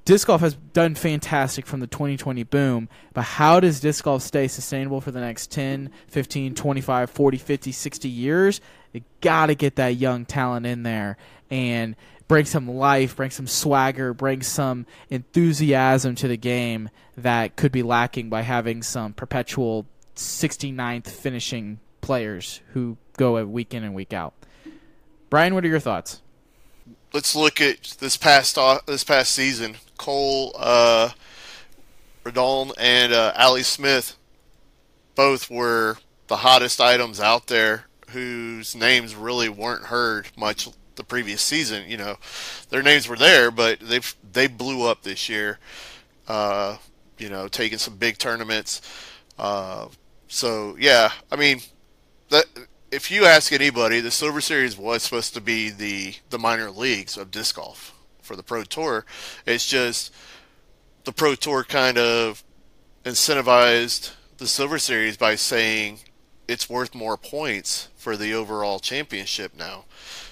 disc 0.06 0.28
golf 0.28 0.42
has 0.42 0.56
done 0.56 0.96
fantastic 0.96 1.66
from 1.66 1.80
the 1.80 1.88
2020 1.88 2.44
boom, 2.44 2.90
but 3.14 3.24
how 3.24 3.60
does 3.60 3.80
disc 3.80 4.04
golf 4.04 4.22
stay 4.22 4.48
sustainable 4.48 5.02
for 5.02 5.12
the 5.12 5.20
next 5.20 5.52
10, 5.52 5.92
15, 6.08 6.56
25, 6.56 7.10
40, 7.10 7.38
50, 7.38 7.72
60 7.72 8.10
years? 8.10 8.62
You 8.94 9.02
got 9.22 9.48
to 9.48 9.56
get 9.56 9.76
that 9.78 9.96
young 9.96 10.26
talent 10.26 10.66
in 10.66 10.84
there 10.84 11.18
and 11.50 11.96
bring 12.28 12.46
some 12.46 12.68
life, 12.68 13.16
bring 13.16 13.30
some 13.30 13.48
swagger, 13.48 14.14
bring 14.14 14.42
some 14.42 14.86
enthusiasm 15.10 16.16
to 16.16 16.28
the 16.28 16.38
game 16.38 16.90
that 17.18 17.56
could 17.56 17.72
be 17.72 17.84
lacking 17.84 18.30
by 18.30 18.42
having 18.42 18.82
some 18.84 19.14
perpetual 19.14 19.86
69th 20.16 21.08
finishing 21.08 21.80
players 22.02 22.62
who 22.74 22.98
go 23.18 23.44
week 23.46 23.74
in 23.74 23.84
and 23.84 23.94
week 23.94 24.14
out. 24.14 24.34
Brian, 25.30 25.54
what 25.54 25.64
are 25.64 25.70
your 25.70 25.80
thoughts? 25.80 26.22
Let's 27.14 27.36
look 27.36 27.60
at 27.60 27.96
this 28.00 28.18
past 28.18 28.58
this 28.86 29.04
past 29.04 29.34
season. 29.34 29.76
Cole 30.02 30.52
uh, 30.58 31.12
Redalen 32.26 32.72
and 32.80 33.14
uh, 33.14 33.34
Ali 33.38 33.62
Smith 33.62 34.18
both 35.14 35.48
were 35.48 35.98
the 36.26 36.38
hottest 36.38 36.82
items 36.82 37.20
out 37.20 37.46
there 37.46 37.86
whose 38.10 38.76
names 38.76 39.14
really 39.16 39.48
weren't 39.48 39.86
heard 39.86 40.28
much 40.36 40.68
the 40.96 41.04
previous 41.04 41.44
season. 41.44 41.88
You 41.88 41.98
know, 41.98 42.16
their 42.72 42.82
names 42.82 43.08
were 43.08 43.16
there, 43.16 43.52
but 43.52 43.80
they 43.80 44.00
they 44.34 44.48
blew 44.48 44.88
up 44.88 45.04
this 45.04 45.30
year. 45.30 45.60
Uh, 46.28 46.78
you 47.20 47.30
know, 47.30 47.48
taking 47.48 47.78
some 47.78 47.96
big 47.98 48.18
tournaments. 48.18 48.82
Uh, 49.38 49.88
so 50.28 50.76
yeah, 50.80 51.12
I 51.32 51.36
mean, 51.36 51.62
that 52.30 52.46
if 52.92 53.12
you 53.12 53.26
ask 53.26 53.54
anybody, 53.54 54.00
the 54.00 54.10
Silver 54.10 54.42
Series 54.42 54.76
was 54.76 55.04
supposed 55.04 55.36
to 55.36 55.42
be 55.42 55.70
the 55.70 56.16
the 56.32 56.40
minor 56.40 56.72
leagues 56.72 57.18
of 57.18 57.30
disc 57.30 57.56
golf 57.58 57.94
for 58.32 58.38
the 58.38 58.44
Pro 58.44 58.64
Tour. 58.64 59.06
It's 59.46 59.68
just 59.68 60.14
the 61.04 61.12
Pro 61.12 61.36
Tour 61.36 61.66
kind 61.66 61.98
of 61.98 62.44
incentivized 63.04 64.14
the 64.38 64.48
Silver 64.48 64.80
Series 64.80 65.18
by 65.18 65.36
saying 65.36 66.00
it's 66.48 66.70
worth 66.70 66.96
more 66.96 67.18
points 67.18 67.90
for 67.98 68.16
the 68.16 68.34
overall 68.34 68.80
championship 68.80 69.54
now. 69.54 69.84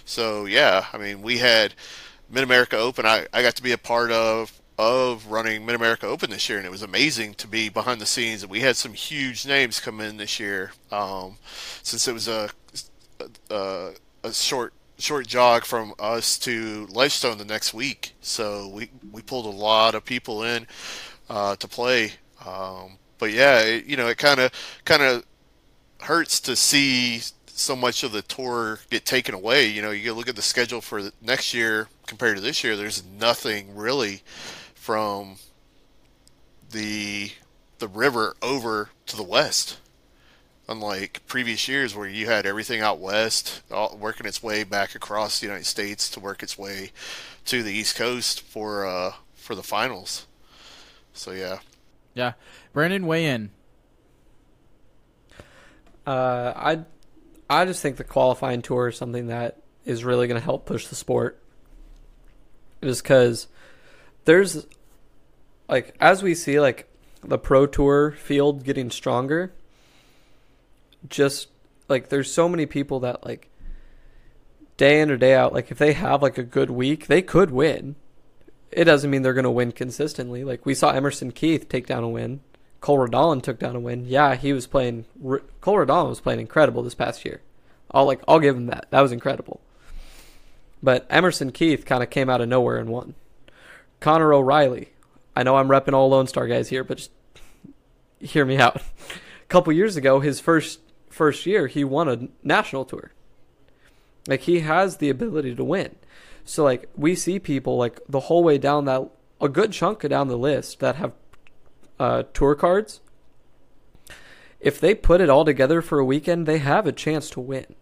So 0.06 0.46
yeah, 0.46 0.86
I 0.94 0.98
mean 0.98 1.22
we 1.22 1.40
had 1.40 1.74
Mid 2.30 2.44
America 2.44 2.78
Open. 2.78 3.06
I, 3.06 3.28
I 3.34 3.42
got 3.42 3.58
to 3.58 3.64
be 3.64 3.74
a 3.74 3.78
part 3.78 4.12
of 4.12 4.62
of 4.78 5.28
running 5.28 5.66
Mid 5.66 5.76
America 5.76 6.08
Open 6.08 6.30
this 6.30 6.48
year, 6.48 6.58
and 6.58 6.66
it 6.66 6.72
was 6.72 6.84
amazing 6.84 7.34
to 7.34 7.48
be 7.48 7.68
behind 7.68 8.00
the 8.00 8.06
scenes. 8.06 8.44
And 8.44 8.52
we 8.52 8.62
had 8.62 8.78
some 8.78 8.94
huge 8.94 9.46
names 9.46 9.82
come 9.82 10.00
in 10.00 10.16
this 10.16 10.40
year, 10.40 10.72
um, 10.90 11.36
since 11.84 12.08
it 12.08 12.14
was 12.14 12.30
a, 12.30 12.50
a 13.50 13.92
a 14.24 14.34
short 14.34 14.74
short 15.00 15.26
jog 15.28 15.64
from 15.64 15.94
us 15.98 16.38
to 16.40 16.88
Ledgestone 16.92 17.38
the 17.38 17.46
next 17.46 17.74
week. 17.74 18.14
So 18.22 18.68
we 18.68 18.90
we 19.12 19.22
pulled 19.22 19.46
a 19.46 19.58
lot 19.58 19.96
of 19.96 20.06
people 20.06 20.44
in 20.44 20.68
uh, 21.30 21.56
to 21.56 21.68
play. 21.68 22.14
Um, 22.46 22.98
but 23.18 23.32
yeah, 23.32 23.62
it, 23.62 23.86
you 23.86 23.98
know, 23.98 24.08
it 24.08 24.18
kind 24.18 24.40
of 24.40 24.52
kind 24.86 25.02
of 25.02 25.26
hurts 26.02 26.40
to 26.42 26.56
see 26.56 27.22
so 27.48 27.76
much 27.76 28.04
of 28.04 28.12
the 28.12 28.22
tour 28.22 28.80
get 28.90 29.06
taken 29.06 29.34
away. 29.34 29.68
You 29.68 29.82
know, 29.82 29.92
you 29.92 30.14
look 30.14 30.30
at 30.30 30.36
the 30.36 30.42
schedule 30.42 30.82
for 30.82 31.12
next 31.22 31.54
year 31.54 31.88
compared 32.08 32.38
to 32.38 32.42
this 32.42 32.64
year. 32.64 32.76
There's 32.76 33.04
nothing 33.04 33.76
really 33.76 34.22
from 34.76 35.38
the 36.72 37.32
the 37.80 37.88
river 37.88 38.36
over 38.42 38.90
to 39.08 39.16
the 39.16 39.24
west 39.24 39.78
unlike 40.70 41.22
previous 41.26 41.68
years 41.68 41.96
where 41.96 42.08
you 42.08 42.28
had 42.28 42.46
everything 42.46 42.80
out 42.80 43.00
west 43.00 43.64
all, 43.72 43.98
working 44.00 44.28
its 44.28 44.44
way 44.44 44.64
back 44.64 44.94
across 44.94 45.40
the 45.40 45.48
United 45.48 45.66
States 45.66 46.10
to 46.12 46.20
work 46.20 46.44
its 46.44 46.58
way 46.58 46.92
to 47.46 47.64
the 47.64 47.74
East 47.74 47.96
Coast 47.96 48.42
for 48.42 48.86
uh, 48.86 49.14
for 49.34 49.56
the 49.56 49.64
finals. 49.64 50.28
So 51.12 51.32
yeah, 51.32 51.60
yeah. 52.14 52.34
Brandon, 52.72 53.08
weigh 53.08 53.26
in. 53.26 53.50
Uh, 56.06 56.54
I 56.56 56.80
I 57.50 57.66
just 57.66 57.82
think 57.82 57.98
the 57.98 58.04
qualifying 58.04 58.62
tour 58.62 58.90
is 58.90 58.98
something 58.98 59.28
that 59.28 59.58
is 59.86 60.06
really 60.06 60.28
going 60.28 60.40
to 60.40 60.46
help 60.46 60.66
push 60.66 60.88
the 60.88 60.96
sport. 60.96 61.42
Just 62.84 63.04
because 63.04 63.48
there's 64.26 64.68
like 65.68 65.96
as 66.00 66.22
we 66.22 66.36
see 66.36 66.60
like 66.60 66.88
the 67.24 67.40
pro 67.40 67.66
tour 67.66 68.12
field 68.12 68.64
getting 68.64 68.92
stronger 68.92 69.52
just 71.08 71.48
like 71.88 72.10
there's 72.10 72.32
so 72.32 72.50
many 72.50 72.66
people 72.66 73.00
that 73.02 73.26
like 73.26 73.50
day 74.78 75.02
in 75.02 75.12
or 75.12 75.18
day 75.18 75.36
out 75.36 75.54
like 75.54 75.72
if 75.72 75.78
they 75.78 75.94
have 75.94 76.22
like 76.22 76.38
a 76.38 76.44
good 76.44 76.70
week 76.70 77.08
they 77.08 77.22
could 77.22 77.52
win. 77.52 77.96
It 78.72 78.86
doesn't 78.86 79.10
mean 79.10 79.24
they're 79.24 79.34
going 79.34 79.44
to 79.46 79.52
win 79.52 79.72
consistently. 79.72 80.44
Like 80.44 80.66
we 80.66 80.76
saw 80.76 80.92
emerson 80.92 81.32
keith 81.32 81.68
take 81.68 81.88
down 81.88 82.04
a 82.04 82.10
win. 82.10 82.42
Cole 82.82 83.00
redalen 83.00 83.42
took 83.42 83.60
down 83.60 83.76
a 83.76 83.80
win. 83.80 84.06
Yeah 84.06 84.36
he 84.36 84.54
was 84.54 84.68
playing 84.68 85.06
cole 85.62 85.76
redalen 85.76 86.10
was 86.10 86.22
playing 86.22 86.40
incredible 86.40 86.84
this 86.84 86.96
past 86.96 87.26
year. 87.26 87.42
I'll 87.92 88.06
like 88.06 88.22
i'll 88.28 88.40
give 88.40 88.56
him 88.56 88.68
that. 88.68 88.88
That 88.92 89.02
was 89.02 89.12
incredible. 89.12 89.60
But 90.82 91.06
emerson 91.10 91.52
keith 91.52 91.86
kind 91.86 92.04
of 92.04 92.10
came 92.10 92.30
out 92.30 92.42
of 92.42 92.50
nowhere 92.50 92.78
and 92.78 92.90
won. 92.90 93.16
Conor 94.00 94.34
o'reilly. 94.34 94.90
I 95.36 95.44
know 95.44 95.58
i'm 95.58 95.68
repping 95.68 95.94
all 95.94 96.10
lone 96.10 96.28
star 96.28 96.48
guys 96.48 96.70
here 96.70 96.84
but 96.84 96.98
just 96.98 97.12
hear 98.20 98.46
me 98.46 98.58
out. 98.58 98.78
A 98.78 98.82
couple 99.50 99.74
years 99.74 99.98
ago 99.98 100.20
his 100.20 100.40
first 100.40 100.80
first 101.10 101.46
year, 101.46 101.68
he 101.68 101.84
won 101.84 102.08
a 102.08 102.28
national 102.44 102.86
tour. 102.86 103.12
Like 104.28 104.42
he 104.42 104.62
has 104.62 104.98
the 104.98 105.10
ability 105.10 105.56
to 105.56 105.64
win. 105.64 105.96
So 106.46 106.64
like 106.64 106.90
we 106.96 107.16
see 107.16 107.40
people 107.40 107.78
like 107.78 108.00
the 108.08 108.22
whole 108.22 108.44
way 108.44 108.58
down 108.58 108.86
that 108.86 109.10
a 109.42 109.50
good 109.50 109.72
chunk 109.72 110.08
down 110.08 110.28
the 110.28 110.38
list 110.38 110.80
that 110.80 110.96
have 110.96 111.14
uh, 112.00 112.24
tour 112.34 112.56
cards. 112.56 113.02
If 114.60 114.80
they 114.80 114.94
put 114.94 115.22
it 115.22 115.30
all 115.30 115.46
together 115.46 115.82
for 115.82 116.00
a 116.00 116.06
weekend, 116.06 116.46
they 116.46 116.58
have 116.58 116.86
a 116.86 116.92
chance 116.92 117.30
to 117.32 117.40
win. 117.40 117.76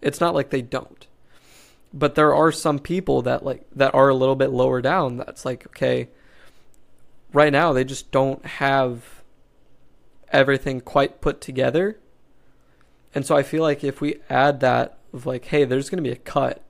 It's 0.00 0.20
not 0.20 0.34
like 0.34 0.50
they 0.50 0.62
don't. 0.62 1.06
But 1.92 2.14
there 2.14 2.34
are 2.34 2.52
some 2.52 2.78
people 2.78 3.22
that 3.22 3.44
like 3.44 3.66
that 3.74 3.94
are 3.94 4.08
a 4.08 4.14
little 4.14 4.36
bit 4.36 4.50
lower 4.50 4.80
down 4.80 5.18
that's 5.18 5.44
like 5.44 5.66
okay, 5.68 6.08
right 7.32 7.52
now 7.52 7.72
they 7.72 7.84
just 7.84 8.10
don't 8.10 8.44
have 8.44 9.22
everything 10.32 10.80
quite 10.80 11.20
put 11.20 11.40
together 11.40 11.98
and 13.16 13.24
so 13.24 13.34
I 13.34 13.42
feel 13.42 13.62
like 13.62 13.82
if 13.82 14.02
we 14.02 14.16
add 14.28 14.60
that 14.60 14.98
of 15.14 15.24
like, 15.24 15.46
hey, 15.46 15.64
there's 15.64 15.88
going 15.88 16.04
to 16.04 16.06
be 16.06 16.12
a 16.12 16.16
cut, 16.16 16.62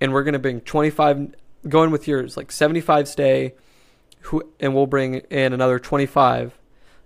and 0.00 0.10
we're 0.10 0.22
going 0.22 0.32
to 0.32 0.38
bring 0.38 0.62
25, 0.62 1.34
going 1.68 1.90
with 1.90 2.08
yours, 2.08 2.38
like 2.38 2.50
75 2.50 3.06
stay, 3.06 3.54
who, 4.20 4.50
and 4.58 4.74
we'll 4.74 4.86
bring 4.86 5.16
in 5.16 5.52
another 5.52 5.78
25. 5.78 6.58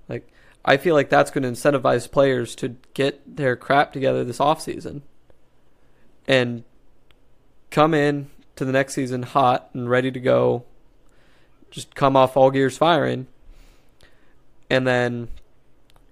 Like, 0.08 0.28
I 0.64 0.76
feel 0.76 0.94
like 0.94 1.08
that's 1.08 1.32
going 1.32 1.42
to 1.42 1.48
incentivize 1.48 2.08
players 2.08 2.54
to 2.56 2.76
get 2.94 3.36
their 3.36 3.56
crap 3.56 3.92
together 3.92 4.22
this 4.22 4.38
off 4.38 4.60
season, 4.60 5.02
and 6.28 6.62
come 7.72 7.94
in 7.94 8.30
to 8.54 8.64
the 8.64 8.70
next 8.70 8.94
season 8.94 9.24
hot 9.24 9.70
and 9.72 9.90
ready 9.90 10.12
to 10.12 10.20
go. 10.20 10.64
Just 11.72 11.96
come 11.96 12.14
off 12.14 12.36
all 12.36 12.52
gears 12.52 12.78
firing, 12.78 13.26
and 14.70 14.86
then 14.86 15.30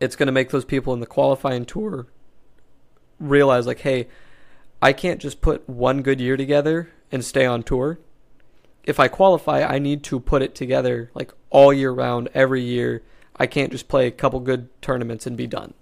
it's 0.00 0.16
going 0.16 0.26
to 0.26 0.32
make 0.32 0.50
those 0.50 0.64
people 0.64 0.92
in 0.92 0.98
the 0.98 1.06
qualifying 1.06 1.64
tour 1.64 2.08
realize 3.28 3.66
like, 3.66 3.80
hey, 3.80 4.08
I 4.80 4.92
can't 4.92 5.20
just 5.20 5.40
put 5.40 5.68
one 5.68 6.02
good 6.02 6.20
year 6.20 6.36
together 6.36 6.90
and 7.10 7.24
stay 7.24 7.46
on 7.46 7.62
tour. 7.62 7.98
If 8.84 9.00
I 9.00 9.08
qualify, 9.08 9.62
I 9.62 9.78
need 9.78 10.02
to 10.04 10.20
put 10.20 10.42
it 10.42 10.54
together 10.54 11.10
like 11.14 11.32
all 11.50 11.72
year 11.72 11.90
round, 11.90 12.28
every 12.34 12.62
year. 12.62 13.02
I 13.36 13.46
can't 13.46 13.72
just 13.72 13.88
play 13.88 14.06
a 14.06 14.10
couple 14.10 14.40
good 14.40 14.68
tournaments 14.82 15.26
and 15.26 15.36
be 15.36 15.46
done. 15.46 15.74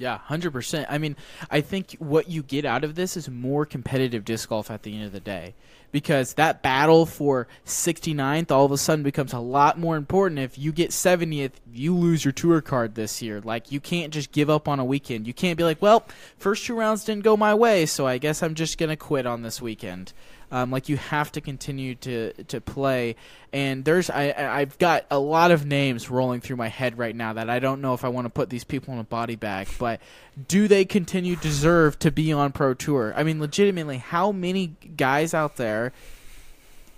Yeah, 0.00 0.18
100%. 0.30 0.86
I 0.88 0.96
mean, 0.96 1.14
I 1.50 1.60
think 1.60 1.94
what 1.98 2.30
you 2.30 2.42
get 2.42 2.64
out 2.64 2.84
of 2.84 2.94
this 2.94 3.18
is 3.18 3.28
more 3.28 3.66
competitive 3.66 4.24
disc 4.24 4.48
golf 4.48 4.70
at 4.70 4.82
the 4.82 4.96
end 4.96 5.04
of 5.04 5.12
the 5.12 5.20
day 5.20 5.54
because 5.92 6.34
that 6.34 6.62
battle 6.62 7.04
for 7.04 7.48
69th 7.66 8.50
all 8.50 8.64
of 8.64 8.72
a 8.72 8.78
sudden 8.78 9.02
becomes 9.02 9.34
a 9.34 9.38
lot 9.38 9.78
more 9.78 9.96
important. 9.96 10.40
If 10.40 10.58
you 10.58 10.72
get 10.72 10.88
70th 10.88 11.52
you 11.70 11.94
lose 11.94 12.24
your 12.24 12.32
tour 12.32 12.62
card 12.62 12.94
this 12.94 13.20
year. 13.20 13.42
Like 13.42 13.70
you 13.70 13.78
can't 13.78 14.10
just 14.10 14.32
give 14.32 14.48
up 14.48 14.68
on 14.68 14.78
a 14.78 14.84
weekend. 14.86 15.26
You 15.26 15.34
can't 15.34 15.58
be 15.58 15.64
like 15.64 15.82
well 15.82 16.06
first 16.38 16.64
two 16.64 16.74
rounds 16.74 17.04
didn't 17.04 17.24
go 17.24 17.36
my 17.36 17.54
way 17.54 17.84
so 17.84 18.06
i 18.06 18.18
guess 18.18 18.42
i'm 18.42 18.54
just 18.54 18.78
going 18.78 18.88
to 18.88 18.96
quit 18.96 19.26
on 19.26 19.42
this 19.42 19.60
weekend 19.60 20.12
um, 20.50 20.70
like 20.70 20.88
you 20.88 20.96
have 20.96 21.30
to 21.32 21.40
continue 21.40 21.94
to 21.96 22.32
to 22.44 22.60
play. 22.60 23.16
And 23.52 23.84
there's 23.84 24.10
I 24.10 24.34
I've 24.36 24.78
got 24.78 25.06
a 25.10 25.18
lot 25.18 25.50
of 25.50 25.64
names 25.66 26.10
rolling 26.10 26.40
through 26.40 26.56
my 26.56 26.68
head 26.68 26.98
right 26.98 27.14
now 27.14 27.34
that 27.34 27.48
I 27.48 27.58
don't 27.58 27.80
know 27.80 27.94
if 27.94 28.04
I 28.04 28.08
want 28.08 28.26
to 28.26 28.30
put 28.30 28.50
these 28.50 28.64
people 28.64 28.94
in 28.94 29.00
a 29.00 29.04
body 29.04 29.36
bag. 29.36 29.68
But 29.78 30.00
do 30.48 30.68
they 30.68 30.84
continue 30.84 31.36
deserve 31.36 31.98
to 32.00 32.10
be 32.10 32.32
on 32.32 32.52
pro 32.52 32.74
tour? 32.74 33.12
I 33.16 33.22
mean, 33.22 33.40
legitimately, 33.40 33.98
how 33.98 34.32
many 34.32 34.68
guys 34.96 35.34
out 35.34 35.56
there 35.56 35.92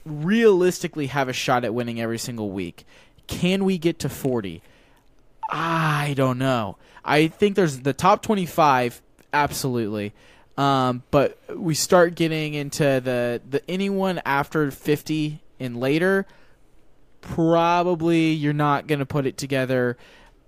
realistically 0.04 1.06
have 1.06 1.28
a 1.28 1.32
shot 1.32 1.64
at 1.64 1.74
winning 1.74 2.00
every 2.00 2.18
single 2.18 2.50
week? 2.50 2.84
Can 3.26 3.64
we 3.64 3.78
get 3.78 3.98
to 4.00 4.08
forty? 4.08 4.62
I 5.50 6.14
don't 6.16 6.38
know. 6.38 6.78
I 7.04 7.28
think 7.28 7.56
there's 7.56 7.80
the 7.80 7.92
top 7.92 8.22
25 8.22 9.02
absolutely. 9.32 10.12
Um, 10.56 11.02
but 11.10 11.38
we 11.54 11.74
start 11.74 12.14
getting 12.14 12.54
into 12.54 12.82
the, 12.82 13.40
the 13.48 13.62
anyone 13.70 14.20
after 14.24 14.70
50 14.70 15.42
and 15.58 15.78
later, 15.78 16.26
probably 17.20 18.32
you're 18.32 18.52
not 18.52 18.86
going 18.86 18.98
to 18.98 19.06
put 19.06 19.26
it 19.26 19.36
together 19.38 19.96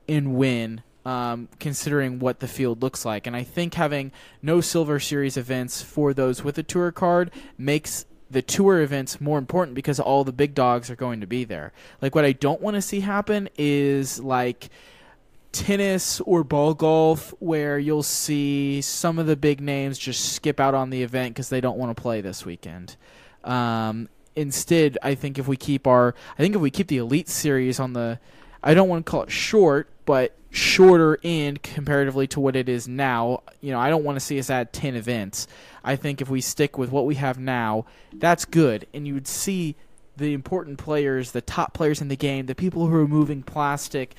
and 0.08 0.34
win, 0.34 0.82
um, 1.06 1.48
considering 1.58 2.18
what 2.18 2.40
the 2.40 2.48
field 2.48 2.82
looks 2.82 3.04
like. 3.04 3.26
And 3.26 3.34
I 3.34 3.42
think 3.44 3.74
having 3.74 4.12
no 4.42 4.60
Silver 4.60 5.00
Series 5.00 5.36
events 5.36 5.80
for 5.80 6.12
those 6.12 6.44
with 6.44 6.58
a 6.58 6.62
tour 6.62 6.92
card 6.92 7.30
makes 7.56 8.04
the 8.30 8.42
tour 8.42 8.80
events 8.80 9.20
more 9.20 9.38
important 9.38 9.74
because 9.74 10.00
all 10.00 10.24
the 10.24 10.32
big 10.32 10.54
dogs 10.54 10.90
are 10.90 10.96
going 10.96 11.20
to 11.20 11.26
be 11.26 11.44
there. 11.44 11.72
Like, 12.02 12.14
what 12.14 12.24
I 12.24 12.32
don't 12.32 12.60
want 12.60 12.74
to 12.74 12.82
see 12.82 13.00
happen 13.00 13.48
is 13.56 14.20
like 14.20 14.68
tennis 15.54 16.20
or 16.22 16.42
ball 16.42 16.74
golf 16.74 17.32
where 17.38 17.78
you'll 17.78 18.02
see 18.02 18.82
some 18.82 19.20
of 19.20 19.26
the 19.26 19.36
big 19.36 19.60
names 19.60 19.96
just 19.96 20.34
skip 20.34 20.58
out 20.58 20.74
on 20.74 20.90
the 20.90 21.02
event 21.02 21.32
because 21.32 21.48
they 21.48 21.60
don't 21.60 21.78
want 21.78 21.96
to 21.96 22.02
play 22.02 22.20
this 22.20 22.44
weekend. 22.44 22.96
Um, 23.44 24.08
instead, 24.34 24.98
I 25.00 25.14
think 25.14 25.38
if 25.38 25.46
we 25.46 25.56
keep 25.56 25.86
our, 25.86 26.14
I 26.36 26.42
think 26.42 26.56
if 26.56 26.60
we 26.60 26.70
keep 26.70 26.88
the 26.88 26.98
elite 26.98 27.28
series 27.28 27.78
on 27.78 27.92
the, 27.92 28.18
I 28.64 28.74
don't 28.74 28.88
want 28.88 29.06
to 29.06 29.10
call 29.10 29.22
it 29.22 29.30
short, 29.30 29.88
but 30.04 30.36
shorter 30.50 31.18
end 31.22 31.62
comparatively 31.62 32.26
to 32.28 32.40
what 32.40 32.56
it 32.56 32.68
is 32.68 32.88
now. 32.88 33.44
You 33.60 33.70
know, 33.70 33.78
I 33.78 33.90
don't 33.90 34.02
want 34.02 34.16
to 34.16 34.20
see 34.20 34.40
us 34.40 34.50
add 34.50 34.72
10 34.72 34.96
events. 34.96 35.46
I 35.84 35.94
think 35.94 36.20
if 36.20 36.28
we 36.28 36.40
stick 36.40 36.76
with 36.76 36.90
what 36.90 37.06
we 37.06 37.14
have 37.14 37.38
now, 37.38 37.86
that's 38.12 38.44
good. 38.44 38.88
And 38.92 39.06
you 39.06 39.14
would 39.14 39.28
see 39.28 39.76
the 40.16 40.32
important 40.32 40.78
players, 40.78 41.30
the 41.30 41.40
top 41.40 41.74
players 41.74 42.00
in 42.00 42.08
the 42.08 42.16
game, 42.16 42.46
the 42.46 42.54
people 42.56 42.88
who 42.88 42.96
are 42.96 43.08
moving 43.08 43.44
plastic 43.44 44.14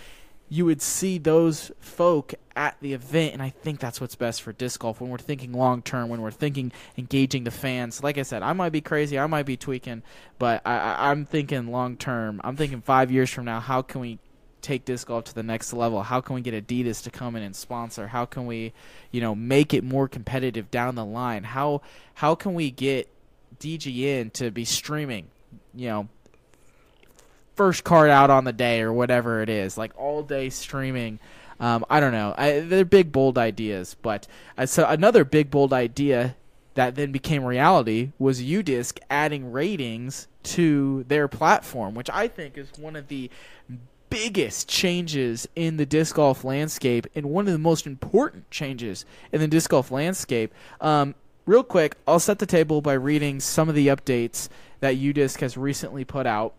you 0.48 0.66
would 0.66 0.82
see 0.82 1.18
those 1.18 1.72
folk 1.80 2.34
at 2.56 2.78
the 2.80 2.93
event, 2.93 3.34
and 3.34 3.41
I 3.41 3.50
think 3.50 3.80
that's 3.80 4.00
what's 4.00 4.16
best 4.16 4.41
for 4.41 4.54
disc 4.54 4.80
golf 4.80 5.02
when 5.02 5.10
we're 5.10 5.18
thinking 5.18 5.54
long 5.54 5.82
term, 5.82 6.10
when 6.10 6.22
we're 6.22 6.32
thinking 6.32 6.72
engaging 6.98 7.43
the 7.43 7.52
fans. 7.52 8.04
Like 8.04 8.18
I 8.18 8.22
said, 8.22 8.43
I 8.43 8.54
might 8.54 8.72
be 8.72 8.82
crazy, 8.82 9.18
I 9.18 9.28
might 9.28 9.46
be 9.46 9.58
tweaking, 9.58 10.04
but 10.38 10.62
I, 10.66 11.12
am 11.12 11.26
thinking 11.26 11.72
long 11.72 11.98
term. 11.98 12.39
I'm 12.43 12.56
thinking 12.56 12.82
five 12.82 13.12
years 13.12 13.30
from 13.30 13.46
now, 13.46 13.60
how 13.60 13.82
can 13.82 14.02
we 14.02 14.20
take 14.62 14.86
disc 14.86 15.08
golf 15.08 15.26
to 15.26 15.36
the 15.36 15.43
next 15.43 15.74
level? 15.74 16.04
How 16.04 16.22
can 16.22 16.36
we 16.36 16.41
get 16.41 16.68
Adidas 16.68 17.04
to 17.04 17.12
come 17.12 17.36
in 17.36 17.43
and 17.43 17.56
sponsor? 17.56 18.08
How 18.08 18.26
can 18.26 18.46
we, 18.46 18.74
you 19.12 19.22
know, 19.22 19.36
make 19.36 19.74
it 19.74 19.84
more 19.84 20.08
competitive 20.08 20.72
down 20.72 20.96
the 20.96 21.06
line? 21.06 21.43
How 21.43 21.82
how 22.16 22.36
can 22.36 22.54
we 22.54 22.72
get 22.72 23.10
DGN 23.60 24.34
to 24.34 24.52
be 24.52 24.66
streaming, 24.66 25.28
you 25.74 25.89
know, 25.89 26.10
first 27.56 27.84
card 27.84 28.10
out 28.10 28.30
on 28.30 28.43
the 28.43 28.53
day 28.53 28.82
or 28.82 28.91
whatever 28.93 29.41
it 29.41 29.49
is, 29.49 29.78
like 29.78 29.91
all 29.97 30.24
day 30.24 30.49
streaming 30.49 31.20
Um, 31.60 31.86
I 31.89 31.99
don't 31.99 32.12
know. 32.12 32.34
I, 32.38 32.60
they're 32.60 32.86
big, 32.86 33.12
bold 33.12 33.38
ideas, 33.38 33.95
but 34.01 34.28
uh, 34.58 34.66
so 34.66 34.86
another 34.88 35.24
big, 35.24 35.49
bold 35.49 35.72
idea 35.72 36.36
that 36.74 36.95
then 36.95 37.12
became 37.12 37.45
reality 37.45 38.12
was 38.20 38.41
UDisc 38.41 38.99
adding 39.10 39.51
ratings 39.51 40.28
to 40.43 41.06
their 41.08 41.28
platform, 41.28 41.95
which 41.95 42.10
I 42.10 42.28
think 42.28 42.58
is 42.58 42.68
one 42.78 42.95
of 42.97 43.08
the 43.08 43.30
biggest 44.10 44.68
changes 44.68 45.47
in 45.56 45.78
the 45.78 45.86
disc 45.86 46.16
golf 46.16 46.43
landscape 46.43 47.08
and 47.16 47.28
one 47.28 47.47
of 47.47 47.53
the 47.53 47.60
most 47.60 47.88
important 47.88 48.51
changes 48.51 49.06
in 49.32 49.39
the 49.39 49.47
disc 49.47 49.70
golf 49.70 49.91
landscape. 49.91 50.53
Um, 50.82 51.16
real 51.45 51.64
quick, 51.64 51.95
I'll 52.06 52.20
set 52.20 52.39
the 52.39 52.45
table 52.45 52.82
by 52.82 52.93
reading 52.93 53.39
some 53.39 53.70
of 53.70 53.76
the 53.76 53.88
updates 53.88 54.49
that 54.82 54.95
UDisc 54.95 55.39
has 55.39 55.56
recently 55.56 56.03
put 56.03 56.28
out. 56.28 56.53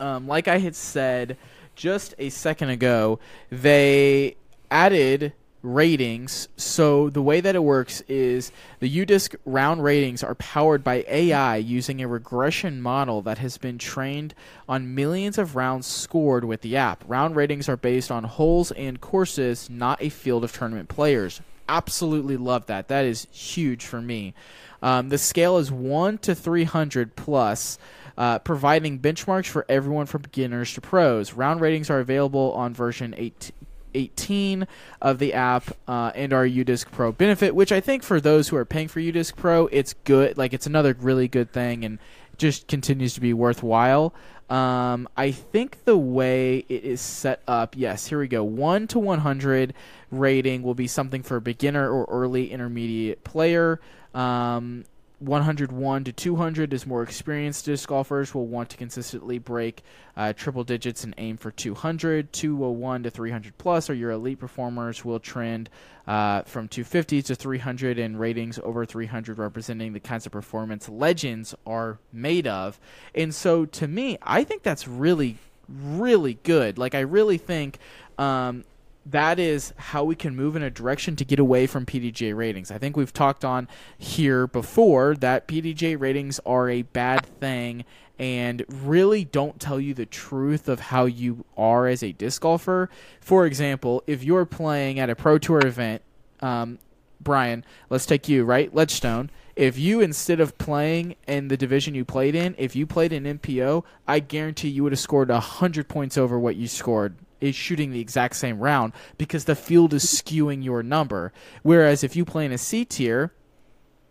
Um, 0.00 0.26
like 0.26 0.48
I 0.48 0.58
had 0.58 0.74
said 0.74 1.36
just 1.74 2.14
a 2.18 2.30
second 2.30 2.70
ago, 2.70 3.18
they 3.50 4.36
added 4.70 5.32
ratings. 5.64 6.48
So 6.56 7.08
the 7.08 7.22
way 7.22 7.40
that 7.40 7.56
it 7.56 7.64
works 7.64 8.02
is 8.02 8.52
the 8.80 9.06
UDisc 9.06 9.34
round 9.46 9.82
ratings 9.82 10.22
are 10.22 10.34
powered 10.34 10.84
by 10.84 11.04
AI 11.08 11.56
using 11.56 12.02
a 12.02 12.08
regression 12.08 12.82
model 12.82 13.22
that 13.22 13.38
has 13.38 13.56
been 13.56 13.78
trained 13.78 14.34
on 14.68 14.94
millions 14.94 15.38
of 15.38 15.56
rounds 15.56 15.86
scored 15.86 16.44
with 16.44 16.60
the 16.60 16.76
app. 16.76 17.02
Round 17.08 17.34
ratings 17.34 17.68
are 17.68 17.78
based 17.78 18.10
on 18.10 18.24
holes 18.24 18.70
and 18.72 19.00
courses, 19.00 19.70
not 19.70 20.02
a 20.02 20.10
field 20.10 20.44
of 20.44 20.52
tournament 20.52 20.90
players. 20.90 21.40
Absolutely 21.66 22.36
love 22.36 22.66
that. 22.66 22.88
That 22.88 23.06
is 23.06 23.26
huge 23.32 23.86
for 23.86 24.02
me. 24.02 24.34
Um, 24.82 25.08
the 25.08 25.16
scale 25.16 25.56
is 25.56 25.72
1 25.72 26.18
to 26.18 26.34
300 26.34 27.16
plus. 27.16 27.78
Uh, 28.16 28.38
providing 28.38 28.98
benchmarks 28.98 29.46
for 29.46 29.66
everyone 29.68 30.06
from 30.06 30.22
beginners 30.22 30.72
to 30.74 30.80
pros. 30.80 31.32
Round 31.32 31.60
ratings 31.60 31.90
are 31.90 31.98
available 31.98 32.52
on 32.52 32.72
version 32.72 33.14
8, 33.16 33.50
18 33.94 34.66
of 35.00 35.18
the 35.18 35.32
app 35.34 35.76
uh, 35.88 36.12
and 36.14 36.32
our 36.32 36.46
UDisc 36.46 36.90
Pro 36.90 37.12
benefit, 37.12 37.54
which 37.54 37.72
I 37.72 37.80
think 37.80 38.02
for 38.02 38.20
those 38.20 38.48
who 38.48 38.56
are 38.56 38.64
paying 38.64 38.88
for 38.88 39.00
UDisc 39.00 39.36
Pro, 39.36 39.66
it's 39.68 39.94
good. 40.04 40.36
Like 40.36 40.52
it's 40.52 40.66
another 40.66 40.96
really 41.00 41.28
good 41.28 41.52
thing 41.52 41.84
and 41.84 41.98
just 42.36 42.68
continues 42.68 43.14
to 43.14 43.20
be 43.20 43.32
worthwhile. 43.32 44.14
Um, 44.50 45.08
I 45.16 45.30
think 45.30 45.84
the 45.84 45.96
way 45.96 46.64
it 46.68 46.84
is 46.84 47.00
set 47.00 47.40
up, 47.48 47.74
yes, 47.76 48.06
here 48.06 48.18
we 48.18 48.28
go. 48.28 48.44
1 48.44 48.88
to 48.88 48.98
100 48.98 49.74
rating 50.10 50.62
will 50.62 50.74
be 50.74 50.86
something 50.86 51.22
for 51.22 51.36
a 51.36 51.40
beginner 51.40 51.90
or 51.90 52.06
early 52.10 52.52
intermediate 52.52 53.24
player. 53.24 53.80
Um, 54.12 54.84
101 55.20 56.04
to 56.04 56.12
200 56.12 56.74
as 56.74 56.86
more 56.86 57.02
experienced 57.02 57.64
disc 57.64 57.88
golfers 57.88 58.34
will 58.34 58.46
want 58.46 58.70
to 58.70 58.76
consistently 58.76 59.38
break 59.38 59.82
uh, 60.16 60.32
triple 60.32 60.64
digits 60.64 61.04
and 61.04 61.14
aim 61.18 61.36
for 61.36 61.50
200. 61.50 62.32
201 62.32 63.02
to 63.04 63.10
300 63.10 63.56
plus 63.58 63.88
are 63.88 63.94
your 63.94 64.10
elite 64.10 64.38
performers 64.38 65.04
will 65.04 65.20
trend 65.20 65.70
uh, 66.06 66.42
from 66.42 66.68
250 66.68 67.22
to 67.22 67.34
300 67.34 67.98
and 67.98 68.18
ratings 68.18 68.58
over 68.62 68.84
300 68.84 69.38
representing 69.38 69.92
the 69.92 70.00
kinds 70.00 70.26
of 70.26 70.32
performance 70.32 70.88
legends 70.88 71.54
are 71.66 71.98
made 72.12 72.46
of. 72.46 72.78
And 73.14 73.34
so 73.34 73.64
to 73.66 73.88
me, 73.88 74.18
I 74.22 74.44
think 74.44 74.62
that's 74.62 74.86
really 74.86 75.38
really 75.68 76.38
good. 76.42 76.78
Like 76.78 76.94
I 76.94 77.00
really 77.00 77.38
think 77.38 77.78
um, 78.18 78.64
that 79.06 79.38
is 79.38 79.74
how 79.76 80.04
we 80.04 80.14
can 80.14 80.34
move 80.34 80.56
in 80.56 80.62
a 80.62 80.70
direction 80.70 81.16
to 81.16 81.24
get 81.24 81.38
away 81.38 81.66
from 81.66 81.84
PDGA 81.84 82.34
ratings. 82.34 82.70
I 82.70 82.78
think 82.78 82.96
we've 82.96 83.12
talked 83.12 83.44
on 83.44 83.68
here 83.98 84.46
before 84.46 85.14
that 85.16 85.46
PDGA 85.46 85.98
ratings 85.98 86.40
are 86.46 86.70
a 86.70 86.82
bad 86.82 87.26
thing 87.26 87.84
and 88.18 88.64
really 88.68 89.24
don't 89.24 89.60
tell 89.60 89.80
you 89.80 89.92
the 89.92 90.06
truth 90.06 90.68
of 90.68 90.80
how 90.80 91.04
you 91.04 91.44
are 91.56 91.86
as 91.86 92.02
a 92.02 92.12
disc 92.12 92.42
golfer. 92.42 92.88
For 93.20 93.44
example, 93.44 94.02
if 94.06 94.22
you're 94.22 94.46
playing 94.46 94.98
at 94.98 95.10
a 95.10 95.16
Pro 95.16 95.38
Tour 95.38 95.66
event, 95.66 96.02
um, 96.40 96.78
Brian, 97.20 97.64
let's 97.90 98.06
take 98.06 98.28
you, 98.28 98.44
right? 98.44 98.72
Ledgestone. 98.74 99.30
If 99.56 99.78
you, 99.78 100.00
instead 100.00 100.40
of 100.40 100.58
playing 100.58 101.16
in 101.26 101.48
the 101.48 101.56
division 101.56 101.94
you 101.94 102.04
played 102.04 102.34
in, 102.34 102.54
if 102.58 102.74
you 102.74 102.86
played 102.86 103.12
in 103.12 103.38
MPO, 103.38 103.84
I 104.06 104.18
guarantee 104.20 104.68
you 104.68 104.82
would 104.82 104.92
have 104.92 104.98
scored 104.98 105.28
100 105.28 105.88
points 105.88 106.18
over 106.18 106.38
what 106.38 106.56
you 106.56 106.68
scored 106.68 107.16
is 107.44 107.54
shooting 107.54 107.90
the 107.90 108.00
exact 108.00 108.36
same 108.36 108.58
round 108.58 108.92
because 109.18 109.44
the 109.44 109.54
field 109.54 109.92
is 109.92 110.04
skewing 110.04 110.64
your 110.64 110.82
number. 110.82 111.32
Whereas 111.62 112.02
if 112.02 112.16
you 112.16 112.24
play 112.24 112.46
in 112.46 112.52
a 112.52 112.58
C 112.58 112.84
tier 112.84 113.32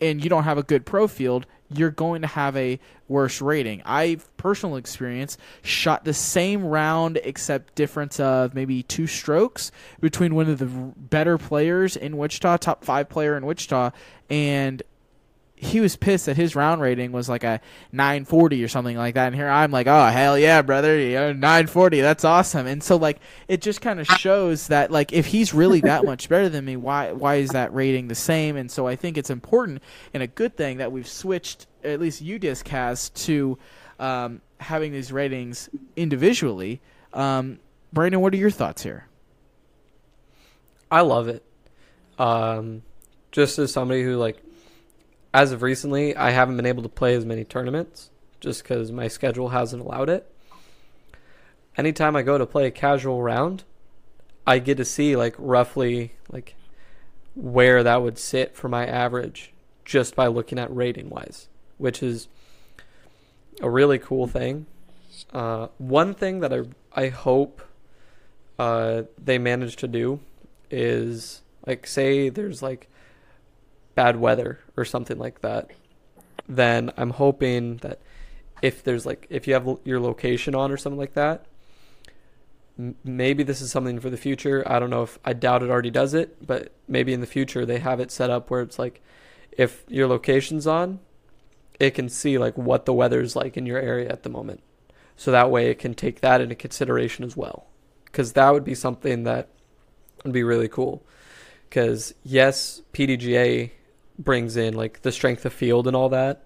and 0.00 0.22
you 0.22 0.30
don't 0.30 0.44
have 0.44 0.58
a 0.58 0.62
good 0.62 0.86
pro 0.86 1.08
field, 1.08 1.46
you're 1.68 1.90
going 1.90 2.22
to 2.22 2.28
have 2.28 2.56
a 2.56 2.78
worse 3.08 3.40
rating. 3.40 3.82
I've 3.84 4.34
personal 4.36 4.76
experience 4.76 5.36
shot 5.62 6.04
the 6.04 6.14
same 6.14 6.64
round 6.64 7.18
except 7.24 7.74
difference 7.74 8.20
of 8.20 8.54
maybe 8.54 8.82
two 8.82 9.06
strokes 9.06 9.72
between 10.00 10.34
one 10.34 10.48
of 10.48 10.58
the 10.58 10.66
better 10.66 11.36
players 11.36 11.96
in 11.96 12.16
Wichita, 12.16 12.58
top 12.58 12.84
5 12.84 13.08
player 13.08 13.36
in 13.36 13.44
Wichita 13.44 13.90
and 14.30 14.82
he 15.56 15.80
was 15.80 15.96
pissed 15.96 16.26
that 16.26 16.36
his 16.36 16.56
round 16.56 16.80
rating 16.80 17.12
was 17.12 17.28
like 17.28 17.44
a 17.44 17.60
940 17.92 18.62
or 18.64 18.68
something 18.68 18.96
like 18.96 19.14
that. 19.14 19.28
And 19.28 19.34
here 19.36 19.48
i'm 19.48 19.70
like 19.70 19.86
oh 19.86 20.06
hell 20.06 20.38
yeah 20.38 20.62
brother. 20.62 20.98
You 20.98 21.14
know, 21.14 21.32
940 21.32 22.00
that's 22.00 22.24
awesome. 22.24 22.66
And 22.66 22.82
so 22.82 22.96
like 22.96 23.20
it 23.48 23.62
just 23.62 23.80
kind 23.80 24.00
of 24.00 24.06
shows 24.06 24.68
that 24.68 24.90
like 24.90 25.12
if 25.12 25.26
he's 25.26 25.54
really 25.54 25.80
that 25.82 26.04
much 26.04 26.28
better 26.28 26.48
than 26.48 26.64
me 26.64 26.76
why 26.76 27.12
why 27.12 27.36
is 27.36 27.50
that 27.50 27.72
rating 27.72 28.08
the 28.08 28.14
same? 28.14 28.56
And 28.56 28.70
so 28.70 28.86
i 28.86 28.96
think 28.96 29.16
it's 29.16 29.30
important 29.30 29.82
and 30.12 30.22
a 30.22 30.26
good 30.26 30.56
thing 30.56 30.78
that 30.78 30.92
we've 30.92 31.08
switched 31.08 31.66
at 31.82 32.00
least 32.00 32.24
udisc 32.24 32.66
has 32.68 33.10
to 33.10 33.58
um, 33.98 34.40
having 34.58 34.92
these 34.92 35.12
ratings 35.12 35.68
individually. 35.96 36.80
Um, 37.12 37.60
brandon 37.92 38.20
what 38.20 38.34
are 38.34 38.38
your 38.38 38.50
thoughts 38.50 38.82
here? 38.82 39.06
I 40.90 41.02
love 41.02 41.28
it. 41.28 41.44
Um, 42.18 42.82
just 43.32 43.58
as 43.58 43.72
somebody 43.72 44.02
who 44.02 44.16
like 44.16 44.43
as 45.34 45.50
of 45.50 45.62
recently, 45.62 46.14
I 46.16 46.30
haven't 46.30 46.56
been 46.56 46.64
able 46.64 46.84
to 46.84 46.88
play 46.88 47.16
as 47.16 47.26
many 47.26 47.44
tournaments 47.44 48.10
just 48.38 48.62
because 48.62 48.92
my 48.92 49.08
schedule 49.08 49.48
hasn't 49.48 49.82
allowed 49.82 50.08
it. 50.08 50.32
Anytime 51.76 52.14
I 52.14 52.22
go 52.22 52.38
to 52.38 52.46
play 52.46 52.66
a 52.66 52.70
casual 52.70 53.20
round, 53.20 53.64
I 54.46 54.60
get 54.60 54.76
to 54.76 54.84
see 54.84 55.16
like 55.16 55.34
roughly 55.36 56.14
like 56.30 56.54
where 57.34 57.82
that 57.82 58.00
would 58.00 58.16
sit 58.16 58.54
for 58.54 58.68
my 58.68 58.86
average 58.86 59.52
just 59.84 60.14
by 60.14 60.28
looking 60.28 60.58
at 60.58 60.74
rating 60.74 61.10
wise, 61.10 61.48
which 61.78 62.00
is 62.00 62.28
a 63.60 63.68
really 63.68 63.98
cool 63.98 64.28
thing. 64.28 64.66
Uh, 65.32 65.66
one 65.78 66.14
thing 66.14 66.40
that 66.40 66.52
I 66.52 66.60
I 66.92 67.08
hope 67.08 67.60
uh, 68.56 69.02
they 69.18 69.38
manage 69.38 69.74
to 69.76 69.88
do 69.88 70.20
is 70.70 71.42
like 71.66 71.88
say 71.88 72.28
there's 72.28 72.62
like 72.62 72.88
bad 73.94 74.16
weather 74.16 74.60
or 74.76 74.84
something 74.84 75.18
like 75.18 75.40
that, 75.40 75.70
then 76.48 76.92
I'm 76.96 77.10
hoping 77.10 77.78
that 77.78 78.00
if 78.62 78.82
there's 78.82 79.04
like 79.06 79.26
if 79.30 79.46
you 79.46 79.54
have 79.54 79.78
your 79.84 80.00
location 80.00 80.54
on 80.54 80.70
or 80.70 80.76
something 80.76 80.98
like 80.98 81.14
that, 81.14 81.46
m- 82.78 82.96
maybe 83.04 83.42
this 83.42 83.60
is 83.60 83.70
something 83.70 84.00
for 84.00 84.10
the 84.10 84.16
future. 84.16 84.62
I 84.66 84.78
don't 84.78 84.90
know 84.90 85.02
if 85.02 85.18
I 85.24 85.32
doubt 85.32 85.62
it 85.62 85.70
already 85.70 85.90
does 85.90 86.14
it, 86.14 86.46
but 86.46 86.72
maybe 86.88 87.12
in 87.12 87.20
the 87.20 87.26
future 87.26 87.66
they 87.66 87.78
have 87.78 88.00
it 88.00 88.10
set 88.10 88.30
up 88.30 88.50
where 88.50 88.62
it's 88.62 88.78
like 88.78 89.02
if 89.52 89.84
your 89.88 90.06
location's 90.06 90.66
on, 90.66 91.00
it 91.78 91.90
can 91.90 92.08
see 92.08 92.38
like 92.38 92.56
what 92.56 92.86
the 92.86 92.92
weather's 92.92 93.36
like 93.36 93.56
in 93.56 93.66
your 93.66 93.78
area 93.78 94.08
at 94.08 94.22
the 94.22 94.30
moment. 94.30 94.62
So 95.16 95.30
that 95.30 95.50
way 95.50 95.70
it 95.70 95.78
can 95.78 95.94
take 95.94 96.20
that 96.20 96.40
into 96.40 96.54
consideration 96.54 97.24
as 97.24 97.36
well. 97.36 97.66
Cuz 98.12 98.32
that 98.32 98.52
would 98.52 98.64
be 98.64 98.74
something 98.74 99.24
that 99.24 99.48
would 100.24 100.32
be 100.32 100.42
really 100.42 100.68
cool. 100.68 101.02
Cuz 101.70 102.14
yes, 102.22 102.82
PDGA 102.92 103.72
brings 104.18 104.56
in 104.56 104.74
like 104.74 105.02
the 105.02 105.12
strength 105.12 105.44
of 105.44 105.52
field 105.52 105.86
and 105.86 105.96
all 105.96 106.08
that. 106.10 106.44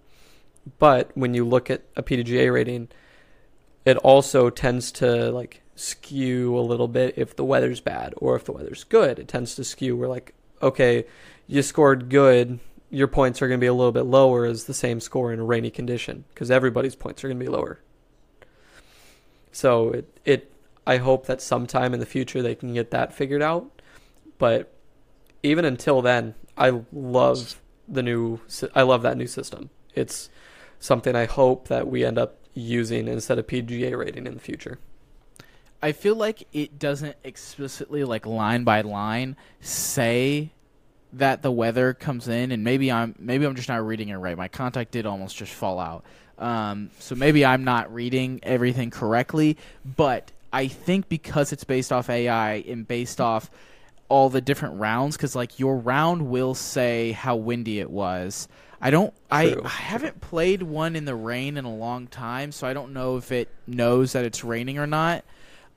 But 0.78 1.10
when 1.14 1.34
you 1.34 1.44
look 1.44 1.70
at 1.70 1.82
a 1.96 2.02
PDGA 2.02 2.52
rating, 2.52 2.88
it 3.84 3.96
also 3.98 4.50
tends 4.50 4.92
to 4.92 5.30
like 5.30 5.62
skew 5.76 6.58
a 6.58 6.60
little 6.60 6.88
bit 6.88 7.14
if 7.16 7.36
the 7.36 7.44
weather's 7.44 7.80
bad 7.80 8.14
or 8.16 8.36
if 8.36 8.44
the 8.44 8.52
weather's 8.52 8.84
good. 8.84 9.18
It 9.18 9.28
tends 9.28 9.54
to 9.54 9.64
skew 9.64 9.96
where 9.96 10.08
like, 10.08 10.34
okay, 10.60 11.06
you 11.46 11.62
scored 11.62 12.10
good, 12.10 12.58
your 12.90 13.08
points 13.08 13.40
are 13.40 13.48
going 13.48 13.60
to 13.60 13.64
be 13.64 13.68
a 13.68 13.74
little 13.74 13.92
bit 13.92 14.02
lower 14.02 14.44
as 14.44 14.64
the 14.64 14.74
same 14.74 15.00
score 15.00 15.32
in 15.32 15.40
a 15.40 15.44
rainy 15.44 15.70
condition 15.70 16.24
because 16.30 16.50
everybody's 16.50 16.94
points 16.94 17.22
are 17.22 17.28
going 17.28 17.38
to 17.38 17.44
be 17.44 17.50
lower. 17.50 17.80
So 19.52 19.90
it 19.90 20.18
it 20.24 20.52
I 20.86 20.98
hope 20.98 21.26
that 21.26 21.42
sometime 21.42 21.92
in 21.94 22.00
the 22.00 22.06
future 22.06 22.42
they 22.42 22.54
can 22.54 22.74
get 22.74 22.90
that 22.90 23.12
figured 23.12 23.42
out. 23.42 23.82
But 24.38 24.72
even 25.42 25.64
until 25.64 26.00
then, 26.00 26.34
I 26.58 26.82
love 26.92 27.60
the 27.86 28.02
new. 28.02 28.40
I 28.74 28.82
love 28.82 29.02
that 29.02 29.16
new 29.16 29.26
system. 29.26 29.70
It's 29.94 30.28
something 30.78 31.14
I 31.16 31.24
hope 31.24 31.68
that 31.68 31.88
we 31.88 32.04
end 32.04 32.18
up 32.18 32.36
using 32.54 33.08
instead 33.08 33.38
of 33.38 33.46
PGA 33.46 33.96
rating 33.96 34.26
in 34.26 34.34
the 34.34 34.40
future. 34.40 34.78
I 35.80 35.92
feel 35.92 36.16
like 36.16 36.46
it 36.52 36.78
doesn't 36.78 37.16
explicitly, 37.22 38.02
like 38.02 38.26
line 38.26 38.64
by 38.64 38.80
line, 38.80 39.36
say 39.60 40.50
that 41.12 41.42
the 41.42 41.52
weather 41.52 41.94
comes 41.94 42.28
in, 42.28 42.50
and 42.50 42.64
maybe 42.64 42.90
I'm 42.90 43.14
maybe 43.18 43.46
I'm 43.46 43.54
just 43.54 43.68
not 43.68 43.86
reading 43.86 44.08
it 44.08 44.16
right. 44.16 44.36
My 44.36 44.48
contact 44.48 44.90
did 44.90 45.06
almost 45.06 45.36
just 45.36 45.52
fall 45.52 45.78
out, 45.78 46.04
um, 46.38 46.90
so 46.98 47.14
maybe 47.14 47.44
I'm 47.46 47.64
not 47.64 47.92
reading 47.94 48.40
everything 48.42 48.90
correctly. 48.90 49.56
But 49.84 50.32
I 50.32 50.32
I 50.52 50.66
think 50.66 51.08
because 51.08 51.52
it's 51.52 51.64
based 51.64 51.92
off 51.92 52.10
AI 52.10 52.54
and 52.66 52.86
based 52.86 53.20
off 53.20 53.50
all 54.08 54.30
the 54.30 54.40
different 54.40 54.80
rounds, 54.80 55.16
because 55.16 55.34
like 55.34 55.58
your 55.58 55.76
round 55.76 56.28
will 56.28 56.54
say 56.54 57.12
how 57.12 57.36
windy 57.36 57.80
it 57.80 57.90
was. 57.90 58.48
I 58.80 58.90
don't. 58.90 59.12
I. 59.30 59.56
I 59.64 59.68
haven't 59.68 60.20
played 60.20 60.62
one 60.62 60.94
in 60.94 61.04
the 61.04 61.14
rain 61.14 61.56
in 61.56 61.64
a 61.64 61.74
long 61.74 62.06
time, 62.06 62.52
so 62.52 62.66
I 62.66 62.72
don't 62.72 62.92
know 62.92 63.16
if 63.16 63.32
it 63.32 63.48
knows 63.66 64.12
that 64.12 64.24
it's 64.24 64.44
raining 64.44 64.78
or 64.78 64.86
not. 64.86 65.24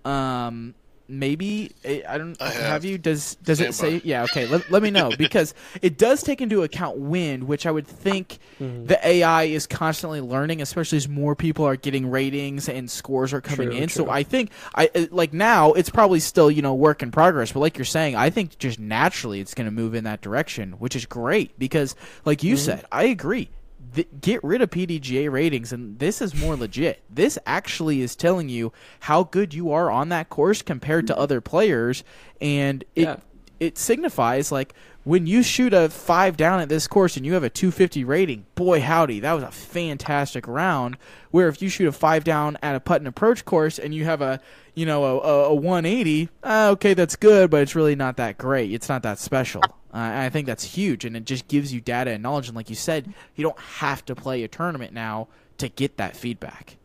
Um, 0.05 0.75
maybe 1.11 1.71
eh, 1.83 2.01
I 2.07 2.17
don't 2.17 2.41
I 2.41 2.49
have. 2.49 2.63
have. 2.63 2.85
you. 2.85 2.97
Does 2.97 3.35
does 3.35 3.59
it 3.59 3.73
Stand 3.73 3.93
by. 3.93 3.99
say? 3.99 4.07
Yeah. 4.07 4.23
Okay. 4.23 4.47
Let, 4.47 4.71
let 4.71 4.81
me 4.81 4.91
know 4.91 5.11
because 5.17 5.53
it 5.81 5.97
does 5.97 6.23
take 6.23 6.41
into 6.41 6.63
account 6.63 6.97
wind, 6.97 7.43
which 7.43 7.65
I 7.65 7.71
would 7.71 7.87
think 7.87 8.39
the 8.59 8.99
AI 9.03 9.43
is 9.43 9.67
constantly 9.67 10.21
learning, 10.21 10.61
especially 10.61 10.97
as 10.97 11.07
more 11.07 11.35
people 11.35 11.65
are 11.65 11.75
getting 11.75 12.09
ratings 12.09 12.69
and 12.69 12.89
scores 12.89 13.33
are 13.33 13.41
coming 13.41 13.69
True, 13.69 13.77
in. 13.77 13.89
So. 13.89 14.09
I 14.09 14.23
think 14.23 14.51
I 14.75 14.89
eh, 14.95 15.07
like 15.11 15.33
now 15.33 15.73
it's 15.73 15.89
probably 15.89 16.19
still 16.19 16.49
you 16.49 16.61
know 16.61 16.73
work 16.73 17.03
in 17.03 17.11
progress, 17.11 17.51
but 17.51 17.59
like 17.59 17.77
you're 17.77 17.85
saying, 17.85 18.15
I 18.15 18.29
think 18.29 18.57
just 18.57 18.79
naturally 18.79 19.39
it's 19.39 19.53
going 19.53 19.65
to 19.65 19.71
move 19.71 19.95
in 19.95 20.03
that 20.05 20.21
direction, 20.21 20.73
which 20.73 20.95
is 20.95 21.05
great 21.05 21.57
because 21.59 21.95
like 22.25 22.43
you 22.43 22.57
said, 22.57 22.85
I 22.91 23.03
agree 23.05 23.49
th- 23.93 24.07
get 24.21 24.43
rid 24.43 24.61
of 24.61 24.69
PDGA 24.69 25.31
ratings, 25.31 25.71
and 25.73 25.99
this 25.99 26.21
is 26.21 26.35
more 26.35 26.55
legit. 26.55 27.01
This 27.09 27.37
actually 27.45 28.01
is 28.01 28.15
telling 28.15 28.49
you 28.49 28.71
how 29.01 29.23
good 29.23 29.53
you 29.53 29.71
are 29.71 29.89
on 29.91 30.09
that 30.09 30.29
course 30.29 30.61
compared 30.61 31.07
to 31.07 31.17
other 31.17 31.41
players, 31.41 32.03
and 32.39 32.83
it 32.95 33.03
Yeah. 33.03 33.15
it 33.59 33.77
signifies 33.77 34.51
like 34.51 34.73
when 35.03 35.25
you 35.25 35.41
shoot 35.41 35.73
a 35.73 35.89
five 35.89 36.37
down 36.37 36.59
at 36.59 36.69
this 36.69 36.85
course 36.87 37.17
and 37.17 37.25
you 37.25 37.33
have 37.33 37.43
a 37.43 37.49
250 37.49 38.03
rating. 38.03 38.45
Boy, 38.53 38.81
howdy, 38.81 39.19
that 39.21 39.33
was 39.33 39.43
a 39.43 39.49
fantastic 39.51 40.47
round. 40.47 40.95
Where 41.31 41.47
if 41.47 41.59
you 41.61 41.69
shoot 41.69 41.87
a 41.87 41.91
five 41.91 42.23
down 42.23 42.57
at 42.61 42.75
a 42.75 42.79
putt 42.79 43.01
and 43.01 43.07
approach 43.07 43.43
course 43.45 43.79
and 43.79 43.95
you 43.95 44.05
have 44.05 44.21
a 44.21 44.39
you 44.75 44.85
know 44.85 45.03
a, 45.03 45.17
a, 45.19 45.43
a 45.49 45.55
180, 45.55 46.29
uh, 46.43 46.69
okay, 46.73 46.93
that's 46.93 47.15
good, 47.15 47.49
but 47.49 47.61
it's 47.61 47.75
really 47.75 47.95
not 47.95 48.17
that 48.17 48.37
great. 48.37 48.71
It's 48.71 48.89
not 48.89 49.01
that 49.03 49.17
special. 49.19 49.61
Uh, 49.93 49.97
and 49.97 50.19
I 50.19 50.29
think 50.29 50.47
that's 50.47 50.63
huge, 50.63 51.03
and 51.05 51.17
it 51.17 51.25
just 51.25 51.47
gives 51.47 51.73
you 51.73 51.81
data 51.81 52.11
and 52.11 52.23
knowledge. 52.23 52.47
And 52.47 52.55
like 52.55 52.69
you 52.69 52.75
said, 52.75 53.13
you 53.35 53.43
don't 53.43 53.59
have 53.59 54.05
to 54.05 54.15
play 54.15 54.43
a 54.43 54.47
tournament 54.47 54.93
now 54.93 55.27
to 55.57 55.67
get 55.69 55.97
that 55.97 56.15
feedback. 56.15 56.77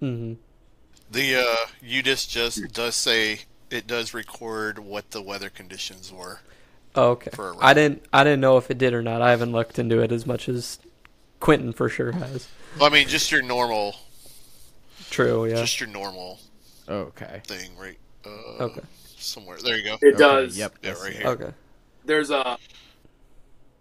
hmm 0.00 0.34
The 1.10 1.36
uh, 1.36 1.66
UDisc 1.84 2.28
just 2.28 2.72
does 2.72 2.96
say 2.96 3.40
it 3.70 3.86
does 3.86 4.14
record 4.14 4.78
what 4.78 5.10
the 5.10 5.22
weather 5.22 5.50
conditions 5.50 6.12
were. 6.12 6.40
Oh, 6.94 7.10
okay. 7.10 7.30
For 7.30 7.50
a 7.50 7.56
I 7.58 7.74
didn't. 7.74 8.04
I 8.12 8.24
didn't 8.24 8.40
know 8.40 8.56
if 8.56 8.70
it 8.70 8.78
did 8.78 8.94
or 8.94 9.02
not. 9.02 9.22
I 9.22 9.30
haven't 9.30 9.52
looked 9.52 9.78
into 9.78 10.00
it 10.00 10.10
as 10.12 10.26
much 10.26 10.48
as 10.48 10.78
Quentin 11.40 11.72
for 11.72 11.88
sure 11.88 12.12
has. 12.12 12.48
Well, 12.78 12.90
I 12.90 12.92
mean, 12.92 13.08
just 13.08 13.30
your 13.30 13.42
normal, 13.42 13.96
True. 15.10 15.46
Yeah. 15.46 15.56
just 15.56 15.80
your 15.80 15.88
normal 15.88 16.40
Okay. 16.88 17.42
thing, 17.46 17.76
right? 17.76 17.98
Uh, 18.24 18.64
Okay. 18.64 18.82
Somewhere. 19.16 19.58
There 19.62 19.76
you 19.76 19.84
go. 19.84 19.94
It 20.00 20.14
Okay, 20.14 20.18
does. 20.18 20.56
Yep. 20.58 20.78
Yeah, 20.82 20.92
right 21.02 21.12
here. 21.12 21.26
Okay. 21.26 21.52
There's 22.08 22.30
a 22.30 22.56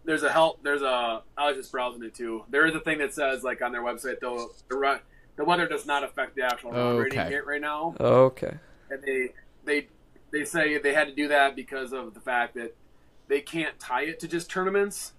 there's 0.03 0.23
a 0.23 0.31
help. 0.31 0.61
There's 0.61 0.81
a. 0.81 1.23
I 1.37 1.47
was 1.47 1.55
just 1.55 1.71
browsing 1.71 2.03
it 2.03 2.13
too. 2.13 2.43
There 2.49 2.67
is 2.67 2.75
a 2.75 2.79
thing 2.81 2.97
that 2.99 3.13
says 3.13 3.43
like 3.43 3.61
on 3.61 3.71
their 3.71 3.81
website 3.81 4.19
though 4.19 4.51
the 4.69 4.99
the 5.37 5.45
weather 5.45 5.65
does 5.67 5.85
not 5.85 6.03
affect 6.03 6.35
the 6.35 6.43
actual 6.43 6.71
rating 6.71 7.19
Okay. 7.19 7.31
yet 7.31 7.45
right 7.45 7.61
now, 7.61 7.95
Okay. 7.99 8.53
and 8.91 9.01
they 9.01 9.29
they 9.63 9.87
they 10.31 10.43
say 10.43 10.77
they 10.77 10.93
had 10.93 11.07
to 11.07 11.15
do 11.15 11.29
that 11.29 11.55
because 11.55 11.93
of 11.93 12.13
the 12.13 12.19
fact 12.19 12.55
that 12.55 12.75
they 13.29 13.39
can't 13.39 13.79
tie 13.79 14.03
it 14.03 14.19
to 14.19 14.27
just 14.27 14.49
tournaments 14.49 15.13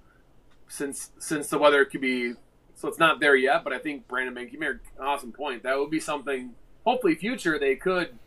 since 0.68 1.10
since 1.18 1.48
the 1.48 1.56
weather 1.58 1.84
could 1.86 2.00
be 2.02 2.34
so 2.74 2.88
it's 2.88 2.98
not 2.98 3.20
there 3.20 3.36
yet. 3.36 3.64
But 3.64 3.72
I 3.72 3.78
think 3.78 4.06
Brandon 4.06 4.34
Bank, 4.34 4.52
you 4.52 4.58
made 4.58 4.68
an 4.68 4.80
awesome 5.00 5.32
point. 5.32 5.62
That 5.62 5.78
would 5.78 5.90
be 5.90 6.00
something. 6.00 6.54
Hopefully, 6.84 7.14
future 7.14 7.58
they 7.58 7.74
could 7.76 8.18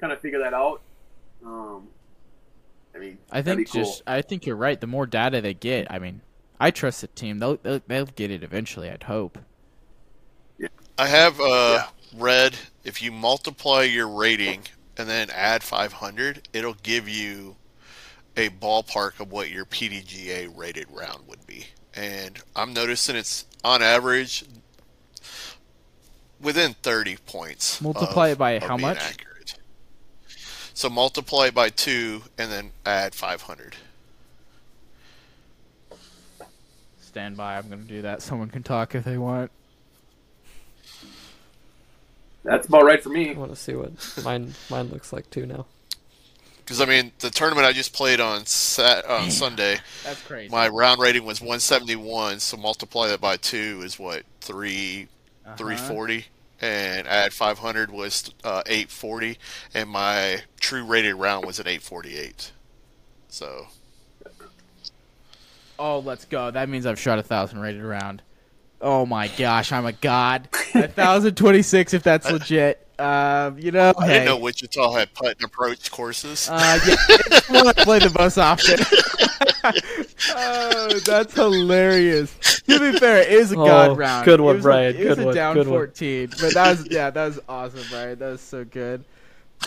kind 0.00 0.12
of 0.12 0.20
figure 0.20 0.38
that 0.38 0.54
out. 0.54 0.82
Um, 1.44 1.88
I 2.98 3.00
mean, 3.00 3.18
I 3.30 3.42
think 3.42 3.70
cool. 3.70 3.84
just 3.84 4.02
I 4.06 4.22
think 4.22 4.44
you're 4.46 4.56
right. 4.56 4.80
The 4.80 4.86
more 4.86 5.06
data 5.06 5.40
they 5.40 5.54
get, 5.54 5.90
I 5.90 5.98
mean, 5.98 6.20
I 6.58 6.70
trust 6.70 7.00
the 7.00 7.06
team. 7.08 7.38
They'll 7.38 7.56
they'll, 7.56 7.80
they'll 7.86 8.06
get 8.06 8.30
it 8.30 8.42
eventually. 8.42 8.90
I'd 8.90 9.04
hope. 9.04 9.38
Yeah. 10.58 10.68
I 10.98 11.06
have 11.06 11.40
uh, 11.40 11.44
Yeah. 11.44 11.86
read 12.16 12.56
if 12.84 13.00
you 13.02 13.12
multiply 13.12 13.82
your 13.84 14.08
rating 14.08 14.62
and 14.96 15.08
then 15.08 15.30
add 15.30 15.62
500, 15.62 16.48
it'll 16.52 16.74
give 16.82 17.08
you 17.08 17.56
a 18.36 18.48
ballpark 18.48 19.20
of 19.20 19.30
what 19.30 19.50
your 19.50 19.64
PDGA 19.64 20.50
rated 20.56 20.86
round 20.90 21.28
would 21.28 21.46
be. 21.46 21.66
And 21.94 22.40
I'm 22.56 22.72
noticing 22.72 23.14
it's 23.16 23.44
on 23.64 23.82
average 23.82 24.44
within 26.40 26.74
30 26.82 27.16
points. 27.26 27.80
Multiply 27.80 28.28
of- 28.28 28.32
it 28.32 28.38
by 28.38 28.58
how 28.58 28.76
much? 28.76 28.98
Accurate. 28.98 29.27
So 30.78 30.88
multiply 30.88 31.46
it 31.46 31.54
by 31.54 31.70
two 31.70 32.22
and 32.38 32.52
then 32.52 32.70
add 32.86 33.12
500. 33.12 33.74
Stand 37.00 37.36
by. 37.36 37.56
I'm 37.58 37.68
going 37.68 37.82
to 37.82 37.88
do 37.88 38.02
that. 38.02 38.22
Someone 38.22 38.48
can 38.48 38.62
talk 38.62 38.94
if 38.94 39.02
they 39.02 39.18
want. 39.18 39.50
That's 42.44 42.68
about 42.68 42.84
right 42.84 43.02
for 43.02 43.08
me. 43.08 43.30
I 43.30 43.32
want 43.36 43.50
to 43.50 43.56
see 43.56 43.74
what 43.74 43.90
mine 44.22 44.54
mine 44.70 44.86
looks 44.90 45.12
like 45.12 45.28
too 45.30 45.46
now. 45.46 45.66
Because 46.58 46.80
I 46.80 46.84
mean, 46.84 47.10
the 47.18 47.30
tournament 47.30 47.66
I 47.66 47.72
just 47.72 47.92
played 47.92 48.20
on 48.20 48.46
Sat 48.46 49.04
on 49.04 49.32
Sunday, 49.32 49.78
That's 50.04 50.22
crazy. 50.22 50.48
my 50.48 50.68
round 50.68 51.00
rating 51.00 51.24
was 51.24 51.40
171. 51.40 52.38
So 52.38 52.56
multiply 52.56 53.08
that 53.08 53.20
by 53.20 53.36
two 53.36 53.80
is 53.84 53.98
what 53.98 54.22
three 54.40 55.08
Uh-huh. 55.44 55.56
340 55.56 56.26
and 56.60 57.08
add 57.08 57.32
500 57.32 57.90
was 57.90 58.30
uh, 58.44 58.62
840 58.66 59.38
and 59.74 59.90
my 59.90 60.42
true 60.60 60.84
rated 60.84 61.14
round 61.14 61.46
was 61.46 61.58
at 61.60 61.66
848 61.66 62.52
so 63.28 63.66
Oh, 65.80 66.00
let's 66.00 66.24
go. 66.24 66.50
That 66.50 66.68
means 66.68 66.86
I've 66.86 66.98
shot 66.98 67.20
a 67.20 67.22
thousand 67.22 67.60
rated 67.60 67.82
round. 67.84 68.20
Oh 68.80 69.06
my 69.06 69.28
gosh, 69.28 69.70
I'm 69.70 69.86
a 69.86 69.92
god. 69.92 70.48
A 70.74 70.88
thousand 70.88 71.36
twenty 71.36 71.62
six, 71.62 71.94
if 71.94 72.02
that's 72.02 72.28
legit. 72.28 72.84
Um, 72.98 73.56
you 73.60 73.70
know, 73.70 73.92
i 73.96 74.08
didn't 74.08 74.24
know 74.24 74.38
wichita 74.38 74.90
had 74.92 75.14
putt 75.14 75.36
and 75.36 75.44
approach 75.44 75.88
courses 75.92 76.48
Uh, 76.50 76.80
yeah, 76.84 76.96
it's 77.08 77.46
the 77.46 77.52
one 77.54 77.68
I 77.68 77.72
play 77.74 78.00
the 78.00 78.10
most 78.18 78.38
often. 78.38 78.80
oh, 80.34 80.98
that's 81.06 81.32
hilarious. 81.34 82.34
To 82.68 82.80
be 82.92 82.98
fair, 82.98 83.18
it 83.18 83.28
is 83.28 83.52
a 83.52 83.56
Oh, 83.56 83.64
god 83.66 83.98
round. 83.98 84.24
good 84.24 84.40
one, 84.40 84.54
it 84.54 84.58
was 84.58 84.62
Brian. 84.64 84.96
A, 84.96 84.98
it 84.98 85.08
was 85.10 85.16
Good 85.16 85.22
a 85.22 85.26
one, 85.26 85.34
down 85.36 85.54
good 85.54 85.68
one. 85.68 85.78
but 86.40 86.54
that 86.54 86.76
was 86.76 86.88
yeah, 86.90 87.10
that 87.10 87.26
was 87.26 87.38
awesome, 87.48 87.84
Brian. 87.88 88.18
That 88.18 88.30
was 88.30 88.40
so 88.40 88.64
good. 88.64 89.04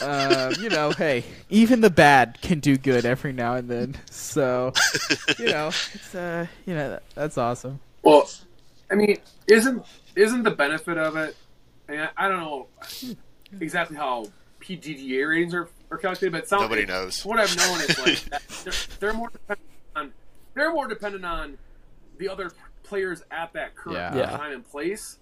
Um, 0.02 0.54
you 0.60 0.70
know, 0.70 0.92
hey, 0.92 1.24
even 1.50 1.82
the 1.82 1.90
bad 1.90 2.40
can 2.42 2.60
do 2.60 2.78
good 2.78 3.06
every 3.06 3.34
now 3.34 3.56
and 3.56 3.70
then. 3.70 3.98
So, 4.10 4.74
you 5.38 5.46
know, 5.48 5.68
it's 5.68 6.16
uh, 6.16 6.48
you 6.66 6.74
know, 6.74 6.90
that, 6.92 7.04
that's 7.14 7.38
awesome. 7.38 7.80
Well, 8.02 8.30
I 8.90 8.96
mean, 8.96 9.18
isn't 9.48 9.86
isn't 10.16 10.44
the 10.44 10.52
benefit 10.52 10.98
of 10.98 11.18
it? 11.18 11.36
And 11.88 12.02
I, 12.02 12.10
I 12.18 12.28
don't 12.30 12.40
know 12.40 12.68
exactly 13.60 13.98
how 13.98 14.28
PGDA 14.62 15.28
ratings 15.30 15.54
are, 15.54 15.70
are 15.92 15.98
calculated, 15.98 16.32
but 16.32 16.44
it 16.44 16.50
sounds 16.50 16.62
Nobody 16.64 16.86
knows. 16.86 17.24
What 17.26 17.40
I've 17.40 17.56
known 17.58 17.82
is 17.82 18.00
like 18.00 18.24
that 18.30 18.42
they're, 18.64 18.74
they're 19.00 19.14
more 19.14 19.30
dependent 19.30 19.68
on 19.96 20.14
they're 20.56 20.74
more 20.74 20.88
dependent 20.88 21.26
on 21.26 21.58
the 22.18 22.30
other 22.30 22.52
players 22.84 23.24
at 23.32 23.54
that 23.54 23.76
current 23.76 23.98
Yeah. 23.98 24.16
Yeah. 24.16 24.38
time 24.38 24.54
and 24.54 24.70
place. 24.70 25.18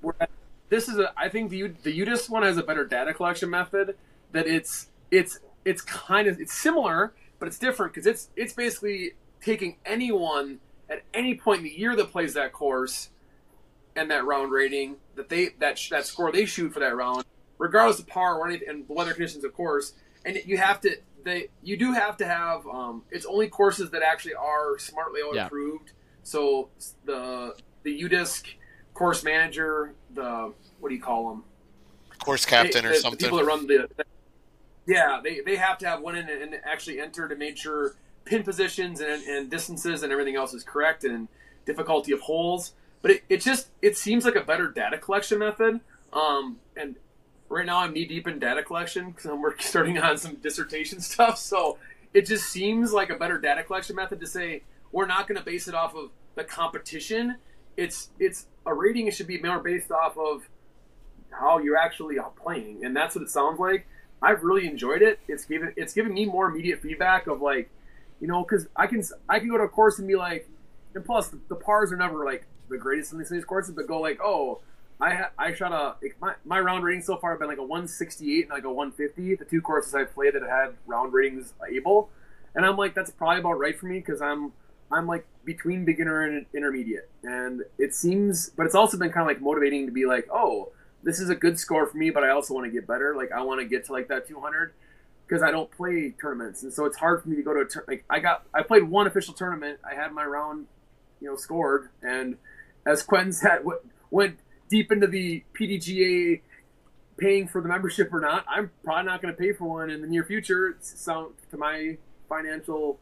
Whereas 0.00 0.28
this 0.72 0.88
is 0.88 0.98
a 0.98 1.12
I 1.16 1.28
think 1.28 1.50
the 1.50 1.58
U- 1.58 1.76
the 1.82 1.92
UDisc 2.00 2.30
one 2.30 2.42
has 2.42 2.56
a 2.56 2.62
better 2.62 2.84
data 2.86 3.12
collection 3.12 3.50
method. 3.50 3.94
That 4.32 4.46
it's 4.46 4.88
it's 5.10 5.38
it's 5.64 5.82
kind 5.82 6.26
of 6.26 6.40
it's 6.40 6.54
similar, 6.54 7.12
but 7.38 7.46
it's 7.46 7.58
different 7.58 7.92
because 7.92 8.06
it's 8.06 8.30
it's 8.36 8.54
basically 8.54 9.12
taking 9.42 9.76
anyone 9.84 10.58
at 10.88 11.02
any 11.12 11.34
point 11.34 11.58
in 11.58 11.64
the 11.64 11.70
year 11.78 11.94
that 11.96 12.10
plays 12.10 12.32
that 12.34 12.52
course 12.52 13.10
and 13.96 14.10
that 14.10 14.24
round 14.24 14.50
rating 14.50 14.96
that 15.16 15.28
they 15.28 15.50
that 15.60 15.78
sh- 15.78 15.90
that 15.90 16.06
score 16.06 16.32
they 16.32 16.46
shoot 16.46 16.72
for 16.72 16.80
that 16.80 16.96
round, 16.96 17.24
regardless 17.58 17.98
of 18.00 18.06
par 18.06 18.38
or 18.38 18.48
anything, 18.48 18.68
and 18.68 18.84
weather 18.88 19.12
conditions, 19.12 19.44
of 19.44 19.52
course. 19.52 19.92
And 20.24 20.40
you 20.46 20.56
have 20.56 20.80
to 20.80 20.96
they 21.24 21.48
you 21.62 21.76
do 21.76 21.92
have 21.92 22.16
to 22.16 22.24
have 22.26 22.66
um, 22.66 23.02
it's 23.10 23.26
only 23.26 23.48
courses 23.48 23.90
that 23.90 24.02
actually 24.02 24.34
are 24.34 24.78
smartly 24.78 25.20
Yeah. 25.34 25.46
approved. 25.46 25.92
So 26.22 26.70
the 27.04 27.54
the 27.82 27.92
UDisc 28.04 28.46
course 28.94 29.24
manager, 29.24 29.94
the 30.14 30.52
what 30.82 30.88
do 30.88 30.94
you 30.96 31.00
call 31.00 31.28
them? 31.30 31.44
course 32.18 32.44
captain 32.44 32.82
They- 32.84 32.90
or 32.90 32.92
the- 32.92 32.98
something 32.98 33.18
The 33.18 33.24
people 33.24 33.38
that 33.38 33.44
run 33.46 33.66
the 33.66 33.88
yeah, 34.86 35.20
they, 35.22 35.40
they 35.40 35.56
have 35.56 35.78
to 35.78 35.86
have 35.88 36.00
one 36.00 36.16
in 36.16 36.28
and 36.28 36.56
actually 36.64 37.00
enter 37.00 37.28
to 37.28 37.36
make 37.36 37.56
sure 37.56 37.94
pin 38.24 38.42
positions 38.42 39.00
and, 39.00 39.22
and 39.24 39.48
distances 39.50 40.02
and 40.02 40.12
everything 40.12 40.34
else 40.36 40.54
is 40.54 40.64
correct 40.64 41.04
and 41.04 41.28
difficulty 41.66 42.12
of 42.12 42.20
holes. 42.20 42.74
But 43.00 43.12
it, 43.12 43.22
it 43.28 43.40
just 43.40 43.68
it 43.80 43.96
seems 43.96 44.24
like 44.24 44.34
a 44.36 44.40
better 44.40 44.68
data 44.68 44.98
collection 44.98 45.38
method. 45.38 45.80
Um, 46.12 46.58
and 46.76 46.96
right 47.48 47.64
now 47.66 47.78
I'm 47.78 47.92
knee 47.92 48.06
deep 48.06 48.26
in 48.26 48.38
data 48.40 48.62
collection 48.64 49.10
because 49.10 49.26
I'm 49.26 49.40
working, 49.40 49.64
starting 49.66 49.98
on 49.98 50.18
some 50.18 50.34
dissertation 50.36 51.00
stuff. 51.12 51.38
So 51.38 51.78
it 52.12 52.26
just 52.26 52.46
seems 52.46 52.92
like 52.92 53.10
a 53.10 53.16
better 53.16 53.38
data 53.38 53.62
collection 53.62 53.94
method 53.96 54.18
to 54.20 54.26
say 54.26 54.62
we're 54.90 55.06
not 55.06 55.26
going 55.28 55.38
to 55.38 55.44
base 55.44 55.68
it 55.68 55.74
off 55.74 55.94
of 55.94 56.10
the 56.34 56.44
competition. 56.44 57.36
It's 57.76 58.10
it's 58.18 58.46
a 58.66 58.74
rating. 58.74 59.06
It 59.06 59.14
should 59.14 59.26
be 59.28 59.40
more 59.40 59.60
based 59.60 59.90
off 59.92 60.16
of 60.18 60.48
how 61.32 61.58
you're 61.58 61.76
actually 61.76 62.18
uh, 62.18 62.24
playing, 62.24 62.84
and 62.84 62.96
that's 62.96 63.14
what 63.14 63.22
it 63.22 63.30
sounds 63.30 63.58
like. 63.58 63.86
I've 64.22 64.42
really 64.42 64.66
enjoyed 64.66 65.02
it. 65.02 65.18
It's 65.28 65.44
given 65.44 65.72
it's 65.76 65.92
giving 65.92 66.14
me 66.14 66.24
more 66.24 66.48
immediate 66.48 66.80
feedback 66.80 67.26
of 67.26 67.42
like, 67.42 67.70
you 68.20 68.28
know, 68.28 68.42
because 68.42 68.68
I 68.76 68.86
can 68.86 69.02
I 69.28 69.38
can 69.40 69.48
go 69.48 69.58
to 69.58 69.64
a 69.64 69.68
course 69.68 69.98
and 69.98 70.06
be 70.06 70.16
like, 70.16 70.48
and 70.94 71.04
plus 71.04 71.28
the, 71.28 71.40
the 71.48 71.56
pars 71.56 71.92
are 71.92 71.96
never 71.96 72.24
like 72.24 72.46
the 72.68 72.78
greatest 72.78 73.12
in 73.12 73.18
these 73.18 73.44
courses, 73.44 73.74
but 73.74 73.86
go 73.86 74.00
like, 74.00 74.20
oh, 74.22 74.60
I 75.00 75.26
I 75.36 75.54
shot 75.54 75.72
a 75.72 75.96
my, 76.20 76.34
my 76.44 76.60
round 76.60 76.84
rating 76.84 77.02
so 77.02 77.16
far 77.16 77.30
have 77.30 77.40
been 77.40 77.48
like 77.48 77.58
a 77.58 77.62
168 77.62 78.42
and 78.42 78.50
like 78.50 78.64
a 78.64 78.72
150. 78.72 79.36
The 79.36 79.44
two 79.44 79.60
courses 79.60 79.94
I've 79.94 80.14
played 80.14 80.34
that 80.34 80.42
had 80.42 80.74
round 80.86 81.12
ratings 81.12 81.52
able, 81.68 82.10
and 82.54 82.64
I'm 82.64 82.76
like 82.76 82.94
that's 82.94 83.10
probably 83.10 83.40
about 83.40 83.58
right 83.58 83.78
for 83.78 83.86
me 83.86 83.98
because 83.98 84.22
I'm 84.22 84.52
I'm 84.92 85.06
like 85.08 85.26
between 85.44 85.84
beginner 85.84 86.22
and 86.22 86.46
intermediate, 86.54 87.10
and 87.24 87.62
it 87.78 87.94
seems, 87.94 88.50
but 88.50 88.66
it's 88.66 88.74
also 88.74 88.96
been 88.96 89.10
kind 89.10 89.22
of 89.22 89.26
like 89.26 89.42
motivating 89.42 89.86
to 89.86 89.92
be 89.92 90.06
like, 90.06 90.28
oh, 90.32 90.70
this 91.02 91.20
is 91.20 91.28
a 91.28 91.34
good 91.34 91.58
score 91.58 91.86
for 91.86 91.96
me, 91.96 92.10
but 92.10 92.24
I 92.24 92.30
also 92.30 92.54
want 92.54 92.66
to 92.66 92.70
get 92.70 92.86
better. 92.86 93.14
Like 93.16 93.32
I 93.32 93.42
want 93.42 93.60
to 93.60 93.66
get 93.66 93.86
to 93.86 93.92
like 93.92 94.08
that 94.08 94.28
200 94.28 94.72
because 95.26 95.42
I 95.42 95.50
don't 95.50 95.70
play 95.70 96.14
tournaments, 96.20 96.62
and 96.62 96.72
so 96.72 96.84
it's 96.84 96.96
hard 96.96 97.22
for 97.22 97.28
me 97.28 97.36
to 97.36 97.42
go 97.42 97.54
to 97.54 97.60
a 97.60 97.64
tur- 97.64 97.84
like 97.88 98.04
I 98.10 98.20
got 98.20 98.46
I 98.54 98.62
played 98.62 98.84
one 98.84 99.06
official 99.06 99.34
tournament. 99.34 99.80
I 99.88 99.94
had 99.94 100.12
my 100.12 100.24
round, 100.24 100.66
you 101.20 101.28
know, 101.28 101.36
scored, 101.36 101.88
and 102.02 102.36
as 102.86 103.02
Quentin 103.02 103.32
said, 103.32 103.60
went 104.10 104.38
deep 104.68 104.90
into 104.92 105.06
the 105.06 105.44
PDGA 105.58 106.40
paying 107.18 107.46
for 107.46 107.60
the 107.60 107.68
membership 107.68 108.12
or 108.12 108.20
not. 108.20 108.44
I'm 108.48 108.70
probably 108.82 109.04
not 109.04 109.22
going 109.22 109.34
to 109.34 109.38
pay 109.38 109.52
for 109.52 109.68
one 109.68 109.90
in 109.90 110.00
the 110.00 110.08
near 110.08 110.24
future. 110.24 110.68
It's 110.70 110.98
sound 110.98 111.34
to 111.50 111.56
my 111.56 111.98
financial 112.28 112.98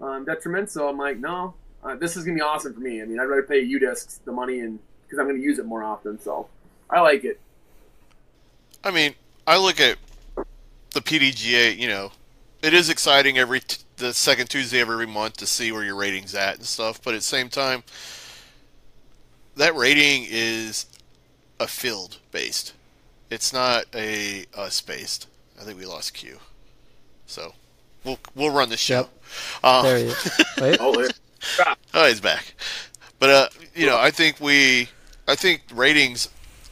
um, 0.00 0.24
detriment. 0.24 0.70
So 0.70 0.88
I'm 0.88 0.98
like, 0.98 1.18
no, 1.18 1.54
uh, 1.82 1.96
this 1.96 2.16
is 2.16 2.24
gonna 2.24 2.36
be 2.36 2.42
awesome 2.42 2.74
for 2.74 2.80
me. 2.80 3.00
I 3.00 3.04
mean, 3.04 3.20
I'd 3.20 3.24
rather 3.24 3.42
pay 3.42 3.60
U 3.60 3.78
discs 3.78 4.20
the 4.24 4.32
money 4.32 4.60
and 4.60 4.78
because 5.02 5.18
I'm 5.18 5.26
gonna 5.26 5.38
use 5.38 5.58
it 5.58 5.66
more 5.66 5.82
often. 5.82 6.20
So 6.20 6.48
I 6.90 7.00
like 7.00 7.24
it. 7.24 7.40
I 8.84 8.90
mean, 8.90 9.14
I 9.46 9.58
look 9.58 9.80
at 9.80 9.98
the 10.92 11.00
PDGA. 11.00 11.76
You 11.76 11.88
know, 11.88 12.12
it 12.62 12.72
is 12.74 12.90
exciting 12.90 13.38
every 13.38 13.60
t- 13.60 13.78
the 13.96 14.12
second 14.12 14.48
Tuesday 14.48 14.80
of 14.80 14.88
every 14.88 15.06
month 15.06 15.38
to 15.38 15.46
see 15.46 15.72
where 15.72 15.84
your 15.84 15.96
ratings 15.96 16.34
at 16.34 16.56
and 16.56 16.64
stuff. 16.64 17.00
But 17.02 17.14
at 17.14 17.18
the 17.18 17.24
same 17.24 17.48
time, 17.48 17.82
that 19.56 19.74
rating 19.74 20.26
is 20.28 20.86
a 21.58 21.66
field 21.66 22.18
based. 22.30 22.74
It's 23.30 23.52
not 23.52 23.86
a 23.94 24.46
us 24.54 24.80
based. 24.80 25.26
I 25.60 25.64
think 25.64 25.78
we 25.78 25.86
lost 25.86 26.14
Q. 26.14 26.38
So 27.26 27.54
we'll 28.04 28.18
we'll 28.34 28.50
run 28.50 28.68
the 28.68 28.76
show. 28.76 29.08
Yep. 29.62 29.64
Um, 29.64 29.84
there 29.84 29.98
he 29.98 30.04
is. 30.04 30.40
Wait. 30.60 30.76
oh, 30.80 30.94
there. 30.94 31.10
oh, 31.94 32.06
he's 32.06 32.20
back. 32.20 32.54
But 33.18 33.30
uh, 33.30 33.48
you 33.74 33.86
know, 33.86 33.98
I 33.98 34.10
think 34.10 34.40
we, 34.40 34.88
I 35.26 35.34
think 35.34 35.62
ratings 35.72 36.28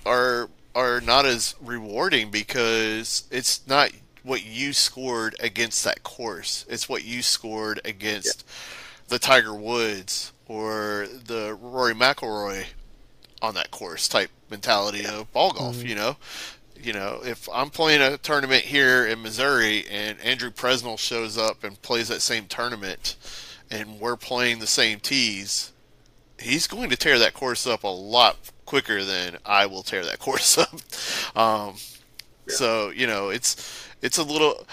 are 0.07 0.48
are 0.74 1.00
not 1.00 1.24
as 1.24 1.55
rewarding 1.61 2.30
because 2.30 3.24
it's 3.30 3.66
not 3.68 3.90
what 4.24 4.44
you 4.44 4.72
scored 4.72 5.36
against 5.38 5.84
that 5.84 6.02
course. 6.02 6.64
It's 6.68 6.88
what 6.88 7.05
you 7.05 7.22
scored 7.22 7.80
against 7.84 8.44
the 9.09 9.18
Tiger 9.18 9.55
Woods 9.55 10.32
or 10.48 11.07
the 11.26 11.57
Rory 11.61 11.94
McIlroy 11.94 12.66
on 13.42 13.55
that 13.55 13.70
course 13.70 14.09
type 14.09 14.30
mentality 14.50 15.07
of 15.07 15.30
ball 15.32 15.52
golf. 15.52 15.76
Mm-hmm. 15.76 15.88
You 15.88 15.94
know, 15.94 16.16
you 16.82 16.92
know, 16.92 17.20
if 17.24 17.48
I'm 17.52 17.70
playing 17.70 18.00
a 18.00 18.16
tournament 18.18 18.64
here 18.64 19.07
in 19.07 19.22
Missouri 19.22 19.84
and 19.90 20.20
Andrew 20.20 20.50
Presnell 20.50 20.98
shows 20.98 21.38
up 21.38 21.62
and 21.62 21.80
plays 21.82 22.09
that 22.09 22.20
same 22.20 22.46
tournament 22.46 23.16
and 23.70 24.00
we're 24.00 24.16
playing 24.16 24.59
the 24.59 24.66
same 24.66 25.00
tees, 25.00 25.72
he's 26.39 26.66
going 26.66 26.91
to 26.91 26.97
tear 26.97 27.18
that 27.18 27.35
course 27.35 27.66
up 27.66 27.85
a 27.85 27.89
lot 27.89 28.37
quicker 28.64 29.05
than 29.05 29.39
I 29.45 29.66
will 29.66 29.82
tear 29.82 30.05
that 30.05 30.18
course 30.18 30.59
up. 30.59 30.72
Um, 31.37 31.76
yeah. 32.47 32.55
So, 32.55 32.91
you 32.91 33.07
know, 33.07 33.28
it's 33.30 33.89
it's 34.03 34.18
a 34.18 34.22
little 34.22 34.66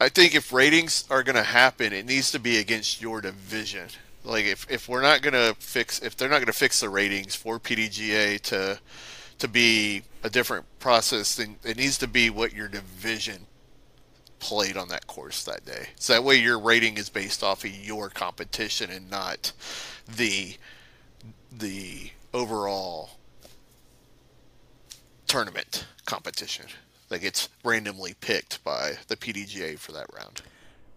I 0.00 0.08
think 0.08 0.34
if 0.34 0.52
ratings 0.52 1.04
are 1.10 1.22
going 1.22 1.36
to 1.36 1.42
happen, 1.42 1.92
it 1.92 2.06
needs 2.06 2.32
to 2.32 2.38
be 2.38 2.58
against 2.58 3.00
your 3.00 3.20
division. 3.20 3.88
Like 4.24 4.44
if, 4.44 4.66
if 4.70 4.88
we're 4.88 5.02
not 5.02 5.22
going 5.22 5.34
to 5.34 5.54
fix 5.58 6.00
if 6.00 6.16
they're 6.16 6.28
not 6.28 6.36
going 6.36 6.46
to 6.46 6.52
fix 6.52 6.80
the 6.80 6.88
ratings 6.88 7.34
for 7.34 7.58
PDGA 7.58 8.40
to 8.42 8.78
to 9.38 9.48
be 9.48 10.02
a 10.22 10.30
different 10.30 10.64
process, 10.78 11.34
then 11.34 11.56
it 11.64 11.76
needs 11.76 11.98
to 11.98 12.06
be 12.06 12.30
what 12.30 12.52
your 12.52 12.68
division 12.68 13.46
played 14.38 14.76
on 14.76 14.88
that 14.88 15.06
course 15.06 15.44
that 15.44 15.64
day. 15.64 15.88
So 15.96 16.12
that 16.12 16.24
way 16.24 16.36
your 16.36 16.58
rating 16.58 16.98
is 16.98 17.08
based 17.08 17.42
off 17.42 17.64
of 17.64 17.70
your 17.70 18.10
competition 18.10 18.90
and 18.90 19.10
not 19.10 19.52
the 20.06 20.56
the 21.58 22.10
overall 22.32 23.10
tournament 25.26 25.86
competition 26.06 26.66
that 27.08 27.20
gets 27.20 27.48
randomly 27.64 28.14
picked 28.20 28.62
by 28.64 28.94
the 29.08 29.16
PDGA 29.16 29.78
for 29.78 29.92
that 29.92 30.06
round. 30.14 30.42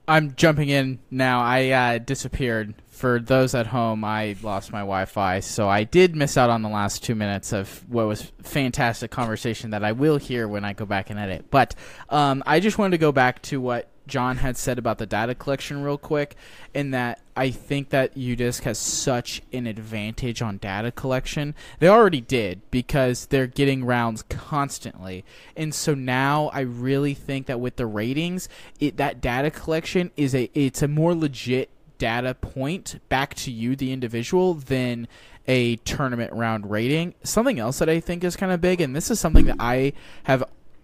I'm 0.08 0.36
jumping 0.36 0.70
in 0.70 1.00
now. 1.12 1.42
I 1.42 1.70
uh, 1.70 1.98
disappeared. 1.98 2.76
For 2.90 3.20
those 3.20 3.54
at 3.54 3.68
home, 3.68 4.06
I 4.06 4.38
lost 4.42 4.72
my 4.72 4.80
Wi-Fi, 4.80 5.42
so 5.42 5.68
I 5.68 5.84
did 5.84 6.16
miss 6.16 6.38
out 6.38 6.50
on 6.50 6.62
the 6.62 6.70
last 6.70 7.04
two 7.04 7.14
minutes 7.14 7.52
of 7.52 7.88
what 7.90 8.08
was 8.08 8.32
fantastic 8.42 9.12
conversation 9.12 9.72
that 9.72 9.84
I 9.84 9.92
will 9.92 10.18
hear 10.18 10.48
when 10.48 10.64
I 10.64 10.74
go 10.74 10.86
back 10.86 11.10
and 11.10 11.20
edit. 11.20 11.52
But 11.52 11.76
um, 12.10 12.42
I 12.48 12.62
just 12.62 12.78
wanted 12.78 12.92
to 12.92 12.98
go 13.00 13.12
back 13.12 13.42
to 13.44 13.60
what 13.60 13.90
John 14.08 14.38
had 14.38 14.58
said 14.58 14.80
about 14.80 14.98
the 14.98 15.06
data 15.06 15.36
collection 15.36 15.84
real 15.84 15.98
quick, 15.98 16.36
in 16.74 16.92
that 16.92 17.20
I 17.36 17.52
think 17.52 17.90
that 17.90 18.16
UDisc 18.16 18.64
has 18.64 18.78
such 18.78 19.42
an 19.54 19.68
advantage 19.68 20.42
on 20.42 20.58
data 20.58 20.92
collection. 20.92 21.56
They 21.80 21.88
already 21.88 22.22
did 22.22 22.62
because 22.72 23.28
they're 23.28 23.48
getting 23.48 23.86
rounds 23.86 24.24
constantly, 24.24 25.24
and 25.56 25.74
so 25.74 25.94
now 25.94 26.50
I 26.54 26.62
really 26.62 27.14
think 27.14 27.48
that 27.48 27.60
with 27.60 27.76
the 27.76 27.86
ratings, 27.86 28.50
it, 28.80 28.98
that 28.98 29.22
data 29.22 29.52
collection 29.52 30.12
is 30.18 30.34
a 30.34 30.50
it's 30.54 30.82
a 30.82 30.88
more 30.88 31.14
legit 31.14 31.70
data 31.98 32.34
point 32.34 33.00
back 33.10 33.34
to 33.34 33.52
you, 33.52 33.76
the 33.76 33.92
individual, 33.92 34.54
than 34.54 35.08
a 35.48 35.78
tournament 35.78 36.34
round 36.34 36.70
rating. 36.70 37.14
Something 37.24 37.60
else 37.60 37.80
that 37.80 37.90
I 37.90 38.00
think 38.00 38.24
is 38.24 38.36
kind 38.36 38.52
of 38.52 38.62
big, 38.62 38.82
and 38.82 38.96
this 38.96 39.10
is 39.10 39.20
something 39.20 39.46
that 39.46 39.58
I 39.60 39.94
have 40.24 40.44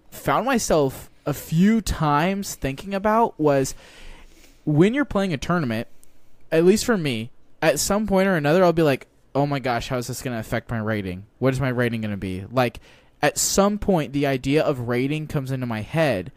found 0.09 0.45
myself 0.45 1.09
a 1.25 1.33
few 1.33 1.81
times 1.81 2.55
thinking 2.55 2.93
about 2.93 3.39
was 3.39 3.75
when 4.65 4.93
you're 4.93 5.05
playing 5.05 5.33
a 5.33 5.37
tournament, 5.37 5.87
at 6.51 6.65
least 6.65 6.85
for 6.85 6.97
me, 6.97 7.31
at 7.61 7.79
some 7.79 8.07
point 8.07 8.27
or 8.27 8.35
another, 8.35 8.63
I'll 8.63 8.73
be 8.73 8.83
like, 8.83 9.07
oh 9.35 9.45
my 9.45 9.59
gosh, 9.59 9.87
how 9.87 9.97
is 9.97 10.07
this 10.07 10.21
going 10.21 10.35
to 10.35 10.39
affect 10.39 10.69
my 10.69 10.79
rating? 10.79 11.25
What 11.39 11.53
is 11.53 11.59
my 11.59 11.69
rating 11.69 12.01
going 12.01 12.11
to 12.11 12.17
be? 12.17 12.45
Like, 12.51 12.79
at 13.21 13.37
some 13.37 13.79
point, 13.79 14.13
the 14.13 14.27
idea 14.27 14.61
of 14.61 14.87
rating 14.87 15.27
comes 15.27 15.49
into 15.49 15.65
my 15.65 15.81
head. 15.81 16.31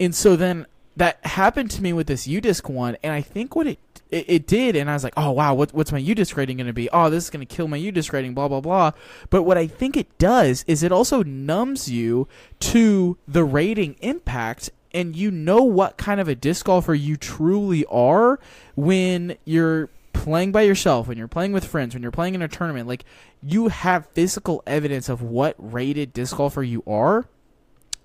And 0.00 0.14
so 0.14 0.36
then 0.36 0.66
that 0.96 1.24
happened 1.24 1.70
to 1.72 1.82
me 1.82 1.92
with 1.92 2.08
this 2.08 2.26
UDisc 2.26 2.68
one, 2.68 2.96
and 3.02 3.12
I 3.12 3.22
think 3.22 3.54
what 3.54 3.66
it 3.66 3.78
it, 4.12 4.26
it 4.28 4.46
did, 4.46 4.76
and 4.76 4.88
I 4.88 4.92
was 4.92 5.02
like, 5.02 5.14
oh 5.16 5.32
wow, 5.32 5.54
what, 5.54 5.72
what's 5.72 5.90
my 5.90 6.00
UDisc 6.00 6.36
rating 6.36 6.58
going 6.58 6.66
to 6.68 6.72
be? 6.72 6.88
Oh, 6.92 7.10
this 7.10 7.24
is 7.24 7.30
going 7.30 7.44
to 7.44 7.54
kill 7.54 7.66
my 7.66 7.78
UDisc 7.78 8.12
rating, 8.12 8.34
blah 8.34 8.46
blah 8.46 8.60
blah. 8.60 8.92
But 9.30 9.42
what 9.42 9.58
I 9.58 9.66
think 9.66 9.96
it 9.96 10.18
does 10.18 10.64
is 10.68 10.82
it 10.82 10.92
also 10.92 11.22
numbs 11.22 11.90
you 11.90 12.28
to 12.60 13.16
the 13.26 13.42
rating 13.42 13.96
impact, 14.00 14.70
and 14.92 15.16
you 15.16 15.30
know 15.30 15.64
what 15.64 15.96
kind 15.96 16.20
of 16.20 16.28
a 16.28 16.34
disc 16.34 16.66
golfer 16.66 16.94
you 16.94 17.16
truly 17.16 17.84
are 17.86 18.38
when 18.76 19.36
you're 19.44 19.88
playing 20.12 20.52
by 20.52 20.62
yourself, 20.62 21.08
when 21.08 21.16
you're 21.16 21.26
playing 21.26 21.52
with 21.52 21.64
friends, 21.64 21.94
when 21.94 22.02
you're 22.02 22.12
playing 22.12 22.34
in 22.34 22.42
a 22.42 22.48
tournament. 22.48 22.86
Like 22.86 23.04
you 23.42 23.68
have 23.68 24.06
physical 24.10 24.62
evidence 24.66 25.08
of 25.08 25.22
what 25.22 25.56
rated 25.58 26.12
disc 26.12 26.36
golfer 26.36 26.62
you 26.62 26.82
are. 26.86 27.24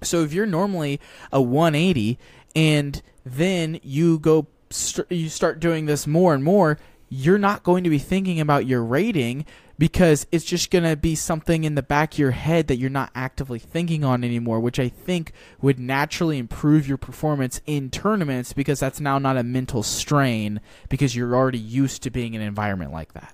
So 0.01 0.23
if 0.23 0.31
you're 0.31 0.45
normally 0.45 1.01
a 1.33 1.41
180 1.41 2.17
and 2.55 3.01
then 3.25 3.79
you 3.83 4.19
go 4.19 4.47
st- 4.69 5.11
you 5.11 5.29
start 5.29 5.59
doing 5.59 5.85
this 5.85 6.07
more 6.07 6.33
and 6.33 6.43
more, 6.43 6.77
you're 7.09 7.37
not 7.37 7.63
going 7.63 7.83
to 7.83 7.89
be 7.89 7.99
thinking 7.99 8.39
about 8.39 8.65
your 8.65 8.83
rating 8.83 9.45
because 9.79 10.25
it's 10.31 10.43
just 10.43 10.71
going 10.71 10.83
to 10.83 10.95
be 10.95 11.15
something 11.15 11.63
in 11.63 11.75
the 11.75 11.83
back 11.83 12.13
of 12.13 12.19
your 12.19 12.31
head 12.31 12.67
that 12.67 12.77
you're 12.77 12.89
not 12.89 13.11
actively 13.13 13.59
thinking 13.59 14.03
on 14.03 14.23
anymore, 14.23 14.59
which 14.59 14.79
I 14.79 14.89
think 14.89 15.31
would 15.61 15.79
naturally 15.79 16.37
improve 16.37 16.87
your 16.87 16.97
performance 16.97 17.61
in 17.65 17.89
tournaments 17.89 18.53
because 18.53 18.79
that's 18.79 18.99
now 18.99 19.19
not 19.19 19.37
a 19.37 19.43
mental 19.43 19.83
strain 19.83 20.59
because 20.89 21.15
you're 21.15 21.35
already 21.35 21.59
used 21.59 22.03
to 22.03 22.09
being 22.09 22.33
in 22.33 22.41
an 22.41 22.47
environment 22.47 22.91
like 22.91 23.13
that. 23.13 23.33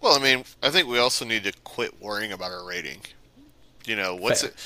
Well, 0.00 0.14
I 0.14 0.22
mean, 0.22 0.44
I 0.62 0.70
think 0.70 0.88
we 0.88 0.98
also 0.98 1.24
need 1.24 1.44
to 1.44 1.52
quit 1.64 2.00
worrying 2.00 2.30
about 2.30 2.52
our 2.52 2.64
rating. 2.64 3.00
You 3.84 3.96
know, 3.96 4.14
what's 4.14 4.42
Fair. 4.42 4.50
it 4.50 4.56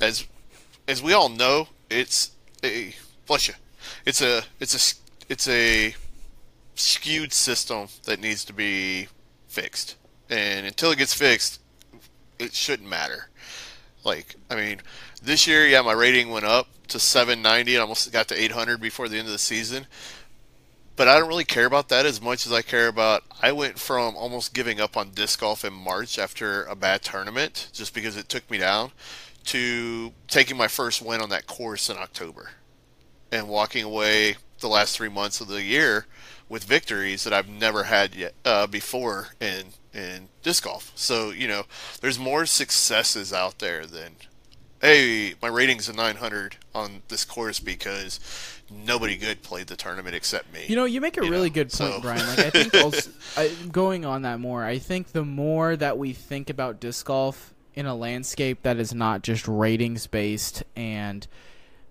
as 0.00 0.26
as 0.88 1.02
we 1.02 1.12
all 1.12 1.28
know, 1.28 1.68
it's 1.90 2.32
a 2.62 2.94
bless 3.26 3.48
you 3.48 3.54
it's 4.06 4.22
a 4.22 4.44
it's 4.60 4.74
a 4.74 5.32
it's 5.32 5.48
a 5.48 5.94
skewed 6.74 7.32
system 7.32 7.88
that 8.04 8.20
needs 8.20 8.44
to 8.46 8.52
be 8.52 9.08
fixed. 9.48 9.96
And 10.30 10.66
until 10.66 10.90
it 10.90 10.98
gets 10.98 11.14
fixed, 11.14 11.60
it 12.38 12.54
shouldn't 12.54 12.88
matter. 12.88 13.28
Like, 14.04 14.36
I 14.50 14.54
mean, 14.54 14.80
this 15.22 15.46
year, 15.46 15.66
yeah, 15.66 15.82
my 15.82 15.92
rating 15.92 16.30
went 16.30 16.44
up 16.44 16.68
to 16.88 16.98
790 16.98 17.74
and 17.74 17.82
almost 17.82 18.12
got 18.12 18.28
to 18.28 18.40
800 18.40 18.80
before 18.80 19.08
the 19.08 19.18
end 19.18 19.26
of 19.26 19.32
the 19.32 19.38
season. 19.38 19.86
but 20.96 21.08
I 21.08 21.18
don't 21.18 21.28
really 21.28 21.44
care 21.44 21.66
about 21.66 21.88
that 21.90 22.06
as 22.06 22.20
much 22.22 22.46
as 22.46 22.52
I 22.52 22.62
care 22.62 22.88
about. 22.88 23.22
I 23.42 23.52
went 23.52 23.78
from 23.78 24.16
almost 24.16 24.54
giving 24.54 24.80
up 24.80 24.96
on 24.96 25.10
disc 25.10 25.40
golf 25.40 25.64
in 25.64 25.72
March 25.74 26.18
after 26.18 26.64
a 26.64 26.74
bad 26.74 27.02
tournament, 27.02 27.68
just 27.72 27.92
because 27.94 28.16
it 28.16 28.28
took 28.28 28.50
me 28.50 28.58
down, 28.58 28.92
to 29.46 30.12
taking 30.28 30.56
my 30.56 30.68
first 30.68 31.02
win 31.02 31.20
on 31.20 31.28
that 31.30 31.46
course 31.46 31.90
in 31.90 31.96
October, 31.98 32.50
and 33.36 33.48
walking 33.48 33.84
away 33.84 34.36
the 34.60 34.68
last 34.68 34.96
three 34.96 35.08
months 35.08 35.40
of 35.40 35.48
the 35.48 35.62
year 35.62 36.06
with 36.48 36.64
victories 36.64 37.24
that 37.24 37.32
I've 37.32 37.48
never 37.48 37.84
had 37.84 38.14
yet 38.14 38.34
uh, 38.44 38.66
before 38.66 39.28
in 39.40 39.66
in 39.92 40.28
disc 40.42 40.64
golf. 40.64 40.92
So 40.94 41.30
you 41.30 41.48
know, 41.48 41.64
there's 42.00 42.18
more 42.18 42.46
successes 42.46 43.32
out 43.32 43.58
there 43.58 43.86
than, 43.86 44.16
hey, 44.80 45.34
my 45.42 45.48
rating's 45.48 45.88
a 45.88 45.92
900 45.92 46.56
on 46.74 47.02
this 47.08 47.24
course 47.24 47.60
because 47.60 48.20
nobody 48.70 49.16
good 49.16 49.42
played 49.42 49.66
the 49.66 49.76
tournament 49.76 50.14
except 50.14 50.52
me. 50.52 50.64
You 50.66 50.76
know, 50.76 50.84
you 50.84 51.00
make 51.00 51.18
a 51.18 51.24
you 51.24 51.30
really 51.30 51.50
know, 51.50 51.54
good 51.54 51.72
point, 51.72 51.94
so- 51.94 52.00
Brian. 52.00 52.26
Like 52.26 52.38
I 52.38 52.50
think 52.50 52.74
also, 52.84 53.10
I, 53.36 53.52
going 53.70 54.04
on 54.04 54.22
that 54.22 54.40
more, 54.40 54.64
I 54.64 54.78
think 54.78 55.08
the 55.12 55.24
more 55.24 55.76
that 55.76 55.98
we 55.98 56.12
think 56.12 56.48
about 56.50 56.80
disc 56.80 57.06
golf 57.06 57.52
in 57.74 57.84
a 57.84 57.94
landscape 57.94 58.62
that 58.62 58.78
is 58.78 58.94
not 58.94 59.22
just 59.22 59.46
ratings 59.46 60.06
based 60.06 60.64
and 60.74 61.26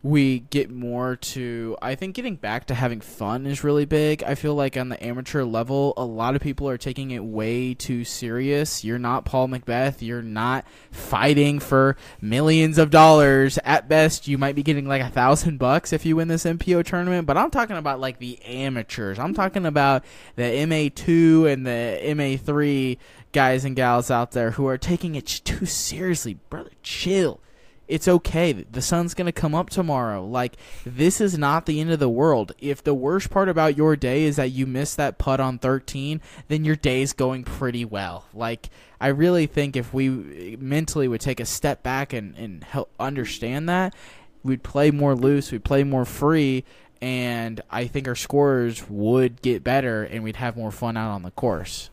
we 0.05 0.41
get 0.51 0.69
more 0.69 1.15
to 1.15 1.75
I 1.81 1.95
think 1.95 2.13
getting 2.13 2.35
back 2.35 2.67
to 2.67 2.75
having 2.75 3.01
fun 3.01 3.47
is 3.47 3.63
really 3.63 3.85
big. 3.85 4.21
I 4.21 4.35
feel 4.35 4.53
like 4.53 4.77
on 4.77 4.89
the 4.89 5.03
amateur 5.03 5.43
level, 5.43 5.95
a 5.97 6.05
lot 6.05 6.35
of 6.35 6.43
people 6.43 6.69
are 6.69 6.77
taking 6.77 7.09
it 7.09 7.23
way 7.23 7.73
too 7.73 8.03
serious. 8.03 8.83
You're 8.83 8.99
not 8.99 9.25
Paul 9.25 9.47
McBeth. 9.47 10.03
You're 10.03 10.21
not 10.21 10.63
fighting 10.91 11.59
for 11.59 11.97
millions 12.21 12.77
of 12.77 12.91
dollars. 12.91 13.57
At 13.63 13.89
best, 13.89 14.27
you 14.27 14.37
might 14.37 14.53
be 14.53 14.61
getting 14.61 14.87
like 14.87 15.01
a 15.01 15.09
thousand 15.09 15.57
bucks 15.57 15.91
if 15.91 16.05
you 16.05 16.17
win 16.17 16.27
this 16.27 16.43
MPO 16.45 16.85
tournament. 16.85 17.25
But 17.25 17.37
I'm 17.37 17.49
talking 17.49 17.75
about 17.75 17.99
like 17.99 18.19
the 18.19 18.39
amateurs. 18.43 19.17
I'm 19.17 19.33
talking 19.33 19.65
about 19.65 20.05
the 20.35 20.43
MA2 20.43 21.51
and 21.51 21.65
the 21.65 21.99
MA3 22.03 22.99
guys 23.31 23.65
and 23.65 23.75
gals 23.75 24.11
out 24.11 24.33
there 24.33 24.51
who 24.51 24.67
are 24.67 24.77
taking 24.77 25.15
it 25.15 25.25
too 25.25 25.65
seriously. 25.65 26.35
Brother, 26.35 26.69
chill 26.83 27.39
it's 27.87 28.07
okay. 28.07 28.51
The 28.51 28.81
sun's 28.81 29.13
going 29.13 29.25
to 29.25 29.31
come 29.31 29.55
up 29.55 29.69
tomorrow. 29.69 30.25
Like, 30.25 30.57
this 30.85 31.21
is 31.21 31.37
not 31.37 31.65
the 31.65 31.79
end 31.79 31.91
of 31.91 31.99
the 31.99 32.09
world. 32.09 32.53
If 32.59 32.83
the 32.83 32.93
worst 32.93 33.29
part 33.29 33.49
about 33.49 33.77
your 33.77 33.95
day 33.95 34.23
is 34.23 34.35
that 34.37 34.51
you 34.51 34.65
missed 34.65 34.97
that 34.97 35.17
putt 35.17 35.39
on 35.39 35.59
13, 35.59 36.21
then 36.47 36.65
your 36.65 36.75
day's 36.75 37.13
going 37.13 37.43
pretty 37.43 37.85
well. 37.85 38.25
Like, 38.33 38.69
I 38.99 39.07
really 39.07 39.45
think 39.45 39.75
if 39.75 39.93
we 39.93 40.53
eh, 40.53 40.55
mentally 40.59 41.07
would 41.07 41.21
take 41.21 41.39
a 41.39 41.45
step 41.45 41.83
back 41.83 42.13
and, 42.13 42.35
and 42.35 42.63
help 42.63 42.89
understand 42.99 43.69
that, 43.69 43.95
we'd 44.43 44.63
play 44.63 44.91
more 44.91 45.15
loose, 45.15 45.51
we'd 45.51 45.63
play 45.63 45.83
more 45.83 46.05
free, 46.05 46.63
and 47.01 47.61
I 47.69 47.87
think 47.87 48.07
our 48.07 48.15
scores 48.15 48.89
would 48.89 49.41
get 49.41 49.63
better 49.63 50.03
and 50.03 50.23
we'd 50.23 50.37
have 50.37 50.57
more 50.57 50.71
fun 50.71 50.97
out 50.97 51.11
on 51.11 51.23
the 51.23 51.31
course. 51.31 51.89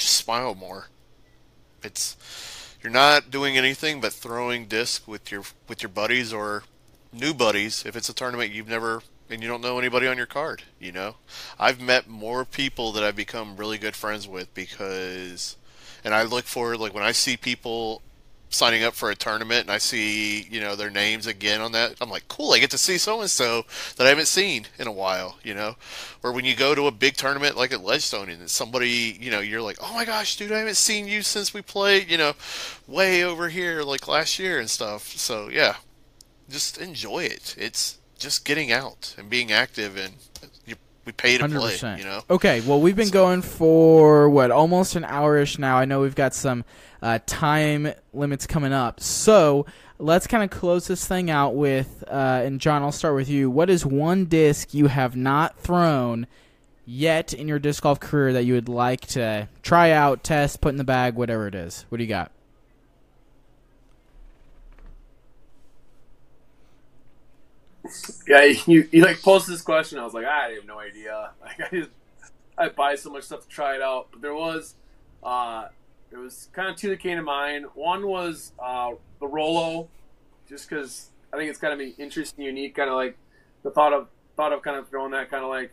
just 0.00 0.16
smile 0.16 0.54
more. 0.54 0.88
It's 1.84 2.16
you're 2.82 2.92
not 2.92 3.30
doing 3.30 3.58
anything 3.58 4.00
but 4.00 4.12
throwing 4.12 4.66
disc 4.66 5.06
with 5.06 5.30
your 5.30 5.42
with 5.68 5.82
your 5.82 5.90
buddies 5.90 6.32
or 6.32 6.64
new 7.12 7.34
buddies 7.34 7.84
if 7.84 7.96
it's 7.96 8.08
a 8.08 8.14
tournament 8.14 8.52
you've 8.52 8.68
never 8.68 9.02
and 9.28 9.42
you 9.42 9.48
don't 9.48 9.60
know 9.60 9.78
anybody 9.78 10.08
on 10.08 10.16
your 10.16 10.26
card, 10.26 10.64
you 10.80 10.90
know. 10.90 11.14
I've 11.58 11.80
met 11.80 12.08
more 12.08 12.44
people 12.44 12.90
that 12.92 13.04
I've 13.04 13.14
become 13.14 13.56
really 13.56 13.78
good 13.78 13.94
friends 13.94 14.26
with 14.26 14.52
because 14.54 15.56
and 16.04 16.14
I 16.14 16.22
look 16.22 16.44
forward 16.44 16.78
like 16.78 16.94
when 16.94 17.04
I 17.04 17.12
see 17.12 17.36
people 17.36 18.02
signing 18.50 18.82
up 18.82 18.94
for 18.94 19.10
a 19.10 19.14
tournament 19.14 19.62
and 19.62 19.70
I 19.70 19.78
see, 19.78 20.42
you 20.50 20.60
know, 20.60 20.74
their 20.74 20.90
names 20.90 21.26
again 21.26 21.60
on 21.60 21.72
that, 21.72 21.94
I'm 22.00 22.10
like, 22.10 22.26
cool, 22.28 22.52
I 22.52 22.58
get 22.58 22.70
to 22.72 22.78
see 22.78 22.98
so 22.98 23.20
and 23.20 23.30
so 23.30 23.64
that 23.96 24.06
I 24.06 24.10
haven't 24.10 24.26
seen 24.26 24.66
in 24.78 24.88
a 24.88 24.92
while, 24.92 25.38
you 25.44 25.54
know? 25.54 25.76
Or 26.22 26.32
when 26.32 26.44
you 26.44 26.56
go 26.56 26.74
to 26.74 26.88
a 26.88 26.90
big 26.90 27.14
tournament 27.14 27.56
like 27.56 27.72
at 27.72 27.82
Ledgestone 27.82 28.28
and 28.28 28.50
somebody, 28.50 29.16
you 29.20 29.30
know, 29.30 29.38
you're 29.40 29.62
like, 29.62 29.78
oh 29.80 29.94
my 29.94 30.04
gosh, 30.04 30.36
dude, 30.36 30.50
I 30.52 30.58
haven't 30.58 30.76
seen 30.76 31.06
you 31.06 31.22
since 31.22 31.54
we 31.54 31.62
played, 31.62 32.10
you 32.10 32.18
know, 32.18 32.32
way 32.88 33.22
over 33.24 33.48
here 33.48 33.82
like 33.82 34.08
last 34.08 34.38
year 34.38 34.58
and 34.58 34.68
stuff. 34.68 35.06
So, 35.06 35.48
yeah, 35.48 35.76
just 36.48 36.78
enjoy 36.78 37.24
it. 37.24 37.54
It's 37.56 37.98
just 38.18 38.44
getting 38.44 38.72
out 38.72 39.14
and 39.16 39.30
being 39.30 39.52
active 39.52 39.96
and 39.96 40.14
you, 40.66 40.74
we 41.04 41.12
pay 41.12 41.38
to 41.38 41.48
play, 41.48 41.76
100%. 41.76 41.98
you 41.98 42.04
know? 42.04 42.22
Okay, 42.28 42.60
well, 42.62 42.80
we've 42.80 42.96
been 42.96 43.10
going 43.10 43.42
for 43.42 44.28
what 44.28 44.50
almost 44.50 44.96
an 44.96 45.04
hour-ish 45.04 45.56
now. 45.56 45.76
I 45.76 45.84
know 45.84 46.00
we've 46.00 46.16
got 46.16 46.34
some 46.34 46.64
uh, 47.02 47.18
time 47.26 47.92
limits 48.12 48.46
coming 48.46 48.72
up, 48.72 49.00
so 49.00 49.66
let's 49.98 50.26
kind 50.26 50.42
of 50.42 50.50
close 50.50 50.86
this 50.86 51.06
thing 51.06 51.30
out 51.30 51.54
with. 51.54 52.04
Uh, 52.08 52.42
and 52.44 52.60
John, 52.60 52.82
I'll 52.82 52.92
start 52.92 53.14
with 53.14 53.28
you. 53.28 53.50
What 53.50 53.70
is 53.70 53.84
one 53.86 54.24
disc 54.26 54.74
you 54.74 54.88
have 54.88 55.16
not 55.16 55.58
thrown 55.58 56.26
yet 56.86 57.32
in 57.32 57.46
your 57.46 57.58
disc 57.58 57.82
golf 57.82 58.00
career 58.00 58.32
that 58.32 58.44
you 58.44 58.54
would 58.54 58.68
like 58.68 59.02
to 59.02 59.48
try 59.62 59.90
out, 59.90 60.24
test, 60.24 60.60
put 60.60 60.70
in 60.70 60.76
the 60.76 60.84
bag, 60.84 61.14
whatever 61.14 61.46
it 61.46 61.54
is? 61.54 61.84
What 61.88 61.98
do 61.98 62.04
you 62.04 62.08
got? 62.08 62.32
Yeah, 68.28 68.44
you, 68.66 68.88
you 68.92 69.02
like 69.02 69.22
posted 69.22 69.54
this 69.54 69.62
question. 69.62 69.98
I 69.98 70.04
was 70.04 70.14
like, 70.14 70.26
I 70.26 70.50
have 70.50 70.66
no 70.66 70.78
idea. 70.78 71.30
Like 71.40 71.60
I 71.60 71.76
just 71.76 71.90
I 72.56 72.68
buy 72.68 72.94
so 72.94 73.10
much 73.10 73.24
stuff 73.24 73.42
to 73.42 73.48
try 73.48 73.74
it 73.74 73.82
out. 73.82 74.08
But 74.12 74.20
there 74.20 74.34
was 74.34 74.74
uh 75.22 75.68
there 76.10 76.20
was 76.20 76.48
kind 76.52 76.68
of 76.68 76.76
two 76.76 76.88
that 76.90 77.00
came 77.00 77.16
to 77.16 77.22
mind. 77.22 77.66
One 77.74 78.06
was 78.06 78.52
uh 78.58 78.92
the 79.20 79.26
Rolo, 79.26 79.88
just 80.48 80.68
because 80.68 81.10
I 81.32 81.36
think 81.36 81.50
it's 81.50 81.58
kind 81.58 81.80
of 81.80 81.86
interesting, 81.98 82.44
unique, 82.44 82.74
kind 82.74 82.88
of 82.90 82.96
like 82.96 83.16
the 83.62 83.70
thought 83.70 83.92
of 83.92 84.08
thought 84.36 84.52
of 84.52 84.62
kind 84.62 84.76
of 84.76 84.88
throwing 84.88 85.12
that 85.12 85.30
kind 85.30 85.44
of 85.44 85.50
like 85.50 85.72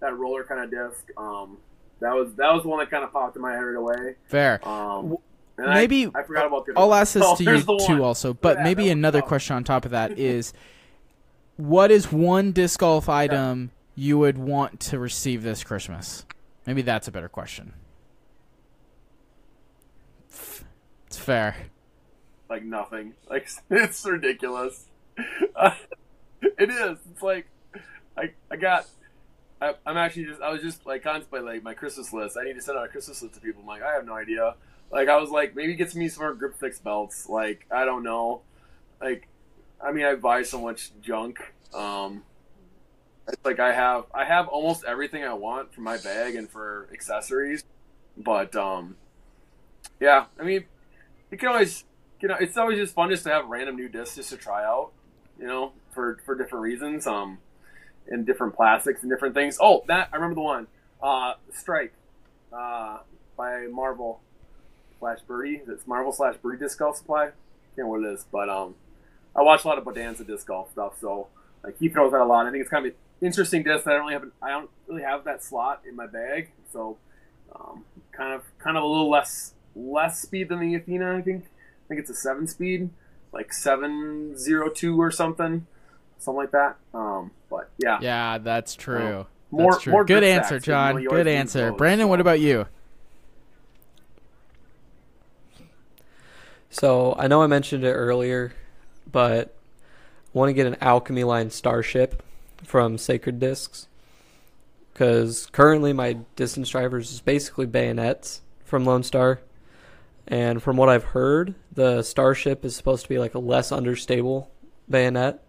that 0.00 0.16
roller 0.16 0.44
kind 0.44 0.60
of 0.60 0.70
disc. 0.70 1.06
Um, 1.16 1.58
that 2.00 2.14
was 2.14 2.34
that 2.34 2.52
was 2.52 2.62
the 2.62 2.68
one 2.68 2.78
that 2.78 2.90
kind 2.90 3.04
of 3.04 3.12
popped 3.12 3.36
in 3.36 3.42
my 3.42 3.52
head 3.52 3.58
right 3.60 3.76
away. 3.76 4.14
Fair. 4.26 4.66
Um, 4.66 5.16
and 5.58 5.70
I- 5.70 5.74
maybe 5.74 6.10
I, 6.14 6.22
forgot 6.22 6.46
about 6.46 6.66
the. 6.66 6.74
I'll 6.76 6.92
ask 6.94 7.14
this 7.14 7.22
Oh, 7.26 7.36
to 7.36 7.44
you 7.44 7.86
too, 7.86 8.04
also. 8.04 8.34
But 8.34 8.58
Yeah, 8.58 8.64
maybe 8.64 8.90
another 8.90 9.22
question 9.22 9.56
on 9.56 9.64
top 9.64 9.84
of 9.84 9.90
that 9.92 10.18
is, 10.18 10.52
what 11.56 11.90
is 11.90 12.12
one 12.12 12.52
disc 12.52 12.80
golf 12.80 13.08
item 13.08 13.70
you 13.94 14.18
would 14.18 14.36
want 14.36 14.80
to 14.80 14.98
receive 14.98 15.42
this 15.42 15.64
Christmas? 15.64 16.26
Maybe 16.66 16.82
that's 16.82 17.08
a 17.08 17.10
better 17.12 17.28
question. 17.30 17.72
F- 20.30 20.64
It's 21.16 21.24
fair. 21.24 21.56
like 22.50 22.62
nothing. 22.62 23.14
Like 23.30 23.48
it's 23.70 24.04
ridiculous. 24.04 24.84
it 25.16 26.70
is. 26.70 26.98
It's 27.10 27.22
like 27.22 27.46
I 28.18 28.32
I 28.50 28.56
got. 28.56 28.86
I, 29.62 29.74
I'm 29.86 29.96
actually 29.96 30.26
just. 30.26 30.42
I 30.42 30.50
was 30.50 30.60
just 30.60 30.84
like 30.84 31.02
contemplating 31.02 31.48
like 31.48 31.62
my 31.62 31.72
Christmas 31.72 32.12
list. 32.12 32.36
I 32.38 32.44
need 32.44 32.52
to 32.52 32.60
send 32.60 32.76
out 32.76 32.84
a 32.84 32.88
Christmas 32.88 33.22
list 33.22 33.34
to 33.34 33.40
people. 33.40 33.62
I'm 33.62 33.66
like, 33.66 33.82
I 33.82 33.94
have 33.94 34.04
no 34.04 34.14
idea. 34.14 34.56
Like 34.92 35.08
I 35.08 35.16
was 35.16 35.30
like, 35.30 35.56
maybe 35.56 35.74
get 35.74 35.94
me 35.94 36.06
some 36.10 36.22
more 36.22 36.34
grip 36.34 36.60
fix 36.60 36.78
belts. 36.80 37.30
Like 37.30 37.64
I 37.70 37.86
don't 37.86 38.02
know. 38.02 38.42
Like, 39.00 39.26
I 39.80 39.92
mean, 39.92 40.04
I 40.04 40.16
buy 40.16 40.42
so 40.42 40.60
much 40.60 40.90
junk. 41.00 41.38
Um, 41.72 42.24
it's 43.26 43.42
like 43.42 43.58
I 43.58 43.72
have 43.72 44.04
I 44.12 44.26
have 44.26 44.48
almost 44.48 44.84
everything 44.84 45.24
I 45.24 45.32
want 45.32 45.72
for 45.72 45.80
my 45.80 45.96
bag 45.96 46.34
and 46.34 46.46
for 46.46 46.90
accessories, 46.92 47.64
but 48.18 48.54
um, 48.54 48.96
yeah. 49.98 50.26
I 50.38 50.42
mean, 50.42 50.66
you 51.30 51.38
can 51.38 51.48
always 51.48 51.84
you 52.20 52.28
know, 52.28 52.36
it's 52.40 52.56
always 52.56 52.78
just 52.78 52.94
fun 52.94 53.10
just 53.10 53.24
to 53.24 53.30
have 53.30 53.46
random 53.46 53.76
new 53.76 53.88
discs 53.88 54.16
just 54.16 54.30
to 54.30 54.36
try 54.36 54.64
out, 54.64 54.92
you 55.38 55.46
know, 55.46 55.72
for 55.92 56.18
for 56.24 56.34
different 56.34 56.62
reasons, 56.62 57.06
um, 57.06 57.38
and 58.08 58.26
different 58.26 58.54
plastics 58.54 59.02
and 59.02 59.10
different 59.10 59.34
things. 59.34 59.58
Oh, 59.60 59.84
that 59.86 60.08
I 60.12 60.16
remember 60.16 60.36
the 60.36 60.40
one, 60.40 60.66
uh, 61.02 61.34
Strike, 61.52 61.92
uh, 62.52 62.98
by 63.36 63.66
Marvel 63.66 64.20
slash 64.98 65.20
Birdie. 65.26 65.62
It's 65.68 65.86
Marvel 65.86 66.12
slash 66.12 66.36
Birdie 66.38 66.58
Disc 66.58 66.78
Golf 66.78 66.96
Supply. 66.96 67.26
Can't 67.26 67.86
remember 67.88 68.00
what 68.00 68.10
it 68.10 68.14
is, 68.14 68.26
but 68.32 68.48
um, 68.48 68.74
I 69.34 69.42
watch 69.42 69.64
a 69.64 69.68
lot 69.68 69.76
of 69.76 69.84
Bodanza 69.84 70.26
disc 70.26 70.46
golf 70.46 70.72
stuff, 70.72 70.98
so 70.98 71.28
like 71.62 71.78
he 71.78 71.88
throws 71.90 72.12
that 72.12 72.22
a 72.22 72.24
lot. 72.24 72.46
I 72.46 72.50
think 72.50 72.62
it's 72.62 72.70
kind 72.70 72.86
of 72.86 72.94
interesting 73.20 73.62
disc 73.62 73.84
that 73.84 73.90
I 73.90 73.96
don't 73.98 74.06
really 74.06 74.14
have. 74.14 74.30
I 74.40 74.48
don't 74.48 74.70
really 74.88 75.02
have 75.02 75.24
that 75.24 75.44
slot 75.44 75.82
in 75.86 75.94
my 75.94 76.06
bag, 76.06 76.50
so 76.72 76.96
um, 77.54 77.84
kind 78.12 78.32
of 78.32 78.44
kind 78.58 78.78
of 78.78 78.82
a 78.82 78.86
little 78.86 79.10
less 79.10 79.52
less 79.76 80.20
speed 80.20 80.48
than 80.48 80.58
the 80.60 80.74
Athena. 80.74 81.16
I 81.16 81.22
think. 81.22 81.44
I 81.44 81.88
think 81.88 82.00
it's 82.00 82.10
a 82.10 82.14
seven 82.14 82.48
speed, 82.48 82.90
like 83.32 83.52
seven 83.52 84.36
zero 84.36 84.68
two 84.70 85.00
or 85.00 85.12
something, 85.12 85.66
something 86.18 86.36
like 86.36 86.50
that. 86.50 86.76
Um, 86.92 87.30
but 87.48 87.70
yeah, 87.78 87.98
Yeah, 88.02 88.38
that's 88.38 88.74
true. 88.74 89.26
more 89.52 89.70
that's 89.70 89.84
true. 89.84 89.92
more 89.92 90.04
Good 90.04 90.22
grip 90.22 90.24
answer, 90.24 90.58
stacks, 90.60 90.66
you 90.66 90.72
know, 90.72 91.00
John. 91.10 91.16
Good 91.18 91.28
answer. 91.28 91.70
those, 91.70 91.78
Brandon, 91.78 92.08
what 92.08 92.20
about 92.20 92.40
you? 92.40 92.66
So 96.70 97.14
I 97.18 97.28
know 97.28 97.42
I 97.42 97.46
mentioned 97.46 97.84
it 97.84 97.92
earlier, 97.92 98.52
but 99.10 99.54
I 100.34 100.38
want 100.38 100.48
to 100.50 100.52
get 100.52 100.66
an 100.66 100.76
Alchemy 100.80 101.24
Line 101.24 101.50
Starship 101.50 102.22
from 102.64 102.98
Sacred 102.98 103.38
Discs 103.38 103.86
because 104.92 105.46
currently 105.52 105.92
my 105.92 106.14
distance 106.34 106.70
drivers 106.70 107.12
is 107.12 107.20
basically 107.20 107.66
bayonets 107.66 108.40
from 108.64 108.84
Lone 108.84 109.02
Star, 109.02 109.40
and 110.26 110.62
from 110.62 110.76
what 110.76 110.88
I've 110.88 111.04
heard, 111.04 111.54
the 111.72 112.02
Starship 112.02 112.64
is 112.64 112.74
supposed 112.74 113.04
to 113.04 113.08
be 113.08 113.18
like 113.18 113.34
a 113.34 113.38
less 113.38 113.70
understable 113.72 114.50
bayonet. 114.88 115.42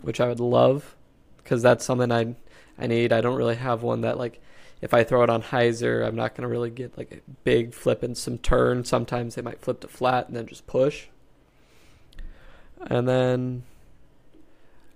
which 0.00 0.20
I 0.20 0.28
would 0.28 0.40
love 0.40 0.94
because 1.38 1.62
that's 1.62 1.84
something 1.84 2.12
I 2.12 2.36
I 2.78 2.86
need. 2.86 3.12
I 3.12 3.20
don't 3.20 3.36
really 3.36 3.56
have 3.56 3.82
one 3.82 4.02
that 4.02 4.18
like 4.18 4.40
if 4.82 4.92
I 4.92 5.04
throw 5.04 5.22
it 5.22 5.30
on 5.30 5.42
hyzer, 5.42 6.06
I'm 6.06 6.16
not 6.16 6.34
gonna 6.34 6.48
really 6.48 6.70
get 6.70 6.96
like 6.98 7.12
a 7.12 7.30
big 7.44 7.74
flip 7.74 8.02
and 8.02 8.16
some 8.16 8.38
turn. 8.38 8.84
Sometimes 8.84 9.34
they 9.34 9.42
might 9.42 9.60
flip 9.60 9.80
to 9.80 9.88
flat 9.88 10.28
and 10.28 10.36
then 10.36 10.46
just 10.46 10.66
push. 10.66 11.06
And 12.80 13.08
then 13.08 13.64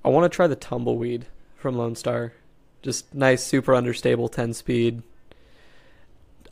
I 0.05 0.09
want 0.09 0.31
to 0.31 0.35
try 0.35 0.47
the 0.47 0.57
tumbleweed 0.57 1.27
from 1.57 1.77
Lone 1.77 1.97
Star. 1.97 2.35
Just 2.83 3.15
nice, 3.15 3.43
super 3.43 3.75
understable 3.75 4.29
10 4.29 4.55
speed. 4.55 5.03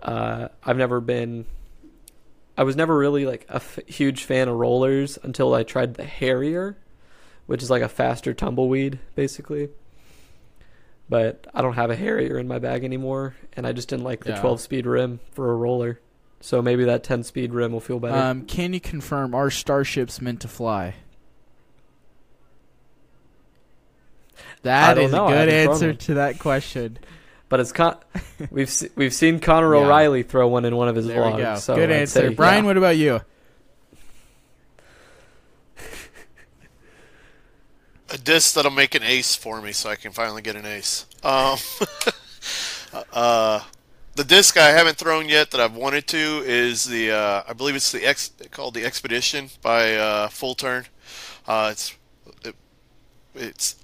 Uh, 0.03 0.49
I've 0.65 0.77
never 0.77 1.01
been. 1.01 1.47
I 2.59 2.65
was 2.65 2.75
never 2.75 2.99
really 2.99 3.25
like 3.25 3.47
a 3.49 3.55
f- 3.57 3.79
huge 3.87 4.25
fan 4.25 4.49
of 4.49 4.57
rollers 4.57 5.17
until 5.23 5.55
I 5.55 5.63
tried 5.63 5.95
the 5.95 6.03
Harrier, 6.05 6.77
which 7.47 7.63
is 7.63 7.71
like 7.71 7.83
a 7.83 7.89
faster 7.89 8.35
tumbleweed, 8.35 8.99
basically. 9.15 9.69
But 11.09 11.47
I 11.55 11.63
don't 11.63 11.75
have 11.75 11.91
a 11.91 11.95
Harrier 11.97 12.37
in 12.37 12.49
my 12.49 12.59
bag 12.59 12.83
anymore, 12.83 13.37
and 13.53 13.65
I 13.65 13.71
just 13.73 13.89
didn't 13.89 14.03
like 14.05 14.25
the 14.25 14.31
Yeah. 14.31 14.41
12 14.41 14.61
speed 14.61 14.87
rim 14.87 15.21
for 15.31 15.53
a 15.53 15.55
roller. 15.55 16.01
So 16.41 16.61
maybe 16.61 16.85
that 16.87 17.05
10 17.05 17.23
speed 17.23 17.55
rim 17.55 17.71
will 17.73 17.79
feel 17.81 18.01
better. 18.01 18.19
Um, 18.19 18.43
can 18.45 18.73
you 18.75 18.81
confirm 18.81 19.37
are 19.37 19.51
starships 19.51 20.21
meant 20.21 20.41
to 20.41 20.49
fly? 20.49 20.97
That 24.63 24.99
is 24.99 25.13
know. 25.13 25.29
a 25.29 25.31
good 25.31 25.49
answer 25.49 25.95
to 25.95 26.15
that 26.15 26.39
question. 26.41 26.99
But 27.49 27.61
it's 27.61 27.73
con- 27.73 27.97
we've 28.51 28.69
se- 28.71 28.91
we've 28.95 29.15
seen 29.15 29.41
Conor 29.41 29.75
Yeah. 29.75 29.83
O'Reilly 29.85 30.23
throw 30.23 30.49
one 30.49 30.65
in 30.65 30.77
one 30.77 30.89
of 30.89 30.97
his 30.97 31.07
There 31.07 31.21
vlogs. 31.23 31.37
we 31.37 31.43
go. 31.43 31.55
So 31.57 31.75
good 31.75 31.91
I'd 31.91 31.97
answer, 32.01 32.29
say, 32.29 32.35
Brian. 32.35 32.65
yeah. 32.65 32.69
What 32.69 32.77
about 32.77 32.97
you? 32.97 33.21
a 38.11 38.17
disc 38.19 38.55
that'll 38.55 38.71
make 38.71 38.95
an 38.95 39.03
ace 39.03 39.35
for 39.35 39.61
me, 39.61 39.73
so 39.73 39.91
I 39.91 39.97
can 39.97 40.13
finally 40.13 40.41
get 40.43 40.57
an 40.57 40.65
ace. 40.67 41.05
Um, 41.23 41.59
uh, 43.13 43.61
the 44.15 44.25
disc 44.25 44.57
I 44.57 44.69
haven't 44.71 44.97
thrown 44.97 45.29
yet 45.29 45.51
that 45.51 45.61
I've 45.61 45.75
wanted 45.77 46.07
to 46.09 46.43
is 46.45 46.85
the 46.85 47.11
uh, 47.13 47.43
I 47.47 47.53
believe 47.53 47.77
it's 47.77 47.93
the 47.93 48.05
X 48.07 48.33
called 48.51 48.75
the 48.75 48.85
Expedition 48.85 49.51
by 49.63 49.95
uh, 49.95 50.29
Full 50.29 50.55
Turn. 50.55 50.87
Uh, 51.47 51.69
it's 51.73 51.95
it, 52.45 52.55
it's 53.35 53.77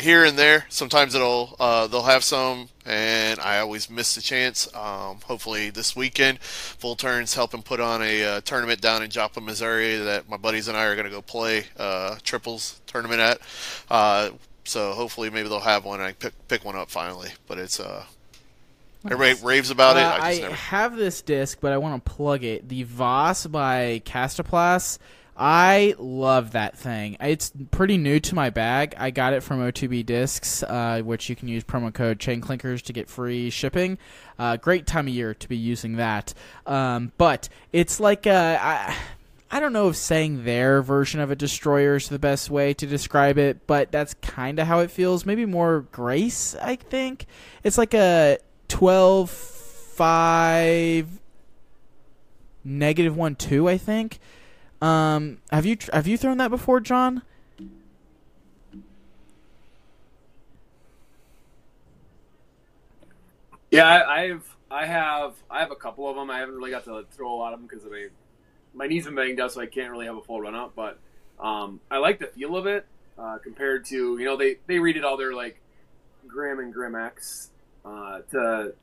here 0.00 0.24
and 0.24 0.38
there. 0.38 0.66
Sometimes 0.68 1.14
it'll 1.14 1.56
uh, 1.60 1.86
they'll 1.86 2.02
have 2.02 2.24
some, 2.24 2.68
and 2.84 3.38
I 3.40 3.58
always 3.58 3.88
miss 3.88 4.14
the 4.14 4.20
chance. 4.20 4.72
Um, 4.74 5.18
hopefully 5.24 5.70
this 5.70 5.94
weekend, 5.94 6.40
Full 6.40 6.96
Turns 6.96 7.34
helping 7.34 7.62
put 7.62 7.80
on 7.80 8.02
a 8.02 8.24
uh, 8.24 8.40
tournament 8.40 8.80
down 8.80 9.02
in 9.02 9.10
Joplin, 9.10 9.44
Missouri 9.44 9.96
that 9.96 10.28
my 10.28 10.36
buddies 10.36 10.68
and 10.68 10.76
I 10.76 10.84
are 10.84 10.94
going 10.94 11.06
to 11.06 11.10
go 11.10 11.22
play 11.22 11.66
uh, 11.78 12.16
triples 12.22 12.80
tournament 12.86 13.20
at. 13.20 13.40
Uh, 13.90 14.30
so 14.64 14.92
hopefully 14.92 15.30
maybe 15.30 15.48
they'll 15.48 15.60
have 15.60 15.84
one. 15.84 16.00
and 16.00 16.08
I 16.08 16.12
pick 16.12 16.32
pick 16.48 16.64
one 16.64 16.76
up 16.76 16.90
finally, 16.90 17.30
but 17.46 17.58
it's 17.58 17.80
uh. 17.80 18.04
Everybody 19.02 19.42
raves 19.42 19.70
about 19.70 19.96
it. 19.96 20.02
Uh, 20.02 20.10
I 20.10 20.26
I 20.26 20.30
just 20.32 20.42
never. 20.42 20.54
have 20.54 20.94
this 20.96 21.22
disc, 21.22 21.58
but 21.62 21.72
I 21.72 21.78
want 21.78 22.04
to 22.04 22.10
plug 22.10 22.44
it. 22.44 22.68
The 22.68 22.82
Vass 22.82 23.46
by 23.46 24.02
Kastaplast. 24.04 24.98
I 25.42 25.94
love 25.98 26.50
that 26.50 26.76
thing. 26.76 27.16
It's 27.18 27.50
pretty 27.70 27.96
new 27.96 28.20
to 28.20 28.34
my 28.34 28.50
bag. 28.50 28.94
I 28.98 29.10
got 29.10 29.32
it 29.32 29.42
from 29.42 29.60
O2B 29.60 30.04
Discs, 30.04 30.62
uh, 30.62 31.00
which 31.02 31.30
you 31.30 31.34
can 31.34 31.48
use 31.48 31.64
promo 31.64 31.94
code 31.94 32.18
Chainclankers 32.18 32.82
to 32.82 32.92
get 32.92 33.08
free 33.08 33.48
shipping. 33.48 33.96
Uh, 34.38 34.58
great 34.58 34.86
time 34.86 35.08
of 35.08 35.14
year 35.14 35.32
to 35.32 35.48
be 35.48 35.56
using 35.56 35.96
that. 35.96 36.34
Um, 36.66 37.12
but 37.16 37.48
it's 37.72 37.98
like 37.98 38.26
a. 38.26 38.58
I, 38.60 38.94
I 39.50 39.60
don't 39.60 39.72
know 39.72 39.88
if 39.88 39.96
saying 39.96 40.44
their 40.44 40.82
version 40.82 41.20
of 41.20 41.30
a 41.30 41.36
destroyer 41.36 41.96
is 41.96 42.10
the 42.10 42.18
best 42.18 42.50
way 42.50 42.74
to 42.74 42.86
describe 42.86 43.38
it, 43.38 43.66
but 43.66 43.90
that's 43.90 44.12
kind 44.20 44.58
of 44.58 44.66
how 44.66 44.80
it 44.80 44.90
feels. 44.90 45.24
Maybe 45.24 45.46
more 45.46 45.86
grace, 45.90 46.54
I 46.54 46.76
think. 46.76 47.24
It's 47.64 47.78
like 47.78 47.94
a 47.94 48.36
12 48.68 49.30
5 49.30 51.20
negative 52.62 53.16
1 53.16 53.36
2, 53.36 53.68
I 53.70 53.78
think. 53.78 54.20
Um 54.80 55.38
have 55.50 55.66
you 55.66 55.76
have 55.92 56.06
you 56.06 56.16
thrown 56.16 56.38
that 56.38 56.50
before, 56.50 56.80
John? 56.80 57.22
Yeah, 63.70 63.86
I, 63.86 64.22
I've 64.22 64.56
I 64.70 64.86
have 64.86 65.34
I 65.50 65.60
have 65.60 65.70
a 65.70 65.76
couple 65.76 66.08
of 66.08 66.16
them. 66.16 66.30
I 66.30 66.38
haven't 66.38 66.56
really 66.56 66.70
got 66.70 66.84
to 66.84 67.04
throw 67.12 67.32
a 67.32 67.36
lot 67.36 67.52
of 67.52 67.60
them 67.60 67.68
because 67.68 67.84
my 67.84 68.08
my 68.74 68.86
knees 68.86 69.04
been 69.04 69.14
banged 69.14 69.40
up, 69.40 69.50
so 69.50 69.60
I 69.60 69.66
can't 69.66 69.90
really 69.90 70.06
have 70.06 70.16
a 70.16 70.22
full 70.22 70.40
run 70.40 70.54
up. 70.54 70.74
But 70.74 70.98
um, 71.38 71.80
I 71.90 71.98
like 71.98 72.18
the 72.18 72.26
feel 72.26 72.56
of 72.56 72.66
it 72.66 72.86
uh, 73.18 73.38
compared 73.38 73.84
to 73.86 74.18
you 74.18 74.24
know 74.24 74.36
they 74.36 74.56
they 74.66 74.76
redid 74.76 75.04
all 75.04 75.16
their 75.16 75.34
like 75.34 75.60
Grym 76.26 76.58
and 76.58 76.74
Grym 76.74 76.94
X 77.06 77.50
uh, 77.84 78.20
to 78.32 78.74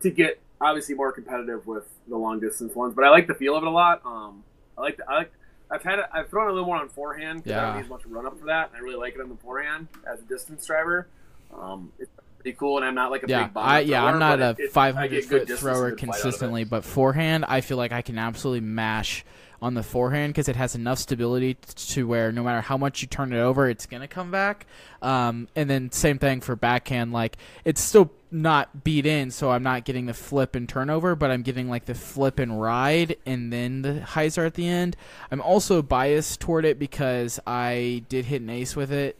to 0.00 0.10
get 0.10 0.40
obviously 0.60 0.94
more 0.94 1.12
competitive 1.12 1.66
with 1.66 1.86
the 2.08 2.16
long 2.16 2.40
distance 2.40 2.74
ones. 2.74 2.94
But 2.94 3.04
I 3.04 3.10
like 3.10 3.26
the 3.26 3.34
feel 3.34 3.56
of 3.56 3.62
it 3.62 3.66
a 3.66 3.70
lot. 3.70 4.02
Um, 4.04 4.44
I 4.76 4.80
like 4.80 4.96
the, 4.96 5.08
I 5.10 5.14
like 5.18 5.32
I've 5.70 5.82
had 5.82 5.98
it, 5.98 6.04
I've 6.12 6.28
thrown 6.28 6.48
a 6.48 6.52
little 6.52 6.66
more 6.66 6.76
on 6.76 6.88
forehand 6.88 7.42
because 7.44 7.56
I 7.58 7.62
Yeah. 7.62 7.72
don't 7.72 7.82
need 7.82 7.88
much 7.88 8.02
run 8.06 8.26
up 8.26 8.38
for 8.38 8.46
that. 8.46 8.68
And 8.68 8.76
I 8.76 8.80
really 8.80 8.96
like 8.96 9.14
it 9.14 9.20
on 9.20 9.28
the 9.30 9.36
forehand 9.36 9.88
as 10.10 10.20
a 10.20 10.24
distance 10.24 10.66
driver. 10.66 11.08
Um, 11.56 11.90
it's 11.98 12.10
pretty 12.38 12.56
cool, 12.58 12.76
and 12.76 12.84
I'm 12.86 12.94
not 12.94 13.10
like 13.10 13.22
a 13.22 13.26
Yeah, 13.28 13.44
big 13.44 13.56
I 13.56 13.80
yeah 13.80 14.04
I'm 14.04 14.18
not 14.18 14.40
a 14.40 14.50
it- 14.50 14.64
it- 14.66 14.72
500 14.72 15.24
foot 15.24 15.48
thrower 15.48 15.48
and 15.48 15.48
good 15.48 15.58
flight 15.58 15.74
out 15.74 15.86
of 15.86 15.88
it. 15.92 15.98
consistently, 15.98 16.64
but 16.64 16.84
forehand, 16.84 17.44
I 17.48 17.60
feel 17.62 17.76
like 17.78 17.92
I 17.92 18.02
can 18.02 18.18
absolutely 18.18 18.60
mash 18.60 19.24
on 19.62 19.72
the 19.72 19.82
forehand 19.82 20.34
because 20.34 20.48
it 20.48 20.56
has 20.56 20.74
enough 20.74 20.98
stability 20.98 21.54
to 21.74 22.06
where 22.06 22.30
no 22.30 22.42
matter 22.42 22.60
how 22.60 22.76
much 22.76 23.00
you 23.00 23.08
turn 23.08 23.32
it 23.32 23.38
over, 23.38 23.68
it's 23.70 23.86
gonna 23.86 24.06
come 24.08 24.30
back. 24.30 24.66
Um, 25.00 25.48
and 25.56 25.70
then 25.70 25.90
same 25.90 26.18
thing 26.18 26.42
for 26.42 26.54
backhand, 26.54 27.12
like 27.14 27.38
it's 27.64 27.80
still 27.80 28.10
not 28.34 28.84
beat 28.84 29.06
in, 29.06 29.30
so 29.30 29.50
I'm 29.50 29.62
not 29.62 29.84
getting 29.84 30.06
the 30.06 30.14
flip 30.14 30.54
and 30.56 30.68
turnover, 30.68 31.14
but 31.14 31.30
I'm 31.30 31.42
getting 31.42 31.70
like 31.70 31.84
the 31.86 31.94
flip 31.94 32.38
and 32.38 32.60
ride 32.60 33.16
and 33.24 33.52
then 33.52 33.82
the 33.82 34.00
hyzer 34.00 34.44
at 34.44 34.54
the 34.54 34.68
end. 34.68 34.96
I'm 35.30 35.40
also 35.40 35.80
biased 35.80 36.40
toward 36.40 36.64
it 36.64 36.78
because 36.78 37.38
I 37.46 38.02
did 38.08 38.26
hit 38.26 38.42
an 38.42 38.50
ace 38.50 38.74
with 38.74 38.92
it 38.92 39.16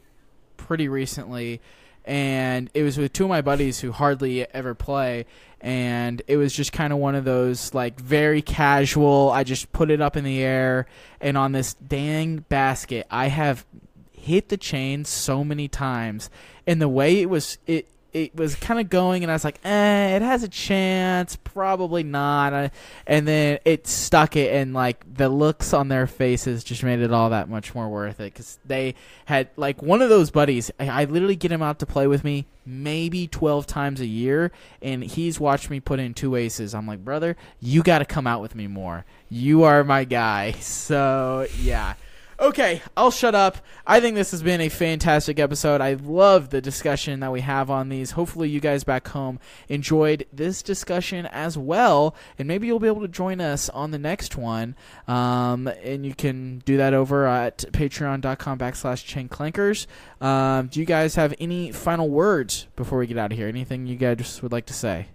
pretty 0.57 0.87
recently 0.87 1.61
and 2.05 2.69
it 2.73 2.83
was 2.83 2.97
with 2.97 3.11
two 3.13 3.23
of 3.23 3.29
my 3.29 3.41
buddies 3.41 3.79
who 3.79 3.91
hardly 3.91 4.45
ever 4.53 4.75
play 4.75 5.25
and 5.59 6.21
it 6.27 6.37
was 6.37 6.53
just 6.53 6.71
kind 6.71 6.93
of 6.93 6.99
one 6.99 7.15
of 7.15 7.25
those 7.25 7.73
like 7.73 7.99
very 7.99 8.41
casual 8.41 9.31
i 9.31 9.43
just 9.43 9.71
put 9.73 9.89
it 9.89 9.99
up 9.99 10.15
in 10.15 10.23
the 10.23 10.41
air 10.41 10.85
and 11.19 11.37
on 11.37 11.51
this 11.51 11.73
dang 11.73 12.37
basket 12.47 13.05
i 13.09 13.27
have 13.27 13.65
hit 14.11 14.49
the 14.49 14.57
chain 14.57 15.03
so 15.03 15.43
many 15.43 15.67
times 15.67 16.29
and 16.67 16.81
the 16.81 16.89
way 16.89 17.21
it 17.21 17.29
was 17.29 17.57
it 17.65 17.87
it 18.15 18.33
was 18.33 18.55
kind 18.55 18.79
of 18.79 18.89
going 18.89 19.23
and 19.23 19.31
i 19.31 19.35
was 19.35 19.43
like 19.43 19.59
eh 19.65 20.15
it 20.15 20.21
has 20.21 20.41
a 20.41 20.47
chance 20.47 21.35
probably 21.55 22.03
not. 22.03 22.71
And 23.07 23.25
then 23.25 23.59
it 23.63 23.87
stuck 23.87 24.35
it 24.35 24.53
and 24.53 24.73
like 24.73 25.05
the 25.11 25.29
looks 25.29 25.73
on 25.73 25.87
their 25.87 26.05
faces 26.05 26.65
just 26.65 26.83
made 26.83 26.99
it 26.99 27.13
all 27.13 27.29
that 27.29 27.49
much 27.49 27.73
more 27.73 27.87
worth 27.87 28.19
it 28.19 28.33
because 28.33 28.59
they 28.65 28.95
had 29.23 29.49
like 29.55 29.81
one 29.81 30.01
of 30.01 30.09
those 30.09 30.31
buddies 30.31 30.69
I, 30.79 30.89
I 30.89 31.03
literally 31.05 31.37
get 31.37 31.51
him 31.51 31.61
out 31.61 31.79
to 31.79 31.85
play 31.85 32.07
with 32.07 32.25
me 32.25 32.45
maybe 32.65 33.27
12 33.27 33.65
times 33.65 34.01
a 34.01 34.05
year 34.05 34.51
and 34.81 35.01
he's 35.03 35.39
watched 35.39 35.69
me 35.69 35.79
put 35.79 35.99
in 35.99 36.13
two 36.13 36.35
aces. 36.35 36.75
I'm 36.75 36.85
like 36.85 37.03
brother 37.03 37.37
you 37.61 37.81
got 37.81 37.99
to 37.99 38.05
come 38.05 38.27
out 38.27 38.41
with 38.41 38.53
me 38.53 38.67
more. 38.67 39.05
You 39.29 39.63
are 39.63 39.83
my 39.83 40.03
guy. 40.03 40.55
So 40.65 41.47
yeah 41.61 41.93
Okay, 42.37 42.81
I'll 42.97 43.11
shut 43.11 43.33
up. 43.33 43.59
I 43.87 44.01
think 44.01 44.15
this 44.15 44.31
has 44.31 44.43
been 44.43 44.59
a 44.59 44.67
fantastic 44.67 45.39
episode. 45.39 45.79
I 45.79 45.93
love 45.93 46.49
the 46.49 46.59
discussion 46.59 47.21
that 47.21 47.31
we 47.31 47.39
have 47.39 47.69
on 47.69 47.87
these. 47.87 48.11
Hopefully, 48.11 48.49
you 48.49 48.59
guys 48.59 48.83
back 48.83 49.07
home 49.07 49.39
enjoyed 49.69 50.25
this 50.33 50.61
discussion 50.61 51.27
as 51.27 51.57
well, 51.57 52.13
and 52.37 52.45
maybe 52.45 52.67
you'll 52.67 52.79
be 52.79 52.87
able 52.87 53.01
to 53.01 53.07
join 53.07 53.39
us 53.39 53.69
on 53.69 53.91
the 53.91 53.97
next 53.97 54.35
one. 54.35 54.75
Um, 55.07 55.67
and 55.67 56.05
you 56.05 56.13
can 56.13 56.61
do 56.65 56.75
that 56.75 56.93
over 56.93 57.25
at 57.25 57.59
patreon.com 57.71 58.59
backslash 58.59 59.05
chainclankers. 59.05 59.87
Um, 60.21 60.67
do 60.67 60.81
you 60.81 60.85
guys 60.85 61.15
have 61.15 61.33
any 61.39 61.71
final 61.71 62.09
words 62.09 62.67
before 62.75 62.99
we 62.99 63.07
get 63.07 63.17
out 63.17 63.31
of 63.31 63.37
here? 63.37 63.47
Anything 63.47 63.87
you 63.87 63.95
guys 63.95 64.41
would 64.41 64.51
like 64.51 64.65
to 64.65 64.73
say? 64.73 65.07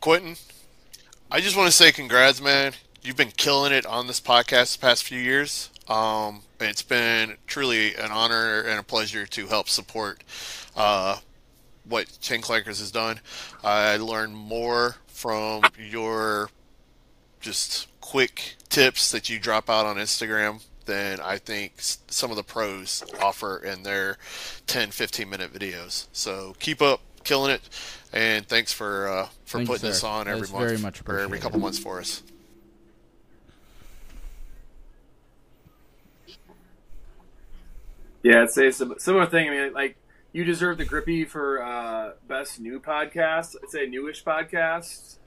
Quentin, 0.00 0.36
I 1.30 1.40
just 1.40 1.56
want 1.56 1.68
to 1.68 1.72
say 1.72 1.90
congrats, 1.90 2.42
man. 2.42 2.74
You've 3.08 3.16
been 3.16 3.30
killing 3.30 3.72
it 3.72 3.86
on 3.86 4.06
this 4.06 4.20
podcast 4.20 4.76
the 4.76 4.82
past 4.82 5.02
few 5.02 5.18
years. 5.18 5.70
Um, 5.88 6.42
it's 6.60 6.82
been 6.82 7.38
truly 7.46 7.94
an 7.94 8.10
honor 8.10 8.60
and 8.60 8.78
a 8.78 8.82
pleasure 8.82 9.24
to 9.24 9.46
help 9.46 9.70
support 9.70 10.22
uh, 10.76 11.16
what 11.88 12.18
Chain 12.20 12.42
Clankers 12.42 12.80
has 12.80 12.90
done. 12.90 13.20
I 13.64 13.96
learned 13.96 14.36
more 14.36 14.96
from 15.06 15.62
your 15.78 16.50
just 17.40 17.88
quick 18.02 18.56
tips 18.68 19.10
that 19.12 19.30
you 19.30 19.38
drop 19.38 19.70
out 19.70 19.86
on 19.86 19.96
Instagram 19.96 20.62
than 20.84 21.18
I 21.18 21.38
think 21.38 21.76
some 21.78 22.30
of 22.30 22.36
the 22.36 22.42
pros 22.42 23.02
offer 23.22 23.56
in 23.56 23.84
their 23.84 24.18
10, 24.66 24.90
15 24.90 25.30
minute 25.30 25.50
videos. 25.50 26.08
So 26.12 26.56
keep 26.58 26.82
up, 26.82 27.00
killing 27.24 27.52
it, 27.52 27.62
and 28.12 28.46
thanks 28.46 28.74
for 28.74 29.08
uh, 29.08 29.28
for 29.46 29.56
Thank 29.56 29.68
you, 29.68 29.74
putting 29.76 29.88
this 29.88 30.04
on 30.04 30.28
every 30.28 30.40
That's 30.40 30.52
month, 30.52 30.66
very 30.66 30.78
much 30.78 31.02
or 31.06 31.18
every 31.18 31.38
couple 31.38 31.58
months 31.58 31.78
for 31.78 32.00
us. 32.00 32.22
Yeah, 38.22 38.42
I'd 38.42 38.50
say 38.50 38.66
a 38.66 38.72
similar 38.72 39.26
thing. 39.26 39.48
I 39.48 39.50
mean, 39.50 39.72
like 39.72 39.96
you 40.32 40.44
deserve 40.44 40.78
the 40.78 40.84
grippy 40.84 41.24
for 41.24 41.62
uh, 41.62 42.12
best 42.26 42.60
new 42.60 42.80
podcast. 42.80 43.56
I'd 43.62 43.70
say 43.70 43.86
newish 43.86 44.24
podcast 44.24 45.18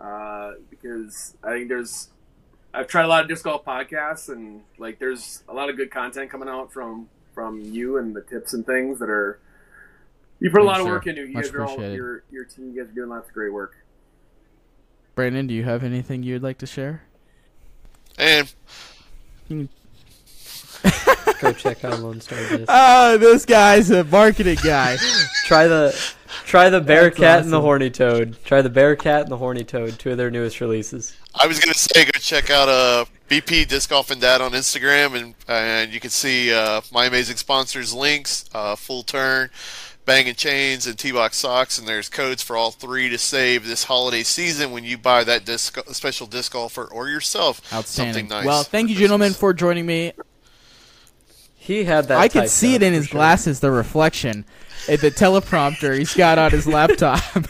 uh, 0.00 0.52
because 0.68 1.36
I 1.42 1.50
think 1.50 1.68
there's. 1.68 2.08
I've 2.72 2.86
tried 2.86 3.04
a 3.04 3.08
lot 3.08 3.22
of 3.22 3.28
disc 3.28 3.42
golf 3.42 3.64
podcasts 3.64 4.28
and 4.28 4.62
like 4.78 5.00
there's 5.00 5.42
a 5.48 5.54
lot 5.54 5.70
of 5.70 5.76
good 5.76 5.90
content 5.90 6.30
coming 6.30 6.48
out 6.48 6.72
from 6.72 7.08
from 7.34 7.60
you 7.60 7.98
and 7.98 8.14
the 8.14 8.22
tips 8.22 8.52
and 8.52 8.64
things 8.64 8.98
that 9.00 9.10
are. 9.10 9.40
You 10.38 10.50
put 10.50 10.60
a 10.60 10.64
lot 10.64 10.80
of 10.80 10.86
work 10.86 11.06
into. 11.06 11.22
You 11.26 11.34
Much 11.34 11.46
guys 11.46 11.54
are 11.54 11.64
all 11.64 11.80
your 11.82 12.22
your 12.30 12.44
team. 12.44 12.72
You 12.72 12.82
guys 12.82 12.90
are 12.90 12.94
doing 12.94 13.10
lots 13.10 13.28
of 13.28 13.34
great 13.34 13.52
work. 13.52 13.76
Brandon, 15.14 15.46
do 15.46 15.54
you 15.54 15.64
have 15.64 15.82
anything 15.82 16.22
you'd 16.22 16.42
like 16.42 16.58
to 16.58 16.66
share? 16.66 17.02
And 18.16 18.52
Go 21.40 21.52
check 21.52 21.84
out 21.84 22.00
Lone 22.00 22.20
Star 22.20 22.38
Disc. 22.38 22.64
Oh, 22.68 23.16
this 23.16 23.46
guy's 23.46 23.90
a 23.90 24.04
marketing 24.04 24.58
guy. 24.62 24.96
Try 25.44 25.66
the 25.66 25.98
try 26.44 26.68
the 26.70 26.80
Bearcat 26.80 27.42
and 27.42 27.52
the. 27.52 27.60
Horny 27.60 27.90
Toad. 27.90 28.36
Try 28.44 28.62
the 28.62 28.70
Bearcat 28.70 29.22
and 29.22 29.30
the 29.30 29.36
Horny 29.36 29.64
Toad, 29.64 29.98
two 29.98 30.12
of 30.12 30.16
their 30.16 30.30
newest 30.30 30.60
releases. 30.60 31.16
I 31.34 31.46
was 31.46 31.58
gonna 31.58 31.74
say, 31.74 32.04
go 32.04 32.10
check 32.12 32.50
out 32.50 32.68
uh, 32.68 33.04
BP 33.28 33.66
Disc 33.68 33.90
Golf 33.90 34.10
and 34.10 34.20
Dad 34.20 34.40
on 34.40 34.52
Instagram, 34.52 35.16
and 35.20 35.34
and 35.48 35.92
you 35.92 35.98
can 36.00 36.10
see 36.10 36.52
uh, 36.52 36.82
my 36.92 37.06
amazing 37.06 37.36
sponsors 37.36 37.92
links, 37.94 38.44
uh, 38.54 38.76
Full 38.76 39.02
Turn, 39.02 39.50
Banging 40.04 40.34
Chains, 40.34 40.86
and 40.86 40.98
T-Box 40.98 41.36
Socks, 41.36 41.78
and 41.78 41.88
there's 41.88 42.08
codes 42.08 42.42
for 42.42 42.56
all 42.56 42.70
three 42.70 43.08
to 43.08 43.18
save 43.18 43.66
this 43.66 43.84
holiday 43.84 44.22
season 44.22 44.70
when 44.72 44.84
you 44.84 44.98
buy 44.98 45.24
that 45.24 45.44
disc 45.44 45.78
special 45.92 46.26
disc 46.26 46.52
golfer 46.52 46.84
or 46.84 47.08
yourself 47.08 47.60
Outstanding. 47.72 48.14
something 48.14 48.28
nice. 48.28 48.46
Well, 48.46 48.62
thank 48.62 48.88
you, 48.88 48.94
for 48.94 49.00
gentlemen, 49.00 49.32
for 49.32 49.52
joining 49.52 49.86
me. 49.86 50.12
He 51.62 51.84
had 51.84 52.08
that. 52.08 52.18
I 52.18 52.28
could 52.28 52.48
see 52.48 52.74
it 52.74 52.82
in 52.82 52.94
his 52.94 53.06
sure. 53.06 53.18
glasses, 53.18 53.60
the 53.60 53.70
reflection, 53.70 54.46
at 54.88 55.00
the 55.02 55.10
teleprompter 55.10 55.96
he's 55.96 56.14
got 56.14 56.38
on 56.38 56.50
his 56.50 56.66
laptop. 56.66 57.22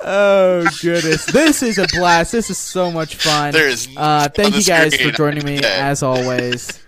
oh 0.00 0.66
goodness, 0.80 1.26
this 1.26 1.62
is 1.62 1.76
a 1.78 1.86
blast. 1.92 2.32
This 2.32 2.48
is 2.48 2.56
so 2.58 2.90
much 2.90 3.16
fun. 3.16 3.52
There 3.52 3.68
is 3.68 3.88
Uh, 3.96 4.28
thank 4.34 4.56
you 4.56 4.62
guys 4.64 4.94
screen. 4.94 5.10
for 5.10 5.16
joining 5.16 5.44
me 5.44 5.56
Yeah. 5.60 5.88
as 5.90 6.02
always. 6.02 6.80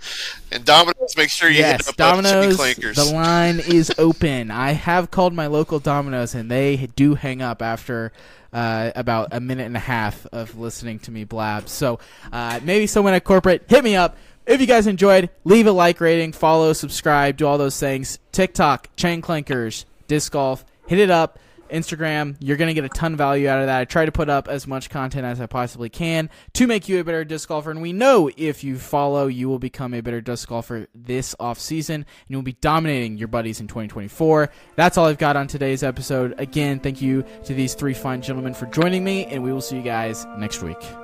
And 0.50 0.64
Domino's, 0.64 1.14
make 1.16 1.28
sure 1.30 1.48
you 1.50 1.58
yes, 1.58 1.86
hit 1.86 2.00
up 2.00 2.16
Jimmy 2.16 2.28
Domino's. 2.28 2.56
Clankers. 2.58 2.94
The 2.94 3.04
line 3.04 3.58
is 3.60 3.92
open. 3.98 4.50
I 4.50 4.72
have 4.72 5.10
called 5.10 5.34
my 5.34 5.46
local 5.46 5.78
Domino's, 5.78 6.34
and 6.34 6.50
they 6.50 6.88
do 6.96 7.14
hang 7.14 7.40
up 7.42 7.62
after 7.62 8.12
uh, 8.52 8.90
about 8.94 9.28
a 9.32 9.40
minute 9.40 9.66
and 9.66 9.76
a 9.76 9.80
half 9.80 10.26
of 10.32 10.58
listening 10.58 10.98
to 11.00 11.10
me 11.10 11.24
blab. 11.24 11.68
So 11.68 11.98
uh, 12.32 12.60
maybe 12.62 12.86
someone 12.86 13.14
at 13.14 13.24
corporate 13.24 13.64
hit 13.68 13.84
me 13.84 13.96
up. 13.96 14.16
If 14.46 14.60
you 14.60 14.66
guys 14.66 14.86
enjoyed, 14.86 15.30
leave 15.44 15.66
a 15.66 15.72
like 15.72 16.00
rating, 16.00 16.32
follow, 16.32 16.72
subscribe, 16.72 17.36
do 17.36 17.46
all 17.46 17.58
those 17.58 17.78
things. 17.78 18.18
TikTok, 18.32 18.94
Chain 18.96 19.22
Clankers, 19.22 19.84
Disc 20.08 20.32
Golf, 20.32 20.64
hit 20.86 20.98
it 20.98 21.10
up. 21.10 21.38
Instagram, 21.72 22.36
you're 22.38 22.56
going 22.56 22.68
to 22.68 22.74
get 22.74 22.84
a 22.84 22.88
ton 22.90 23.12
of 23.12 23.18
value 23.18 23.48
out 23.48 23.60
of 23.60 23.66
that. 23.66 23.80
I 23.80 23.84
try 23.86 24.04
to 24.04 24.12
put 24.12 24.28
up 24.28 24.46
as 24.46 24.66
much 24.66 24.90
content 24.90 25.24
as 25.24 25.40
I 25.40 25.46
possibly 25.46 25.88
can 25.88 26.30
to 26.52 26.66
make 26.66 26.88
you 26.88 27.00
a 27.00 27.04
better 27.04 27.24
disc 27.24 27.48
golfer. 27.48 27.70
And 27.70 27.80
we 27.80 27.92
know 27.92 28.30
if 28.36 28.62
you 28.62 28.78
follow, 28.78 29.26
you 29.26 29.48
will 29.48 29.58
become 29.58 29.94
a 29.94 30.00
better 30.00 30.20
disc 30.20 30.48
golfer 30.48 30.86
this 30.94 31.34
off 31.40 31.58
season 31.58 31.94
and 31.94 32.06
you'll 32.28 32.42
be 32.42 32.52
dominating 32.60 33.16
your 33.16 33.28
buddies 33.28 33.60
in 33.60 33.66
2024. 33.66 34.50
That's 34.76 34.98
all 34.98 35.06
I've 35.06 35.18
got 35.18 35.36
on 35.36 35.46
today's 35.46 35.82
episode. 35.82 36.34
Again, 36.38 36.78
thank 36.78 37.00
you 37.00 37.24
to 37.44 37.54
these 37.54 37.74
three 37.74 37.94
fine 37.94 38.20
gentlemen 38.20 38.52
for 38.54 38.66
joining 38.66 39.02
me, 39.02 39.24
and 39.24 39.42
we 39.42 39.52
will 39.52 39.62
see 39.62 39.76
you 39.76 39.82
guys 39.82 40.26
next 40.38 40.62
week. 40.62 41.01